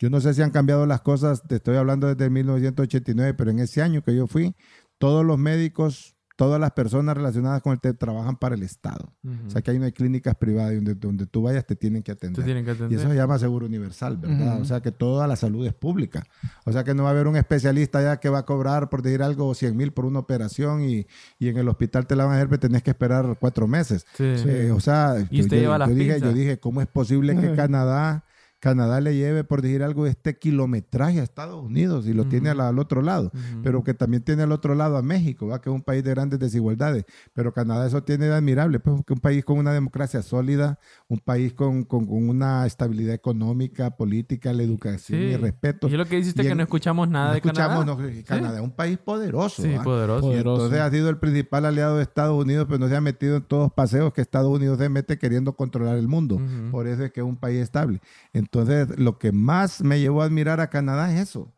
[0.00, 3.58] Yo no sé si han cambiado las cosas, te estoy hablando desde 1989, pero en
[3.60, 4.54] ese año que yo fui,
[4.98, 9.12] todos los médicos, todas las personas relacionadas con el TEP trabajan para el Estado.
[9.46, 12.02] O sea que ahí no hay clínicas privadas y donde, donde tú vayas te tienen
[12.02, 12.44] que Te atender.
[12.46, 14.58] tienen que Y eso se llama seguro universal, ¿verdad?
[14.58, 16.24] O sea que toda la salud es pública.
[16.64, 19.02] O sea que no va a haber un especialista ya que va a cobrar, por
[19.02, 21.06] decir algo, 100 mil por una operación y,
[21.38, 24.06] y en el hospital te la van a hacer, pero tenés que esperar cuatro meses.
[24.14, 24.24] Sí.
[24.24, 27.36] Eh, o sea, Y yo, usted yo- lleva las dije, yo dije, ¿cómo es posible
[27.36, 28.24] que Canadá,
[28.60, 32.60] Canadá le lleve, por decir algo, este kilometraje a Estados Unidos y lo tiene al,
[32.60, 33.32] al otro lado?
[33.62, 35.60] Pero que también tiene al otro lado a México, ¿va?
[35.60, 37.04] que es un país de grandes desigualdades.
[37.32, 40.78] Pero Canadá eso tiene de admirable, pues que un país con una democracia sólida,
[41.08, 45.26] un país con, con- con una estabilidad económica, política, la educación Sí.
[45.26, 45.88] y el respeto.
[45.88, 48.02] Y es lo que dijiste Y que en- no escuchamos nada no de escuchamos, Canadá.
[48.14, 49.62] no, Canadá es un país poderoso.
[49.62, 50.32] Sí, poderoso.
[50.34, 53.42] Entonces ha sido el principal aliado de Estados Unidos, pero no se ha metido en
[53.42, 56.38] todos los paseos que Estados Unidos se mete queriendo controlar el mundo.
[56.70, 58.00] Por eso es que es un país estable.
[58.34, 58.49] Entonces,
[58.96, 61.54] lo que más me llevó a admirar a Canadá es eso.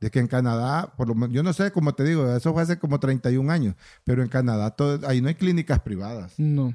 [0.00, 2.62] De que en Canadá, por lo menos, yo no sé, como te digo, eso fue
[2.62, 6.72] hace como 31 años, pero en Canadá todo, ahí no hay clínicas privadas, No.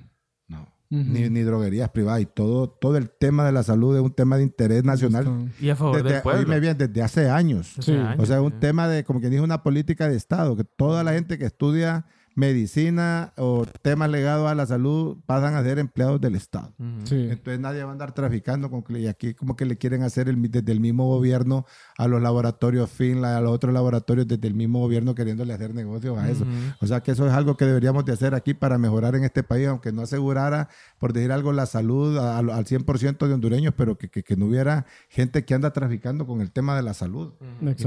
[0.47, 4.13] no, ni, ni droguerías privadas, y todo, todo el tema de la salud es un
[4.13, 5.51] tema de interés nacional.
[5.59, 6.41] Y a favor Desde, del pueblo.
[6.41, 7.73] oíme bien, desde hace años.
[7.79, 7.93] Sí.
[7.93, 8.57] años, O sea, es un sí.
[8.59, 12.05] tema de, como quien dice, una política de Estado, que toda la gente que estudia
[12.35, 16.73] medicina o temas ligados a la salud pasan a ser empleados del Estado.
[17.05, 17.15] Sí.
[17.29, 20.29] Entonces nadie va a andar traficando con que y aquí como que le quieren hacer
[20.29, 21.65] el- desde el mismo gobierno
[21.97, 26.17] a los laboratorios Finla, a los otros laboratorios desde el mismo gobierno queriéndole hacer negocios
[26.17, 26.45] a eso.
[26.81, 29.41] O sea que eso es algo que deberíamos de hacer aquí para mejorar en este
[29.43, 33.73] país, aunque no asegurara, por decir algo, la salud a- al al 100% de hondureños,
[33.75, 36.93] pero que, que- que no hubiera gente que anda traficando con el tema de la
[36.93, 37.33] salud.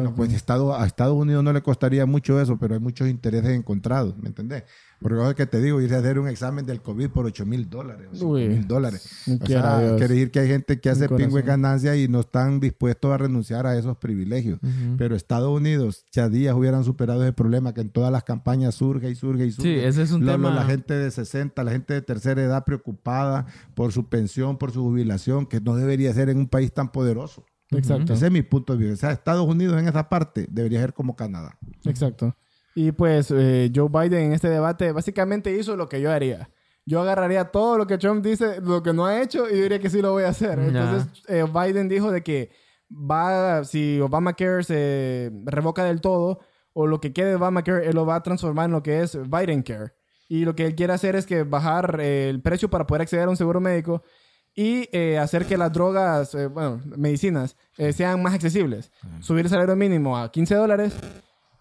[0.02, 3.50] No, pues Estado, a Estados Unidos no le costaría mucho eso, pero hay muchos intereses
[3.50, 4.64] encontrados, ¿me entendés?
[5.00, 8.08] Porque que te digo, irse a hacer un examen del COVID por 8 mil dólares,
[8.10, 8.48] o 5 Uy.
[8.48, 9.06] mil dólares.
[9.40, 9.98] O sea, Dios.
[9.98, 13.66] quiere decir que hay gente que hace pingüe ganancia y no están dispuestos a renunciar
[13.66, 14.58] a esos privilegios.
[14.96, 19.10] Pero Estados Unidos, ya días hubieran superado ese problema que en todas las campañas surge
[19.10, 19.74] y surge y surge.
[19.80, 23.46] Sí, ese es un tema- La gente de 60, la gente de tercera edad preocupada
[23.74, 27.44] por su pensión, por su jubilación, que no debería ser en un país tan poderoso.
[27.70, 28.14] Exacto.
[28.14, 28.94] Ese es mi punto de vista.
[28.94, 31.58] O sea, Estados Unidos en esa parte debería ser como Canadá.
[31.84, 32.34] Exacto.
[32.78, 36.48] Y pues eh, Joe Biden en este debate básicamente hizo lo que yo haría.
[36.86, 39.90] Yo agarraría todo lo que Trump dice, lo que no ha hecho, y diría que
[39.90, 40.60] sí lo voy a hacer.
[40.60, 42.52] Entonces, eh, Biden dijo de que
[42.88, 46.38] va, si Obamacare se revoca del todo,
[46.72, 49.18] o lo que quede de Obamacare, él lo va a transformar en lo que es
[49.28, 49.94] Biden Care.
[50.28, 53.26] Y lo que él quiere hacer es que bajar eh, el precio para poder acceder
[53.26, 54.04] a un seguro médico
[54.58, 58.90] y eh, hacer que las drogas, eh, bueno, medicinas, eh, sean más accesibles.
[59.20, 60.96] Subir el salario mínimo a 15 dólares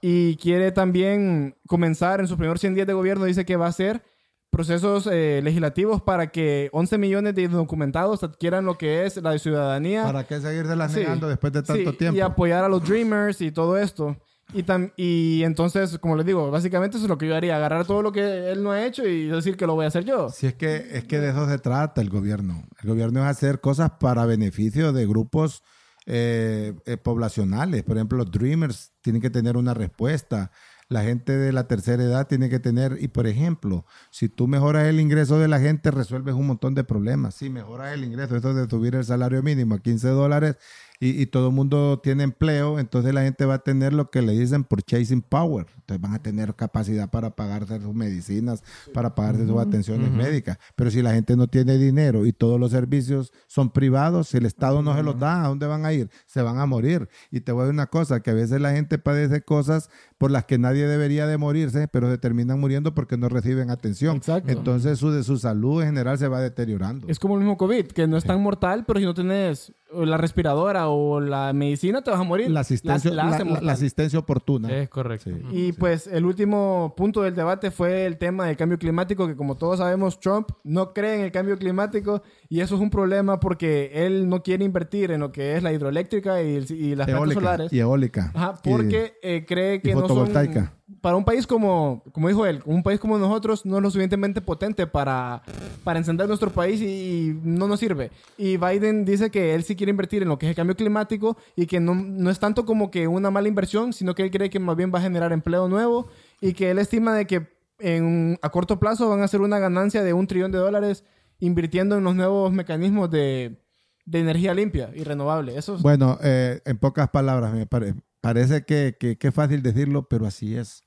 [0.02, 3.70] y quiere también comenzar en sus primeros 100 días de gobierno, dice que va a
[3.70, 4.04] hacer
[4.50, 10.04] procesos eh, legislativos para que 11 millones de indocumentados adquieran lo que es la ciudadanía.
[10.04, 11.00] ¿Para qué seguirse las Sí.
[11.02, 12.18] negando después de tanto Sí, tiempo?
[12.18, 14.16] Y apoyar a los Dreamers y todo esto.
[14.54, 17.58] Y, tam- y entonces, como les digo, básicamente eso es lo que yo haría.
[17.58, 20.06] Agarrar todo lo que él no ha hecho y decir que lo voy a hacer
[20.06, 20.30] yo.
[20.30, 22.64] Si es que, es que de eso se trata el gobierno.
[22.82, 25.62] El gobierno es hacer cosas para beneficio de grupos
[26.10, 27.84] eh, eh, poblacionales.
[27.84, 30.52] Por ejemplo, los Dreamers tienen que tener una respuesta.
[30.88, 34.88] La gente de la tercera edad tiene que tener, y por ejemplo, si tú mejoras
[34.88, 37.36] el ingreso de la gente, resuelves un montón de problemas.
[37.36, 40.56] Si mejoras el ingreso, eso de subir el salario mínimo a 15 dólares
[41.00, 44.22] y, y todo el mundo tiene empleo, entonces la gente va a tener lo que
[44.22, 45.68] le dicen purchasing power.
[45.78, 48.64] Entonces van a tener capacidad para pagarse sus medicinas,
[48.94, 50.58] para pagarse sus atenciones médicas.
[50.76, 54.46] Pero si la gente no tiene dinero y todos los servicios son privados, si el
[54.46, 56.10] Estado no se los da, ¿a dónde van a ir?
[56.26, 57.08] Se van a morir.
[57.32, 60.32] Y te voy a decir una cosa, que a veces la gente padece cosas por
[60.32, 64.18] las que nadie debería de morirse, pero se terminan muriendo porque no reciben atención.
[64.18, 64.52] Exacto.
[64.52, 67.08] Entonces su, de su salud en general se va deteriorando.
[67.08, 70.18] Es como el mismo COVID, que no es tan mortal, pero si no tenés la
[70.18, 72.50] respiradora o la medicina, te vas a morir.
[72.52, 74.70] La asistencia, La- la la- la- asistencia oportuna.
[74.76, 75.30] Es correcto.
[75.30, 75.38] Sí.
[75.52, 79.56] Y pues el último punto del debate fue el tema del cambio climático, que como
[79.56, 83.92] todos sabemos, Trump no cree en el cambio climático y eso es un problema porque
[83.94, 87.22] él no quiere invertir en lo que es la hidroeléctrica y, el- y las plantas
[87.22, 87.74] Eólica solares.
[87.74, 88.32] y eólica.
[88.34, 90.18] Ajá, Y- porque eh, cree que no son...
[90.28, 90.74] fotovoltaica.
[91.02, 94.42] Para un país como, como dijo él, un país como nosotros no es lo suficientemente
[94.42, 95.44] potente para,
[95.84, 98.10] para encender nuestro país y, y no nos sirve.
[98.38, 101.38] Y Biden dice que él sí quiere invertir en lo que es el cambio climático
[101.56, 104.50] y que no, no es tanto como que una mala inversión, sino que él cree
[104.50, 106.08] que más bien va a generar empleo nuevo
[106.42, 107.48] y que él estima de que
[107.80, 111.04] en, a corto plazo van a hacer una ganancia de un trillón de dólares
[111.40, 113.62] invirtiendo en los nuevos mecanismos de,
[114.06, 115.56] de energía limpia y renovable.
[115.58, 119.62] Eso es- Bueno, eh, en pocas palabras, me pare- parece que, que- que es fácil
[119.62, 120.84] decirlo, pero así es.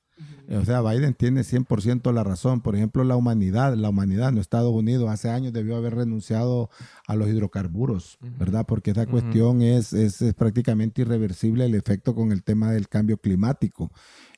[0.55, 2.61] O sea, Biden tiene 100% la razón.
[2.61, 6.69] Por ejemplo, la humanidad, la humanidad, no Estados Unidos, hace años debió haber renunciado
[7.07, 8.66] a los hidrocarburos, ¿verdad?
[8.66, 13.16] Porque esa cuestión es, es, es prácticamente irreversible el efecto con el tema del cambio
[13.16, 13.90] climático.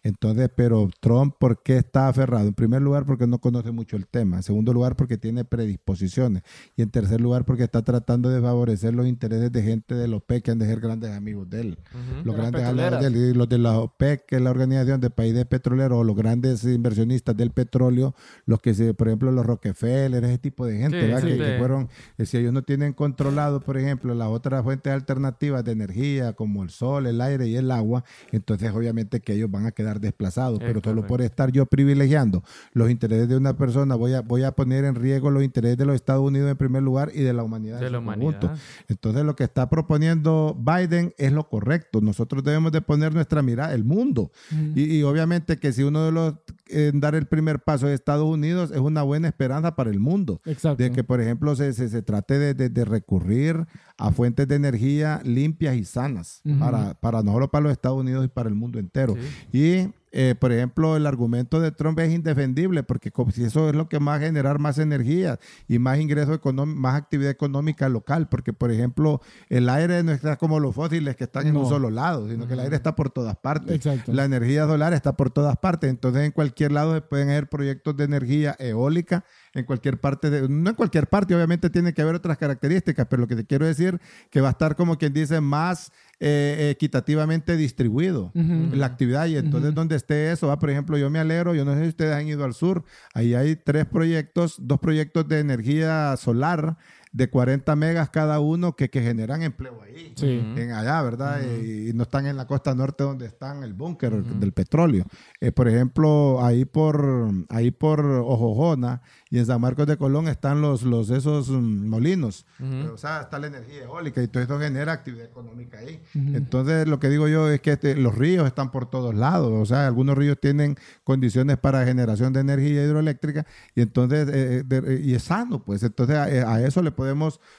[0.05, 2.49] Entonces, pero Trump, ¿por qué está aferrado?
[2.49, 4.39] En primer lugar, porque no conoce mucho el tema.
[4.39, 6.43] En segundo lugar, porque tiene predisposiciones.
[6.77, 10.17] Y en tercer lugar, porque está tratando de favorecer los intereses de gente de la
[10.17, 11.79] OPEC que han de ser grandes amigos de él.
[12.25, 13.01] Los De grandes petroleras.
[13.01, 16.05] de él, y los de la OPEC, que es la organización de países petroleros, o
[16.05, 18.15] los grandes inversionistas del petróleo,
[18.45, 21.21] los que, se, por ejemplo, los Rockefeller, ese tipo de gente, Sí, ¿verdad?
[21.21, 21.39] sí, que, sí.
[21.39, 21.89] que fueron,
[22.19, 26.63] eh, si ellos no tienen controlado, por ejemplo, las otras fuentes alternativas de energía, como
[26.63, 30.61] el sol, el aire y el agua, entonces obviamente que ellos van a quedar desplazados,
[30.61, 32.43] Es pero solo por estar yo privilegiando
[32.73, 35.85] los intereses de una persona, voy a, voy a poner en riesgo los intereses de
[35.87, 37.81] los Estados Unidos en primer lugar y de la humanidad.
[37.81, 38.47] De en la su conjunto.
[38.47, 38.65] humanidad.
[38.89, 42.01] Entonces lo que está proponiendo Biden es lo correcto.
[42.01, 44.31] Nosotros debemos de poner nuestra mirada, el mundo.
[44.75, 46.35] y, y obviamente que si uno de los
[46.69, 50.41] en dar el primer paso es Estados Unidos, es una buena esperanza para el mundo.
[50.47, 50.83] Exacto.
[50.83, 53.67] De que, por ejemplo, se, se, se trate de, de- de recurrir
[53.99, 56.59] a fuentes de energía limpias y sanas Ujú.
[56.59, 59.15] para, para no solo para los Estados Unidos y para el mundo entero.
[59.53, 59.59] Sí.
[59.59, 59.82] Y,
[60.13, 63.89] eh, por ejemplo, el argumento de Trump es indefendible porque como si eso es lo
[63.89, 68.53] que va a generar más energía y más ingreso económico, más actividad económica local, porque,
[68.53, 72.29] por ejemplo, el aire no está como los fósiles que están en un solo lado,
[72.29, 73.75] sino que el aire está por todas partes.
[73.75, 74.13] Exacto.
[74.13, 75.89] La energía solar está por todas partes.
[75.89, 80.49] Entonces, en cualquier lado se pueden hacer proyectos de energía eólica, en cualquier parte, de,
[80.49, 83.67] no en cualquier parte, obviamente tiene que haber otras características, pero lo que te quiero
[83.67, 84.01] decir
[84.31, 89.27] que va a estar como quien dice más eh, equitativamente distribuido la actividad.
[89.27, 91.89] Y entonces donde esté eso, va, por ejemplo, yo me alegro, yo no sé si
[91.89, 92.85] ustedes han ido al sur,
[93.15, 96.77] ahí hay tres proyectos, dos proyectos de energía solar
[97.13, 100.43] de 40 megas cada uno que, que generan empleo ahí Sí.
[100.57, 101.41] en allá, ¿verdad?
[101.63, 105.05] y, y no están en la costa norte donde están el búnker del petróleo.
[105.41, 110.61] Eh, por ejemplo, ahí por ahí por Ojojona y en San Marcos de Colón están
[110.63, 112.47] los, los esos mm, molinos.
[112.61, 112.93] Ujú.
[112.95, 116.01] O sea, está la energía eólica y todo eso genera actividad económica ahí.
[116.15, 119.53] Entonces, lo que digo yo es que este, los ríos están por todos lados.
[119.53, 125.01] O sea, algunos ríos tienen condiciones para generación de energía hidroeléctrica y entonces, eh, de-
[125.03, 125.83] y es sano, pues.
[125.83, 126.25] Entonces, a,
[126.55, 127.02] a eso le podemos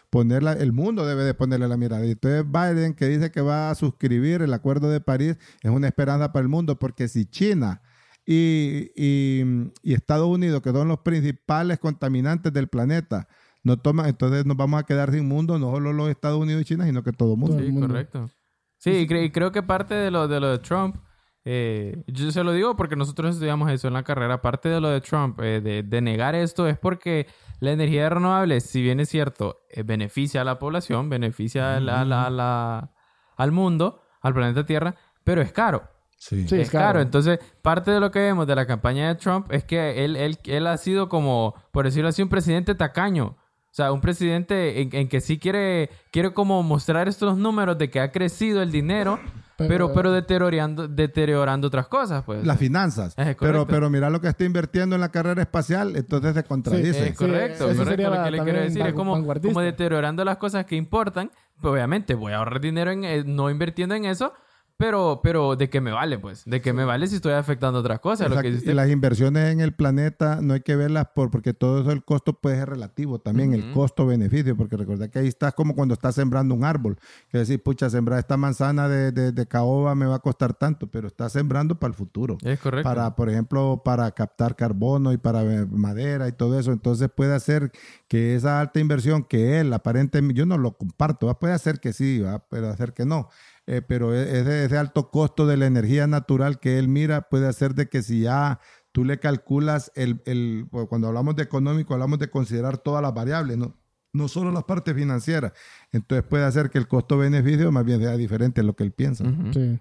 [0.10, 2.06] poner, la- el mundo debe de ponerle la mirada.
[2.06, 5.88] Y entonces, Biden, que dice que va a suscribir el Acuerdo de París, es una
[5.88, 7.82] esperanza para el mundo, porque si China
[8.26, 13.28] y, y- y Estados Unidos, que son los principales contaminantes del planeta,
[13.64, 16.66] no toman, entonces nos vamos a quedar sin mundo, no solo los Estados Unidos y
[16.66, 17.60] China, sino que todo el mundo.
[17.60, 18.30] Sí, correcto.
[18.78, 20.98] Sí, y, cre- y creo que parte de lo de, lo de Trump,
[21.46, 24.90] eh, yo se lo digo porque nosotros estudiamos eso en la carrera, parte de lo
[24.90, 27.28] de Trump, eh, de, de negar esto, es porque
[27.60, 32.92] la energía renovable, si bien es cierto, eh, beneficia a la población, beneficia a la-
[33.36, 35.84] al mundo, al planeta Tierra, pero es caro.
[36.18, 36.48] Sí.
[36.48, 37.02] Sí, es caro.
[37.02, 40.40] Entonces, parte de lo que vemos de la campaña de Trump es que él, él,
[40.46, 43.26] él ha sido como, por decirlo así, un presidente tacaño.
[43.36, 47.90] O sea, un presidente en, en que sí quiere, quiere como mostrar estos números de
[47.90, 49.20] que ha crecido el dinero,
[49.58, 52.46] Pero- pero, pero, deteriorando, deteriorando otras cosas, pues.
[52.46, 53.14] Las finanzas.
[53.18, 57.10] Es pero, pero mira lo que está invirtiendo en la carrera espacial, entonces se contradice.
[57.10, 57.86] Es correcto, eso correcto.
[57.86, 61.32] sería Lo que le quiero decir es como deteriorando las cosas que importan.
[61.62, 64.34] Pues obviamente voy a ahorrar dinero en eh, no invirtiendo en eso,
[64.84, 66.44] pero, pero de qué me vale, pues.
[66.46, 68.28] De qué me vale si estoy afectando otras cosas.
[68.28, 68.50] Lo que Exacto.
[68.50, 68.72] dijiste.
[68.72, 72.04] Y las inversiones en el planeta no hay que verlas por, porque todo eso, el
[72.04, 76.16] costo puede ser relativo también, el costo-beneficio, porque recuerda que ahí estás como cuando estás
[76.16, 76.98] sembrando un árbol,
[77.30, 80.88] que decir, pucha, sembrar esta manzana de, de, de caoba me va a costar tanto,
[80.88, 82.38] pero estás sembrando para el futuro.
[82.44, 82.84] Es correcto.
[82.90, 86.74] Para, por ejemplo, para captar carbono y para madera y todo eso.
[86.74, 87.72] Entonces puede hacer
[88.10, 91.40] que esa alta inversión que él aparentemente, yo no lo comparto, ¿va?
[91.40, 92.40] puede hacer que sí, ¿va?
[92.40, 93.30] puede hacer que no.
[93.66, 97.48] Eh, pero e- ese, ese alto costo de la energía natural que él mira puede
[97.48, 98.60] hacer de que si ya
[98.92, 103.14] tú le calculas el, el pues, cuando hablamos de económico, hablamos de considerar todas las
[103.14, 103.76] variables, ¿no?
[104.12, 105.54] no solo las partes financieras.
[105.92, 109.24] Entonces puede hacer que el costo-beneficio más bien sea diferente a lo que él piensa.
[109.54, 109.80] Sí.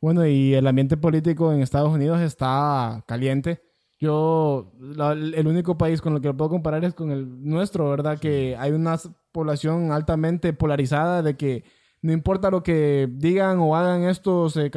[0.00, 3.60] Bueno, y el ambiente político en Estados Unidos está caliente.
[3.98, 7.88] Yo, la- el único país con el que lo puedo comparar es con el nuestro,
[7.90, 8.18] ¿verdad?
[8.18, 8.96] Que hay una
[9.32, 11.64] población altamente polarizada de que
[12.02, 14.70] no importa lo que digan o hagan estos eh,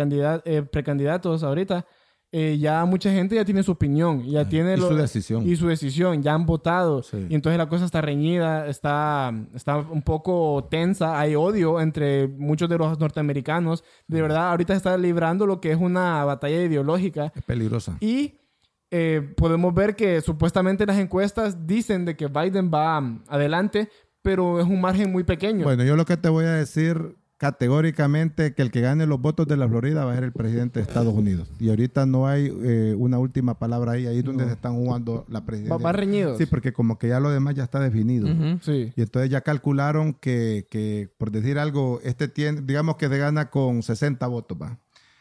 [0.45, 1.85] eh, precandidatos ahorita,
[2.31, 5.47] eh, ya mucha gente ya tiene su opinión, ya tiene Y lo- su decisión.
[5.47, 7.01] y su decisión, ya han votado.
[7.01, 7.25] Sí.
[7.29, 12.67] Y entonces la cosa está reñida, está, está un poco tensa, hay odio entre muchos
[12.67, 13.83] de los norteamericanos.
[14.07, 17.31] De verdad, ahorita se está librando lo que es una batalla ideológica.
[17.35, 17.95] Es peligrosa.
[18.01, 18.39] Y
[18.91, 23.89] eh, podemos ver que supuestamente las encuestas dicen de que Biden va mm, adelante,
[24.25, 25.63] pero es un margen muy pequeño.
[25.63, 29.47] Bueno, yo lo que te voy a decir categóricamente que el que gane los votos
[29.47, 31.47] de la Florida va a ser el presidente de Estados Unidos.
[31.59, 34.49] Y ahorita no hay eh, una última palabra ahí, ahí es donde No.
[34.49, 35.77] se están jugando la presidencia.
[35.77, 36.37] va reñido.
[36.37, 38.27] Sí, porque como que ya lo demás ya está definido.
[38.61, 38.91] Sí.
[38.95, 43.49] Y entonces ya calcularon que, que, por decir algo, este tiene, digamos que se gana
[43.49, 44.79] con 60 votos, va.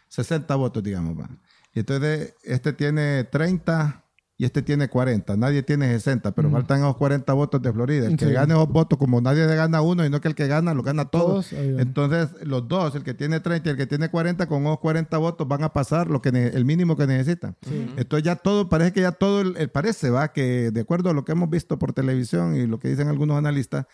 [0.08, 1.28] 60 votos, digamos, va.
[1.74, 4.03] Y entonces este tiene 30
[4.36, 5.36] y este tiene 40.
[5.36, 8.06] Nadie tiene 60, pero faltan esos 40 votos de Florida.
[8.08, 8.32] El que Sí.
[8.32, 10.82] gane esos votos, como nadie se gana uno, y no que el que gana, lo
[10.82, 11.52] gana todos.
[11.52, 15.18] Entonces, los dos, el que tiene 30 y el que tiene 40, con esos 40
[15.18, 17.54] votos van a pasar lo que el mínimo que necesitan.
[17.96, 21.12] Entonces ya todo, parece que ya todo, el, el- parece, va, que de acuerdo a
[21.14, 23.86] lo que hemos visto por televisión y lo que dicen algunos analistas,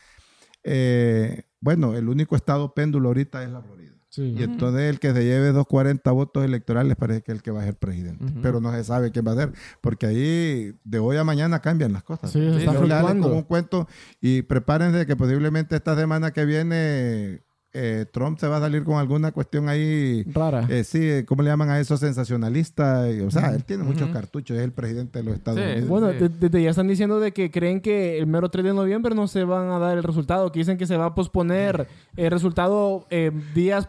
[0.65, 3.80] eh, bueno, el único estado péndulo ahorita es la Florida.
[4.11, 4.35] Sí.
[4.37, 7.53] Y entonces el que se lleve dos 40 votos electorales parece que es el que
[7.53, 8.25] va a ser presidente.
[8.43, 11.93] Pero no se sabe quién va a ser, porque ahí de hoy a mañana cambian
[11.93, 12.31] las cosas.
[12.33, 13.87] Sí, está como un cuento
[14.21, 17.41] y prepárense que posiblemente esta semana que viene
[17.73, 20.25] eh, Trump se va a salir con alguna cuestión ahí.
[20.33, 20.67] Rara.
[20.69, 21.97] Eh, sí, eh, ¿cómo le llaman a eso?
[21.97, 23.09] Sensacionalista.
[23.11, 25.67] Y, O sea, él tiene muchos cartuchos, es el presidente de los Estados Sí.
[25.67, 25.89] Unidos.
[25.89, 26.27] Bueno, Sí.
[26.41, 29.45] desde ya están diciendo de que creen que el mero 3 de noviembre no se
[29.45, 33.31] van a dar el resultado, que dicen que se va a posponer el resultado eh,
[33.55, 33.89] días eh,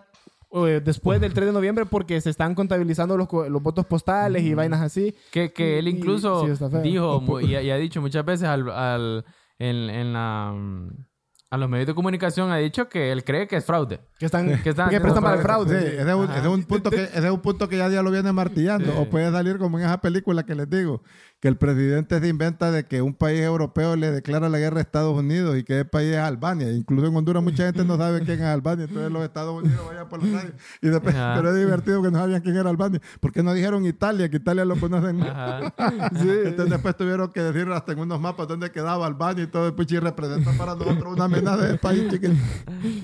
[0.84, 4.82] después del 3 de noviembre porque se están contabilizando los, los votos postales y vainas
[4.82, 5.16] así.
[5.32, 6.82] Que, que él Y- incluso sí, está feo.
[6.82, 9.26] dijo y, y ha dicho muchas veces al, al-
[9.60, 10.90] en, en la, mm,
[11.52, 14.00] a los medios de comunicación, ha dicho que él cree que es fraude.
[14.22, 15.78] Que están, Que están que prestan para el Sí, fraude.
[16.00, 18.04] ese es, un, ese es un punto que, ese es un punto que ya día
[18.04, 18.86] lo viene martillando.
[18.86, 18.98] Sí.
[18.98, 21.02] O puede salir como en esa película que les digo,
[21.40, 24.82] que el presidente se inventa de que un país europeo le declara la guerra a
[24.82, 26.72] Estados Unidos y que ese país es Albania.
[26.72, 28.86] Incluso en Honduras mucha gente no sabe quién es Albania.
[28.86, 30.52] Entonces los Estados Unidos vayan por la radio.
[30.84, 31.34] Y después, Ajá.
[31.38, 33.02] pero es divertido que no sabían quién era Albania.
[33.20, 34.30] ¿Por qué no dijeron Italia?
[34.30, 35.20] Que Italia lo conocen.
[35.24, 35.74] Ajá.
[36.12, 39.74] Entonces después tuvieron que decir hasta en unos mapas dónde quedaba Albania y todo.
[39.92, 42.34] Y representa para nosotros una amenaza del país chiquito.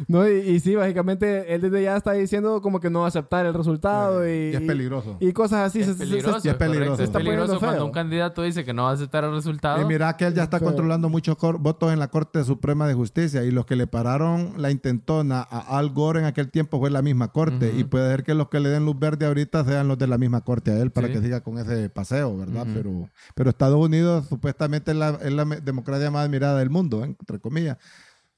[0.07, 3.08] No, y, y sí, básicamente él desde ya está diciendo como que no va a
[3.10, 5.18] aceptar el resultado y, Y es peligroso.
[5.20, 5.80] y cosas así.
[5.82, 7.04] Es Se- se- se- peligroso, sí es peligroso.
[7.04, 9.82] Es peligroso cuando un candidato dice que no va a aceptar el resultado.
[9.82, 10.68] Y mira que él ya está Feo.
[10.68, 14.72] controlando muchos votos en la Corte Suprema de Justicia y los que le pararon la
[14.72, 17.80] intentona a Al Gore en aquel tiempo fue la misma Corte Ujú.
[17.80, 20.18] y puede ser que los que le den luz verde ahorita sean los de la
[20.18, 21.14] misma Corte a él para Sí.
[21.14, 22.64] que siga con ese paseo, ¿verdad?
[22.64, 22.74] Ujú.
[22.74, 27.08] pero, pero Estados Unidos supuestamente es la, es la democracia más admirada del mundo, ¿eh?
[27.20, 27.78] entre comillas.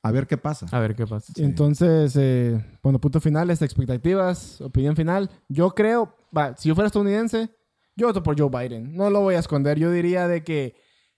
[0.01, 0.65] A ver qué pasa.
[0.71, 1.33] A ver qué pasa.
[1.37, 5.29] Entonces, eh, bueno, punto finales, expectativas, opinión final.
[5.49, 7.49] Yo creo, va, si yo fuera estadounidense,
[7.97, 8.95] yo voto por Joe Biden.
[8.95, 9.77] No lo voy a esconder.
[9.77, 10.75] Yo diría de que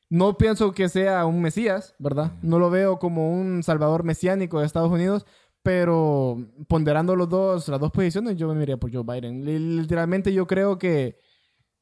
[0.10, 2.32] no pienso que sea un mesías, ¿verdad?
[2.42, 5.26] No lo veo como un salvador mesiánico de Estados Unidos,
[5.62, 6.38] pero
[6.68, 9.46] ponderando los dos, las dos posiciones, yo me iría por Joe Biden.
[9.46, 11.18] Li- Literalmente yo creo que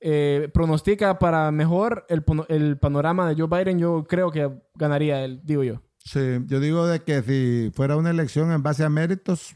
[0.02, 3.80] eh, pronostica para mejor el, el panorama de Joe Biden.
[3.80, 5.82] Yo creo que ganaría él, digo yo.
[6.12, 9.54] Sí, yo digo de que si fuera una elección en base a méritos,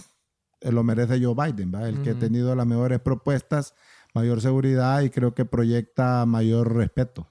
[0.62, 1.90] eh, lo merece Joe Biden, ¿va?
[1.90, 3.74] El que ha tenido las mejores propuestas
[4.14, 7.28] mayor seguridad y creo que proyecta mayor respeto,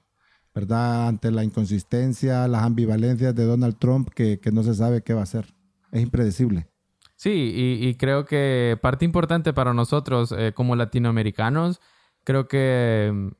[0.53, 1.07] ¿verdad?
[1.07, 5.21] Ante la inconsistencia, las ambivalencias de Donald Trump que, que no se sabe qué va
[5.21, 5.55] a hacer.
[5.93, 6.67] Es impredecible.
[7.15, 11.79] Sí, y, y creo que parte importante para nosotros eh, como latinoamericanos,
[12.25, 13.31] creo que,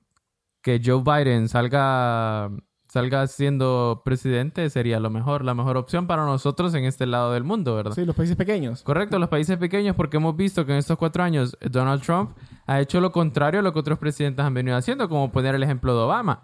[0.62, 2.50] que Joe Biden salga,
[2.94, 7.44] salga siendo presidente sería lo mejor, la mejor opción para nosotros en este lado del
[7.44, 7.94] mundo, ¿verdad?
[7.96, 8.84] Sí, los países pequeños.
[8.84, 12.38] Correcto, los países pequeños, porque hemos visto que en estos cuatro años Donald Trump
[12.68, 15.64] ha hecho lo contrario a lo que otros presidentes han venido haciendo, como poner el
[15.64, 16.44] ejemplo de Obama.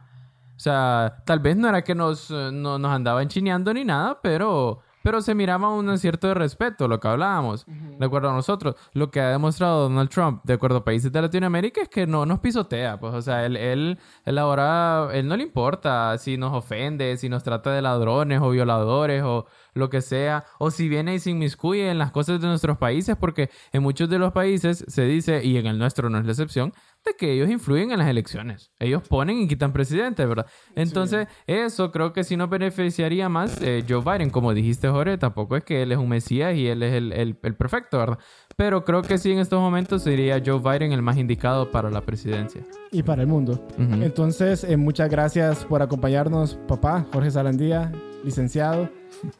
[0.55, 4.19] O sea, tal vez no era que nos, eh, no, nos andaba enchineando ni nada,
[4.19, 8.75] pero, pero se miraba un cierto de respeto, lo que hablábamos, de acuerdo a nosotros.
[8.93, 12.27] Lo que ha demostrado Donald Trump, de acuerdo a países de Latinoamérica, es que no
[12.27, 12.99] nos pisotea.
[12.99, 17.27] Pues, o sea, él, él, él ahora, él no le importa si nos ofende, si
[17.27, 21.31] nos trata de ladrones o violadores o lo que sea, o si viene y se
[21.31, 25.43] inmiscuye en las cosas de nuestros países, porque en muchos de los países se dice,
[25.43, 26.71] y en el nuestro no es la excepción,
[27.05, 28.71] de que ellos influyen en las elecciones.
[28.79, 30.45] Ellos ponen y quitan presidentes, ¿verdad?
[30.75, 34.29] Entonces, eso creo que sí nos beneficiaría más eh, Joe Biden.
[34.29, 37.37] Como dijiste, Jorge, tampoco es que él es un mesías y él es el, el,
[37.41, 38.19] el perfecto, ¿verdad?
[38.55, 42.01] Pero creo que sí en estos momentos sería Joe Biden el más indicado para la
[42.01, 42.61] presidencia.
[42.91, 43.65] Y para el mundo.
[43.77, 47.91] Entonces, eh, muchas gracias por acompañarnos, papá, Jorge Sarandía,
[48.23, 48.89] licenciado.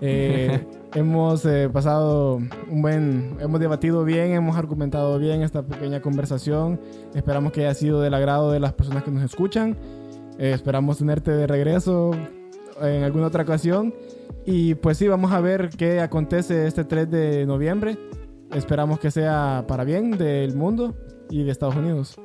[0.02, 2.36] Eh, hemos eh, pasado
[2.70, 6.80] un buen, hemos debatido bien, hemos argumentado bien esta pequeña conversación.
[7.14, 9.78] Esperamos que haya sido del agrado de las personas que nos escuchan.
[10.38, 12.12] Eh, esperamos tenerte de regreso
[12.82, 13.94] en alguna otra ocasión.
[14.46, 17.98] Y pues sí, vamos a ver qué acontece este 3 de noviembre.
[18.54, 20.96] Esperamos que sea para bien del mundo
[21.30, 22.20] y de Estados Unidos.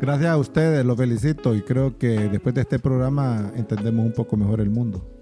[0.00, 4.36] Gracias a ustedes, los felicito y creo que después de este programa entendemos un poco
[4.36, 5.13] mejor el mundo.